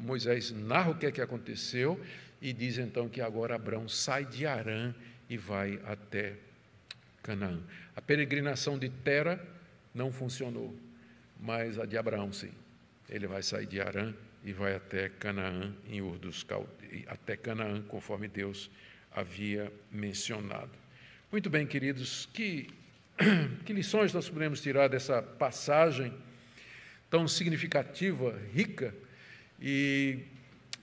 Moisés 0.00 0.50
narra 0.50 0.90
o 0.90 0.94
que 0.96 1.06
é 1.06 1.12
que 1.12 1.20
aconteceu 1.20 2.00
e 2.40 2.52
diz 2.52 2.78
então 2.78 3.08
que 3.08 3.20
agora 3.20 3.54
Abraão 3.54 3.88
sai 3.88 4.24
de 4.24 4.46
Arã 4.46 4.94
e 5.28 5.36
vai 5.36 5.80
até 5.84 6.34
Canaã. 7.22 7.60
A 7.96 8.00
peregrinação 8.02 8.78
de 8.78 8.90
Tera 8.90 9.42
não 9.94 10.12
funcionou, 10.12 10.78
mas 11.40 11.78
a 11.78 11.86
de 11.86 11.96
Abraão 11.96 12.30
sim. 12.30 12.52
Ele 13.08 13.26
vai 13.26 13.42
sair 13.42 13.66
de 13.66 13.80
Arã 13.80 14.12
e 14.44 14.52
vai 14.52 14.74
até 14.74 15.08
Canaã, 15.08 15.74
em 15.88 16.02
Ur 16.02 16.18
dos 16.18 16.46
até 17.06 17.36
Canaã, 17.36 17.82
conforme 17.82 18.28
Deus 18.28 18.70
havia 19.10 19.72
mencionado. 19.90 20.70
Muito 21.32 21.48
bem, 21.48 21.66
queridos, 21.66 22.28
que, 22.32 22.68
que 23.64 23.72
lições 23.72 24.12
nós 24.12 24.28
podemos 24.28 24.60
tirar 24.60 24.88
dessa 24.88 25.22
passagem 25.22 26.12
tão 27.08 27.26
significativa, 27.26 28.38
rica 28.52 28.94
e 29.60 30.18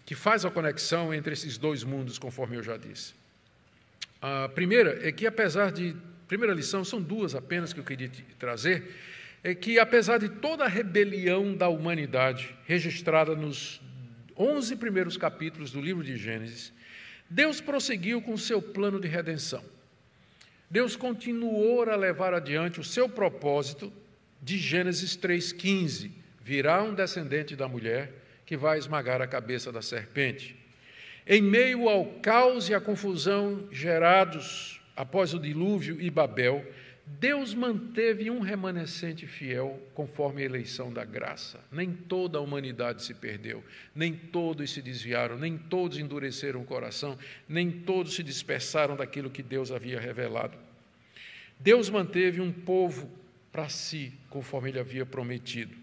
que 0.06 0.16
faz 0.16 0.44
a 0.46 0.52
conexão 0.52 1.14
entre 1.14 1.34
esses 1.34 1.58
dois 1.58 1.84
mundos, 1.84 2.18
conforme 2.18 2.58
eu 2.58 2.64
já 2.64 2.76
disse. 2.76 3.14
A 4.22 4.50
primeira 4.50 5.08
é 5.08 5.12
que, 5.12 5.28
apesar 5.28 5.72
de 5.72 5.96
primeira 6.28 6.54
lição, 6.54 6.84
são 6.84 7.02
duas 7.02 7.36
apenas 7.36 7.74
que 7.74 7.80
eu 7.80 7.84
queria 7.84 8.10
trazer, 8.40 8.96
é 9.44 9.54
que 9.54 9.78
apesar 9.78 10.18
de 10.18 10.30
toda 10.30 10.64
a 10.64 10.68
rebelião 10.68 11.54
da 11.54 11.68
humanidade 11.68 12.56
registrada 12.66 13.36
nos 13.36 13.82
11 14.38 14.76
primeiros 14.78 15.18
capítulos 15.18 15.72
do 15.72 15.82
livro 15.82 16.04
de 16.04 16.18
Gênesis, 16.18 16.74
Deus 17.30 17.60
prosseguiu 17.60 18.22
com 18.22 18.34
o 18.34 18.38
seu 18.38 18.62
plano 18.62 19.00
de 19.00 19.08
redenção. 19.08 19.64
Deus 20.70 20.96
continuou 20.96 21.84
a 21.84 21.96
levar 21.96 22.34
adiante 22.34 22.80
o 22.80 22.84
seu 22.84 23.08
propósito 23.08 23.92
de 24.42 24.58
Gênesis 24.58 25.16
3,15: 25.18 26.12
virá 26.42 26.82
um 26.82 26.94
descendente 26.94 27.56
da 27.56 27.68
mulher 27.68 28.12
que 28.46 28.58
vai 28.58 28.78
esmagar 28.78 29.22
a 29.22 29.28
cabeça 29.28 29.72
da 29.72 29.82
serpente. 29.82 30.56
Em 31.26 31.42
meio 31.42 31.88
ao 31.88 32.06
caos 32.22 32.70
e 32.70 32.74
à 32.74 32.82
confusão 32.82 33.68
gerados 33.72 34.82
após 34.96 35.34
o 35.34 35.40
dilúvio 35.40 36.00
e 36.00 36.10
Babel, 36.10 36.66
Deus 37.06 37.54
manteve 37.54 38.30
um 38.30 38.40
remanescente 38.40 39.28
fiel 39.28 39.82
conforme 39.94 40.42
a 40.42 40.46
eleição 40.46 40.92
da 40.92 41.04
graça. 41.04 41.60
Nem 41.72 41.92
toda 41.92 42.38
a 42.38 42.42
humanidade 42.42 43.04
se 43.04 43.14
perdeu, 43.14 43.64
nem 43.94 44.14
todos 44.14 44.72
se 44.72 44.82
desviaram, 44.82 45.38
nem 45.38 45.58
todos 45.58 45.98
endureceram 45.98 46.62
o 46.62 46.66
coração, 46.66 47.18
nem 47.48 47.70
todos 47.70 48.16
se 48.16 48.24
dispersaram 48.24 48.96
daquilo 48.96 49.30
que 49.30 49.44
Deus 49.44 49.72
havia 49.72 50.00
revelado. 50.00 50.58
Deus 51.60 51.90
manteve 51.90 52.40
um 52.40 52.52
povo 52.52 53.10
para 53.52 53.70
si, 53.70 54.14
conforme 54.30 54.70
ele 54.70 54.80
havia 54.80 55.06
prometido. 55.06 55.76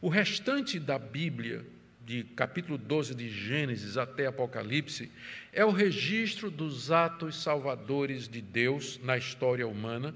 O 0.00 0.08
restante 0.08 0.78
da 0.78 0.98
Bíblia 0.98 1.64
de 2.08 2.24
capítulo 2.24 2.78
12 2.78 3.14
de 3.14 3.28
Gênesis 3.28 3.98
até 3.98 4.26
Apocalipse, 4.26 5.10
é 5.58 5.64
o 5.64 5.72
registro 5.72 6.52
dos 6.52 6.92
atos 6.92 7.42
salvadores 7.42 8.28
de 8.28 8.40
Deus 8.40 9.00
na 9.02 9.18
história 9.18 9.66
humana, 9.66 10.14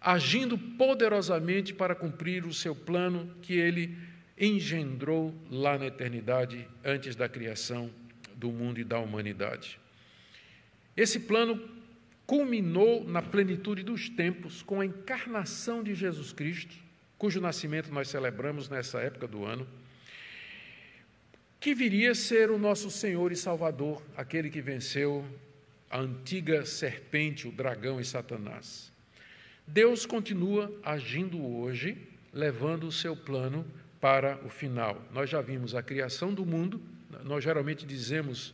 agindo 0.00 0.56
poderosamente 0.56 1.74
para 1.74 1.96
cumprir 1.96 2.46
o 2.46 2.54
seu 2.54 2.72
plano 2.72 3.28
que 3.42 3.54
ele 3.54 3.98
engendrou 4.38 5.34
lá 5.50 5.76
na 5.76 5.86
eternidade, 5.86 6.68
antes 6.84 7.16
da 7.16 7.28
criação 7.28 7.90
do 8.36 8.52
mundo 8.52 8.78
e 8.78 8.84
da 8.84 9.00
humanidade. 9.00 9.80
Esse 10.96 11.18
plano 11.18 11.60
culminou 12.24 13.02
na 13.02 13.20
plenitude 13.20 13.82
dos 13.82 14.08
tempos 14.08 14.62
com 14.62 14.80
a 14.80 14.86
encarnação 14.86 15.82
de 15.82 15.92
Jesus 15.92 16.32
Cristo, 16.32 16.76
cujo 17.18 17.40
nascimento 17.40 17.92
nós 17.92 18.06
celebramos 18.06 18.68
nessa 18.68 19.00
época 19.00 19.26
do 19.26 19.44
ano 19.44 19.66
que 21.62 21.76
viria 21.76 22.10
a 22.10 22.14
ser 22.14 22.50
o 22.50 22.58
nosso 22.58 22.90
Senhor 22.90 23.30
e 23.30 23.36
Salvador, 23.36 24.02
aquele 24.16 24.50
que 24.50 24.60
venceu 24.60 25.24
a 25.88 26.00
antiga 26.00 26.66
serpente, 26.66 27.46
o 27.46 27.52
dragão 27.52 28.00
e 28.00 28.04
Satanás. 28.04 28.90
Deus 29.64 30.04
continua 30.04 30.76
agindo 30.82 31.40
hoje, 31.40 31.96
levando 32.32 32.88
o 32.88 32.90
seu 32.90 33.14
plano 33.14 33.64
para 34.00 34.44
o 34.44 34.48
final. 34.48 35.00
Nós 35.12 35.30
já 35.30 35.40
vimos 35.40 35.72
a 35.76 35.84
criação 35.84 36.34
do 36.34 36.44
mundo, 36.44 36.82
nós 37.22 37.44
geralmente 37.44 37.86
dizemos, 37.86 38.52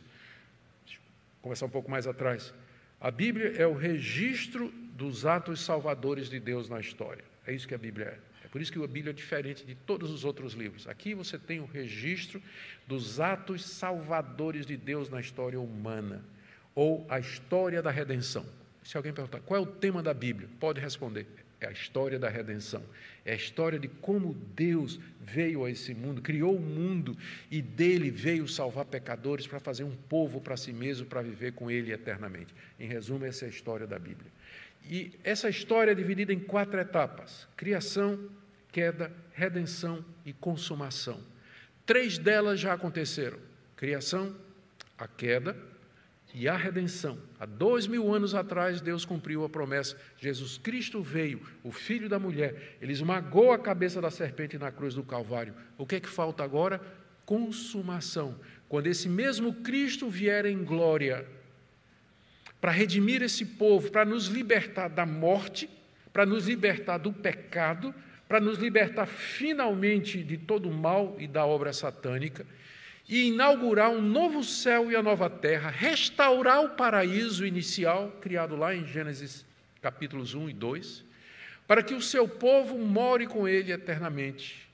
conversar 1.41 1.65
um 1.65 1.71
pouco 1.71 1.89
mais 1.89 2.05
atrás, 2.05 2.53
a 3.01 3.09
Bíblia 3.09 3.55
é 3.57 3.65
o 3.65 3.73
registro 3.73 4.71
dos 4.99 5.25
atos 5.25 5.61
salvadores 5.61 6.29
de 6.29 6.41
Deus 6.41 6.67
na 6.67 6.77
história. 6.77 7.23
É 7.47 7.53
isso 7.53 7.65
que 7.65 7.73
a 7.73 7.77
Bíblia 7.77 8.07
é. 8.07 8.45
É 8.45 8.47
por 8.49 8.61
isso 8.61 8.69
que 8.69 8.83
a 8.83 8.85
Bíblia 8.85 9.11
é 9.11 9.13
diferente 9.13 9.65
de 9.65 9.73
todos 9.73 10.11
os 10.11 10.25
outros 10.25 10.53
livros. 10.53 10.87
Aqui 10.89 11.13
você 11.13 11.39
tem 11.39 11.61
o 11.61 11.65
registro 11.65 12.41
dos 12.85 13.17
atos 13.17 13.63
salvadores 13.63 14.65
de 14.65 14.75
Deus 14.75 15.09
na 15.09 15.21
história 15.21 15.57
humana, 15.57 16.21
ou 16.75 17.07
a 17.09 17.17
história 17.17 17.81
da 17.81 17.89
redenção. 17.89 18.45
Se 18.83 18.97
alguém 18.97 19.13
perguntar 19.13 19.39
qual 19.39 19.57
é 19.57 19.63
o 19.63 19.65
tema 19.65 20.03
da 20.03 20.13
Bíblia, 20.13 20.49
pode 20.59 20.81
responder: 20.81 21.25
é 21.61 21.67
a 21.67 21.71
história 21.71 22.19
da 22.19 22.27
redenção. 22.27 22.83
É 23.23 23.31
a 23.31 23.35
história 23.35 23.79
de 23.79 23.87
como 23.87 24.33
Deus 24.33 24.99
veio 25.21 25.63
a 25.63 25.69
esse 25.69 25.93
mundo, 25.93 26.21
criou 26.21 26.55
o 26.57 26.61
mundo 26.61 27.17
e 27.49 27.61
dele 27.61 28.09
veio 28.09 28.47
salvar 28.47 28.85
pecadores 28.85 29.47
para 29.47 29.59
fazer 29.59 29.83
um 29.85 29.95
povo 29.95 30.41
para 30.41 30.57
si 30.57 30.73
mesmo, 30.73 31.05
para 31.05 31.21
viver 31.21 31.53
com 31.53 31.71
ele 31.71 31.93
eternamente. 31.93 32.53
Em 32.77 32.87
resumo, 32.87 33.25
essa 33.25 33.45
é 33.45 33.47
a 33.47 33.51
história 33.51 33.87
da 33.87 33.99
Bíblia. 33.99 34.31
E 34.87 35.13
essa 35.23 35.49
história 35.49 35.91
é 35.91 35.95
dividida 35.95 36.33
em 36.33 36.39
quatro 36.39 36.79
etapas: 36.79 37.47
criação, 37.55 38.29
queda, 38.71 39.11
redenção 39.33 40.03
e 40.25 40.33
consumação. 40.33 41.21
Três 41.85 42.17
delas 42.17 42.59
já 42.59 42.73
aconteceram: 42.73 43.39
criação, 43.75 44.35
a 44.97 45.07
queda 45.07 45.55
e 46.33 46.47
a 46.47 46.55
redenção. 46.55 47.17
Há 47.39 47.45
dois 47.45 47.87
mil 47.87 48.13
anos 48.13 48.35
atrás, 48.35 48.81
Deus 48.81 49.05
cumpriu 49.05 49.43
a 49.43 49.49
promessa. 49.49 49.97
Jesus 50.17 50.57
Cristo 50.57 51.01
veio, 51.01 51.41
o 51.63 51.71
filho 51.71 52.07
da 52.07 52.19
mulher, 52.19 52.77
ele 52.81 52.91
esmagou 52.91 53.51
a 53.51 53.59
cabeça 53.59 53.99
da 53.99 54.11
serpente 54.11 54.57
na 54.57 54.71
cruz 54.71 54.93
do 54.93 55.03
Calvário. 55.03 55.55
O 55.77 55.85
que 55.85 55.95
é 55.95 55.99
que 55.99 56.09
falta 56.09 56.43
agora? 56.43 56.79
Consumação. 57.25 58.39
Quando 58.67 58.87
esse 58.87 59.09
mesmo 59.09 59.53
Cristo 59.55 60.09
vier 60.09 60.45
em 60.45 60.63
glória, 60.63 61.25
para 62.59 62.71
redimir 62.71 63.21
esse 63.21 63.45
povo, 63.45 63.91
para 63.91 64.05
nos 64.05 64.27
libertar 64.27 64.89
da 64.89 65.05
morte, 65.05 65.69
para 66.11 66.25
nos 66.25 66.47
libertar 66.47 66.97
do 66.97 67.13
pecado, 67.13 67.93
para 68.27 68.39
nos 68.39 68.57
libertar 68.57 69.05
finalmente 69.05 70.23
de 70.23 70.37
todo 70.37 70.69
o 70.69 70.73
mal 70.73 71.15
e 71.19 71.27
da 71.27 71.45
obra 71.45 71.73
satânica 71.73 72.45
e 73.09 73.29
inaugurar 73.29 73.89
um 73.89 74.01
novo 74.01 74.43
céu 74.43 74.91
e 74.91 74.95
a 74.95 75.01
nova 75.01 75.27
terra, 75.27 75.71
restaurar 75.71 76.63
o 76.63 76.69
paraíso 76.69 77.43
inicial 77.43 78.11
criado 78.21 78.55
lá 78.55 78.75
em 78.75 78.85
Gênesis 78.85 79.43
capítulos 79.81 80.35
1 80.35 80.51
e 80.51 80.53
2, 80.53 81.03
para 81.67 81.81
que 81.81 81.95
o 81.95 82.01
seu 82.01 82.27
povo 82.27 82.77
more 82.77 83.25
com 83.25 83.47
ele 83.47 83.71
eternamente, 83.71 84.69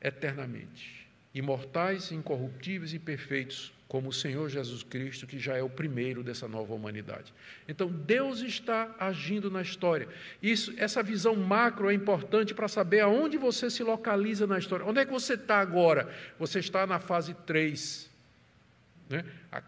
eternamente, 0.00 1.06
imortais, 1.32 2.10
incorruptíveis 2.10 2.92
e 2.92 2.98
perfeitos, 2.98 3.72
como 3.88 4.08
o 4.08 4.12
Senhor 4.12 4.48
Jesus 4.48 4.82
Cristo, 4.82 5.26
que 5.26 5.38
já 5.38 5.56
é 5.56 5.62
o 5.62 5.70
primeiro 5.70 6.22
dessa 6.22 6.48
nova 6.48 6.74
humanidade. 6.74 7.32
Então, 7.68 7.88
Deus 7.88 8.40
está 8.40 8.94
agindo 8.98 9.50
na 9.50 9.62
história. 9.62 10.08
Isso, 10.42 10.74
essa 10.76 11.02
visão 11.02 11.36
macro 11.36 11.88
é 11.88 11.94
importante 11.94 12.52
para 12.52 12.66
saber 12.66 13.00
aonde 13.00 13.38
você 13.38 13.70
se 13.70 13.84
localiza 13.84 14.46
na 14.46 14.58
história. 14.58 14.84
Onde 14.84 15.00
é 15.00 15.04
que 15.04 15.12
você 15.12 15.34
está 15.34 15.60
agora? 15.60 16.12
Você 16.38 16.58
está 16.58 16.84
na 16.84 16.98
fase 16.98 17.32
3. 17.46 18.10
Né? 19.08 19.24
A 19.52 19.62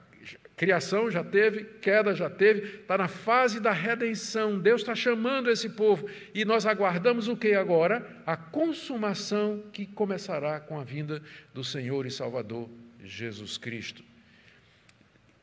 criação 0.57 1.09
já 1.09 1.23
teve, 1.23 1.63
queda 1.81 2.13
já 2.13 2.29
teve, 2.29 2.81
está 2.81 2.99
na 2.99 3.07
fase 3.07 3.61
da 3.61 3.71
redenção. 3.71 4.59
Deus 4.59 4.81
está 4.81 4.97
chamando 4.97 5.49
esse 5.49 5.69
povo. 5.69 6.09
E 6.35 6.45
nós 6.45 6.67
aguardamos 6.67 7.29
o 7.29 7.37
que 7.37 7.55
agora? 7.55 8.05
A 8.27 8.37
consumação 8.37 9.63
que 9.73 9.87
começará 9.87 10.59
com 10.59 10.81
a 10.81 10.83
vinda 10.83 11.23
do 11.55 11.63
Senhor 11.63 12.05
e 12.05 12.11
Salvador 12.11 12.69
Jesus 13.05 13.57
Cristo. 13.57 14.08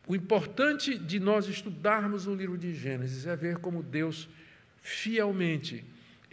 O 0.07 0.15
importante 0.15 0.97
de 0.97 1.19
nós 1.19 1.47
estudarmos 1.47 2.27
o 2.27 2.35
livro 2.35 2.57
de 2.57 2.73
Gênesis 2.73 3.25
é 3.25 3.35
ver 3.35 3.57
como 3.57 3.81
Deus 3.81 4.29
fielmente 4.81 5.83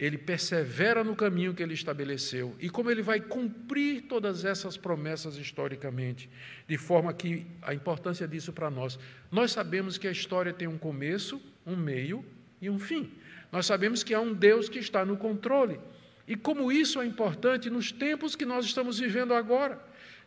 ele 0.03 0.19
persevera 0.19 1.05
no 1.05 1.15
caminho 1.15 1.55
que 1.55 1.63
ele 1.63 1.75
estabeleceu 1.75 2.57
e 2.59 2.69
como 2.69 2.91
ele 2.91 3.03
vai 3.03 3.21
cumprir 3.21 4.03
todas 4.03 4.45
essas 4.45 4.77
promessas 4.77 5.37
historicamente, 5.37 6.29
de 6.67 6.77
forma 6.77 7.13
que 7.13 7.47
a 7.63 7.73
importância 7.73 8.27
disso 8.27 8.53
para 8.53 8.69
nós. 8.69 8.99
Nós 9.31 9.53
sabemos 9.53 9.99
que 9.99 10.09
a 10.09 10.11
história 10.11 10.53
tem 10.53 10.67
um 10.67 10.77
começo, 10.77 11.41
um 11.65 11.77
meio 11.77 12.25
e 12.61 12.69
um 12.69 12.79
fim. 12.79 13.13
Nós 13.53 13.65
sabemos 13.67 14.03
que 14.03 14.13
há 14.13 14.21
um 14.21 14.35
Deus 14.35 14.69
que 14.69 14.81
está 14.81 15.05
no 15.05 15.17
controle. 15.17 15.79
E 16.27 16.35
como 16.35 16.73
isso 16.73 17.01
é 17.01 17.07
importante 17.07 17.71
nos 17.71 17.93
tempos 17.93 18.35
que 18.35 18.45
nós 18.45 18.65
estamos 18.65 18.99
vivendo 18.99 19.35
agora 19.35 19.79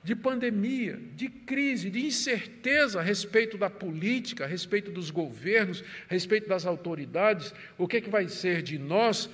de 0.06 0.16
pandemia, 0.16 1.00
de 1.16 1.28
crise, 1.28 1.90
de 1.90 2.06
incerteza 2.06 3.00
a 3.00 3.04
respeito 3.04 3.58
da 3.58 3.72
política, 3.72 4.44
a 4.44 4.48
respeito 4.48 4.92
dos 4.92 5.10
governos, 5.10 5.84
a 6.08 6.14
respeito 6.14 6.48
das 6.48 6.64
autoridades, 6.64 7.52
o 7.76 7.88
que, 7.88 7.98
é 7.98 8.02
que 8.02 8.10
vai 8.10 8.30
ser 8.30 8.62
de 8.62 8.78
nós, 8.78 9.28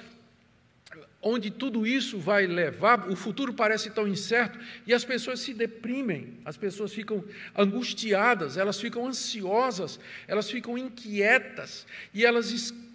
onde 1.22 1.52
tudo 1.52 1.86
isso 1.86 2.18
vai 2.18 2.48
levar, 2.48 3.10
o 3.10 3.18
futuro 3.18 3.54
parece 3.54 3.90
tão 3.90 4.08
incerto 4.08 4.58
e 4.88 4.94
as 4.94 5.04
pessoas 5.04 5.42
se 5.42 5.54
deprimem, 5.54 6.38
as 6.46 6.56
pessoas 6.56 6.94
ficam 6.94 7.22
angustiadas, 7.54 8.56
elas 8.56 8.80
ficam 8.80 9.06
ansiosas, 9.06 10.00
elas 10.26 10.50
ficam 10.50 10.78
inquietas 10.78 11.86
e 12.14 12.26
elas 12.26 12.50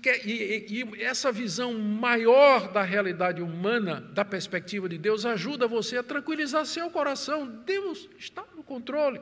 e, 0.09 0.83
e, 0.83 1.03
essa 1.03 1.33
visão 1.33 1.75
maior 1.75 2.73
da 2.73 2.83
realidade 2.83 3.43
humana, 3.43 4.01
da 4.13 4.25
perspectiva 4.25 4.89
de 4.89 4.99
Deus, 4.99 5.25
ajuda 5.25 5.67
você 5.67 5.99
a 5.99 6.03
tranquilizar 6.03 6.65
seu 6.67 6.91
coração. 6.91 7.47
Deus 7.47 8.09
está 8.19 8.45
no 8.57 8.63
controle. 8.63 9.21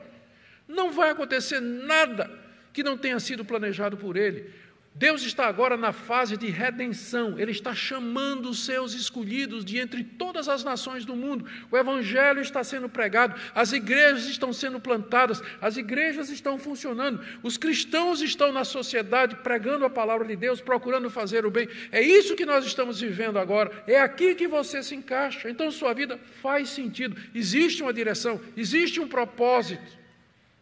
Não 0.67 0.93
vai 0.93 1.11
acontecer 1.11 1.61
nada 1.61 2.31
que 2.73 2.83
não 2.83 2.99
tenha 2.99 3.21
sido 3.21 3.45
planejado 3.45 3.97
por 3.97 4.17
Ele. 4.17 4.51
Deus 4.97 5.23
está 5.23 5.49
agora 5.49 5.77
na 5.77 5.93
fase 5.93 6.37
de 6.37 6.47
redenção, 6.47 7.37
Ele 7.37 7.51
está 7.51 7.75
chamando 7.75 8.49
os 8.49 8.65
seus 8.65 8.95
escolhidos 8.95 9.65
de 9.65 9.77
entre 9.77 10.05
todas 10.05 10.49
as 10.49 10.63
nações 10.63 11.05
do 11.05 11.17
mundo. 11.17 11.45
O 11.69 11.77
Evangelho 11.77 12.41
está 12.41 12.63
sendo 12.63 12.89
pregado, 12.89 13.35
as 13.57 13.73
igrejas 13.73 14.27
estão 14.27 14.53
sendo 14.53 14.79
plantadas, 14.79 15.43
as 15.61 15.77
igrejas 15.77 16.31
estão 16.31 16.57
funcionando, 16.61 17.21
os 17.43 17.57
cristãos 17.57 18.23
estão 18.23 18.53
na 18.53 18.65
sociedade 18.65 19.35
pregando 19.43 19.85
a 19.85 19.91
palavra 19.91 20.29
de 20.29 20.37
Deus, 20.37 20.61
procurando 20.61 21.11
fazer 21.11 21.45
o 21.45 21.51
bem. 21.51 21.69
É 21.91 22.01
isso 22.01 22.37
que 22.37 22.47
nós 22.47 22.65
estamos 22.65 23.01
vivendo 23.01 23.41
agora, 23.41 23.83
é 23.89 24.01
aqui 24.01 24.33
que 24.37 24.47
você 24.47 24.81
se 24.81 24.95
encaixa. 24.95 25.51
Então 25.51 25.73
sua 25.73 25.93
vida 25.93 26.21
faz 26.41 26.69
sentido, 26.69 27.21
existe 27.35 27.83
uma 27.83 27.93
direção, 27.93 28.41
existe 28.57 29.01
um 29.01 29.09
propósito. 29.09 30.05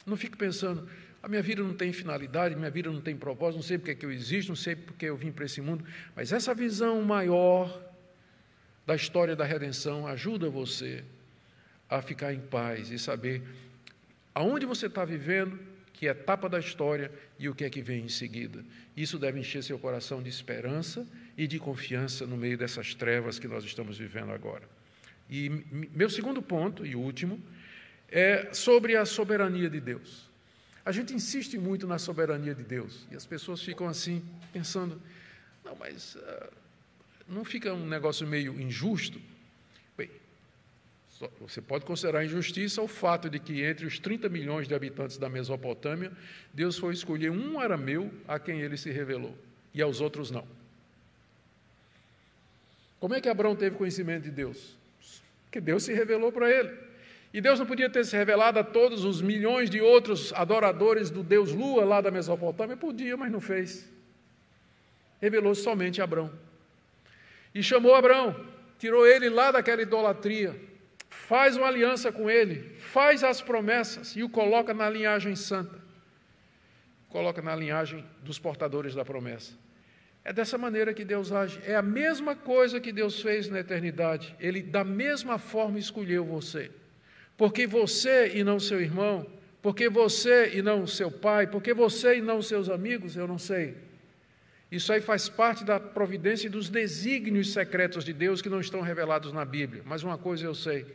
Não 0.06 0.16
fique 0.16 0.38
pensando, 0.38 0.88
a 1.22 1.28
minha 1.28 1.42
vida 1.42 1.62
não 1.62 1.74
tem 1.74 1.92
finalidade, 1.92 2.56
minha 2.56 2.70
vida 2.70 2.90
não 2.90 3.00
tem 3.00 3.16
propósito, 3.16 3.56
não 3.56 3.62
sei 3.62 3.78
porque 3.78 3.92
é 3.92 3.94
que 3.94 4.04
eu 4.04 4.10
existo, 4.10 4.50
não 4.50 4.56
sei 4.56 4.74
porque 4.74 5.06
eu 5.06 5.16
vim 5.16 5.30
para 5.30 5.44
esse 5.44 5.60
mundo, 5.60 5.84
mas 6.16 6.32
essa 6.32 6.52
visão 6.52 7.00
maior 7.02 7.80
da 8.84 8.96
história 8.96 9.36
da 9.36 9.44
redenção 9.44 10.06
ajuda 10.06 10.50
você 10.50 11.04
a 11.88 12.02
ficar 12.02 12.32
em 12.32 12.40
paz 12.40 12.90
e 12.90 12.98
saber 12.98 13.42
aonde 14.34 14.66
você 14.66 14.86
está 14.86 15.04
vivendo, 15.04 15.58
que 15.92 16.06
etapa 16.06 16.48
da 16.48 16.58
história 16.58 17.12
e 17.38 17.48
o 17.48 17.54
que 17.54 17.64
é 17.64 17.70
que 17.70 17.80
vem 17.80 18.06
em 18.06 18.08
seguida. 18.08 18.64
Isso 18.96 19.16
deve 19.16 19.38
encher 19.38 19.62
seu 19.62 19.78
coração 19.78 20.20
de 20.20 20.28
esperança 20.28 21.06
e 21.38 21.46
de 21.46 21.60
confiança 21.60 22.26
no 22.26 22.36
meio 22.36 22.58
dessas 22.58 22.94
trevas 22.94 23.38
que 23.38 23.46
nós 23.46 23.62
estamos 23.62 23.96
vivendo 23.96 24.32
agora. 24.32 24.68
E 25.30 25.48
meu 25.94 26.10
segundo 26.10 26.42
ponto, 26.42 26.84
e 26.84 26.96
último, 26.96 27.40
é 28.10 28.52
sobre 28.52 28.96
a 28.96 29.04
soberania 29.04 29.70
de 29.70 29.80
Deus. 29.80 30.31
A 30.84 30.90
gente 30.90 31.14
insiste 31.14 31.56
muito 31.58 31.86
na 31.86 31.98
soberania 31.98 32.54
de 32.54 32.64
Deus 32.64 33.06
e 33.10 33.16
as 33.16 33.24
pessoas 33.24 33.62
ficam 33.62 33.86
assim, 33.86 34.22
pensando: 34.52 35.00
não, 35.64 35.76
mas 35.76 36.16
uh, 36.16 36.52
não 37.28 37.44
fica 37.44 37.72
um 37.72 37.86
negócio 37.86 38.26
meio 38.26 38.60
injusto? 38.60 39.20
Bem, 39.96 40.10
só, 41.08 41.30
você 41.40 41.60
pode 41.60 41.84
considerar 41.84 42.24
injustiça 42.24 42.82
o 42.82 42.88
fato 42.88 43.30
de 43.30 43.38
que 43.38 43.62
entre 43.62 43.86
os 43.86 43.98
30 44.00 44.28
milhões 44.28 44.66
de 44.66 44.74
habitantes 44.74 45.18
da 45.18 45.28
Mesopotâmia, 45.28 46.12
Deus 46.52 46.76
foi 46.76 46.94
escolher 46.94 47.30
um 47.30 47.60
arameu 47.60 48.12
a 48.26 48.38
quem 48.40 48.60
ele 48.60 48.76
se 48.76 48.90
revelou 48.90 49.36
e 49.72 49.80
aos 49.80 50.00
outros 50.00 50.30
não. 50.32 50.46
Como 52.98 53.14
é 53.14 53.20
que 53.20 53.28
Abraão 53.28 53.54
teve 53.54 53.76
conhecimento 53.76 54.24
de 54.24 54.30
Deus? 54.30 54.76
Porque 55.44 55.60
Deus 55.60 55.84
se 55.84 55.92
revelou 55.92 56.32
para 56.32 56.50
ele. 56.50 56.91
E 57.32 57.40
Deus 57.40 57.58
não 57.58 57.66
podia 57.66 57.88
ter 57.88 58.04
se 58.04 58.14
revelado 58.14 58.58
a 58.58 58.64
todos 58.64 59.04
os 59.04 59.22
milhões 59.22 59.70
de 59.70 59.80
outros 59.80 60.32
adoradores 60.34 61.08
do 61.08 61.22
Deus 61.22 61.52
Lua 61.52 61.84
lá 61.84 62.00
da 62.00 62.10
Mesopotâmia? 62.10 62.76
Podia, 62.76 63.16
mas 63.16 63.32
não 63.32 63.40
fez. 63.40 63.90
Revelou-se 65.20 65.62
somente 65.62 66.00
a 66.00 66.04
Abraão. 66.04 66.30
E 67.54 67.62
chamou 67.62 67.94
Abraão, 67.94 68.34
tirou 68.78 69.06
ele 69.06 69.30
lá 69.30 69.50
daquela 69.50 69.80
idolatria, 69.80 70.54
faz 71.08 71.56
uma 71.56 71.68
aliança 71.68 72.12
com 72.12 72.28
ele, 72.28 72.76
faz 72.78 73.24
as 73.24 73.40
promessas 73.40 74.14
e 74.14 74.22
o 74.22 74.28
coloca 74.28 74.74
na 74.74 74.90
linhagem 74.90 75.34
santa. 75.34 75.80
Coloca 77.08 77.40
na 77.40 77.54
linhagem 77.54 78.04
dos 78.22 78.38
portadores 78.38 78.94
da 78.94 79.04
promessa. 79.04 79.52
É 80.24 80.32
dessa 80.32 80.56
maneira 80.56 80.94
que 80.94 81.04
Deus 81.04 81.32
age. 81.32 81.60
É 81.66 81.74
a 81.74 81.82
mesma 81.82 82.36
coisa 82.36 82.80
que 82.80 82.92
Deus 82.92 83.20
fez 83.20 83.48
na 83.48 83.60
eternidade. 83.60 84.34
Ele, 84.38 84.62
da 84.62 84.84
mesma 84.84 85.38
forma, 85.38 85.78
escolheu 85.78 86.24
você. 86.24 86.70
Porque 87.43 87.66
você 87.66 88.36
e 88.36 88.45
não 88.45 88.61
seu 88.61 88.80
irmão, 88.80 89.26
porque 89.61 89.88
você 89.88 90.53
e 90.55 90.62
não 90.62 90.86
seu 90.86 91.11
pai, 91.11 91.45
porque 91.45 91.74
você 91.74 92.18
e 92.18 92.22
não 92.22 92.40
seus 92.40 92.68
amigos, 92.68 93.16
eu 93.16 93.26
não 93.26 93.36
sei. 93.36 93.74
Isso 94.70 94.93
aí 94.93 95.01
faz 95.01 95.28
parte 95.28 95.64
da 95.64 95.80
providência 95.80 96.47
e 96.47 96.49
dos 96.49 96.68
desígnios 96.68 97.53
secretos 97.53 98.05
de 98.05 98.12
Deus 98.12 98.40
que 98.40 98.49
não 98.49 98.61
estão 98.61 98.80
revelados 98.80 99.32
na 99.32 99.45
Bíblia. 99.45 99.82
Mas 99.84 100.05
uma 100.05 100.16
coisa 100.16 100.45
eu 100.45 100.55
sei: 100.55 100.86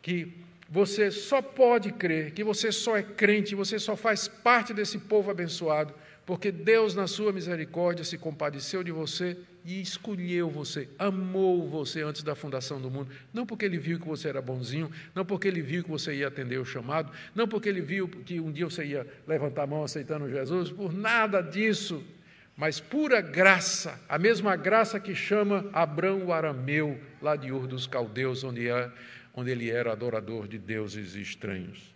que 0.00 0.32
você 0.70 1.10
só 1.10 1.42
pode 1.42 1.90
crer, 1.90 2.30
que 2.30 2.44
você 2.44 2.70
só 2.70 2.96
é 2.96 3.02
crente, 3.02 3.56
você 3.56 3.76
só 3.76 3.96
faz 3.96 4.28
parte 4.28 4.72
desse 4.72 5.00
povo 5.00 5.32
abençoado, 5.32 5.92
porque 6.26 6.50
Deus, 6.50 6.92
na 6.96 7.06
sua 7.06 7.32
misericórdia, 7.32 8.04
se 8.04 8.18
compadeceu 8.18 8.82
de 8.82 8.90
você 8.90 9.38
e 9.64 9.80
escolheu 9.80 10.50
você, 10.50 10.88
amou 10.98 11.70
você 11.70 12.02
antes 12.02 12.24
da 12.24 12.34
fundação 12.34 12.80
do 12.80 12.90
mundo. 12.90 13.12
Não 13.32 13.46
porque 13.46 13.64
ele 13.64 13.78
viu 13.78 14.00
que 14.00 14.08
você 14.08 14.28
era 14.28 14.42
bonzinho, 14.42 14.90
não 15.14 15.24
porque 15.24 15.46
ele 15.46 15.62
viu 15.62 15.84
que 15.84 15.88
você 15.90 16.16
ia 16.16 16.26
atender 16.26 16.58
o 16.58 16.64
chamado, 16.64 17.12
não 17.32 17.46
porque 17.46 17.68
ele 17.68 17.80
viu 17.80 18.08
que 18.08 18.40
um 18.40 18.50
dia 18.50 18.64
você 18.64 18.84
ia 18.84 19.06
levantar 19.26 19.62
a 19.62 19.66
mão 19.68 19.84
aceitando 19.84 20.28
Jesus, 20.28 20.72
por 20.72 20.92
nada 20.92 21.40
disso, 21.40 22.04
mas 22.56 22.80
pura 22.80 23.20
graça, 23.20 24.00
a 24.08 24.18
mesma 24.18 24.56
graça 24.56 24.98
que 24.98 25.14
chama 25.14 25.70
Abrão 25.72 26.24
o 26.24 26.32
arameu, 26.32 27.00
lá 27.22 27.36
de 27.36 27.52
Ur 27.52 27.68
dos 27.68 27.86
Caldeus, 27.86 28.42
onde, 28.42 28.68
é, 28.68 28.90
onde 29.32 29.52
ele 29.52 29.70
era 29.70 29.92
adorador 29.92 30.48
de 30.48 30.58
deuses 30.58 31.14
estranhos. 31.14 31.94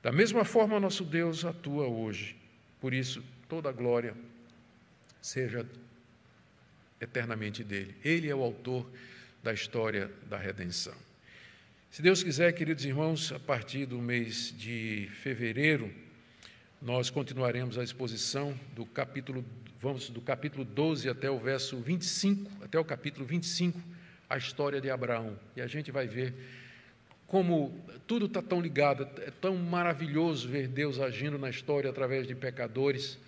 Da 0.00 0.12
mesma 0.12 0.44
forma, 0.44 0.78
nosso 0.78 1.02
Deus 1.02 1.44
atua 1.44 1.88
hoje. 1.88 2.45
Por 2.80 2.92
isso, 2.94 3.22
toda 3.48 3.68
a 3.68 3.72
glória 3.72 4.14
seja 5.20 5.66
eternamente 7.00 7.64
dele. 7.64 7.94
Ele 8.04 8.28
é 8.28 8.34
o 8.34 8.42
autor 8.42 8.88
da 9.42 9.52
história 9.52 10.10
da 10.28 10.36
redenção. 10.36 10.94
Se 11.90 12.02
Deus 12.02 12.22
quiser, 12.22 12.52
queridos 12.52 12.84
irmãos, 12.84 13.32
a 13.32 13.38
partir 13.38 13.86
do 13.86 13.98
mês 13.98 14.54
de 14.56 15.08
fevereiro, 15.22 15.92
nós 16.80 17.10
continuaremos 17.10 17.78
a 17.78 17.84
exposição 17.84 18.58
do 18.74 18.84
capítulo 18.84 19.44
vamos 19.80 20.08
do 20.10 20.20
capítulo 20.20 20.64
12 20.64 21.08
até 21.08 21.30
o 21.30 21.38
verso 21.38 21.78
25, 21.78 22.64
até 22.64 22.78
o 22.78 22.84
capítulo 22.84 23.26
25, 23.26 23.80
a 24.28 24.36
história 24.36 24.80
de 24.80 24.90
Abraão. 24.90 25.38
E 25.54 25.60
a 25.60 25.66
gente 25.66 25.90
vai 25.92 26.06
ver 26.06 26.34
como 27.26 27.84
tudo 28.06 28.26
está 28.26 28.40
tão 28.40 28.60
ligado, 28.60 29.08
é 29.20 29.30
tão 29.30 29.56
maravilhoso 29.56 30.48
ver 30.48 30.68
Deus 30.68 31.00
agindo 31.00 31.38
na 31.38 31.50
história 31.50 31.90
através 31.90 32.26
de 32.26 32.34
pecadores 32.34 33.18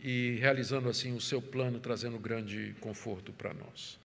e 0.00 0.36
realizando 0.40 0.88
assim 0.88 1.14
o 1.14 1.20
seu 1.20 1.42
plano, 1.42 1.80
trazendo 1.80 2.18
grande 2.18 2.74
conforto 2.80 3.32
para 3.32 3.52
nós. 3.52 3.98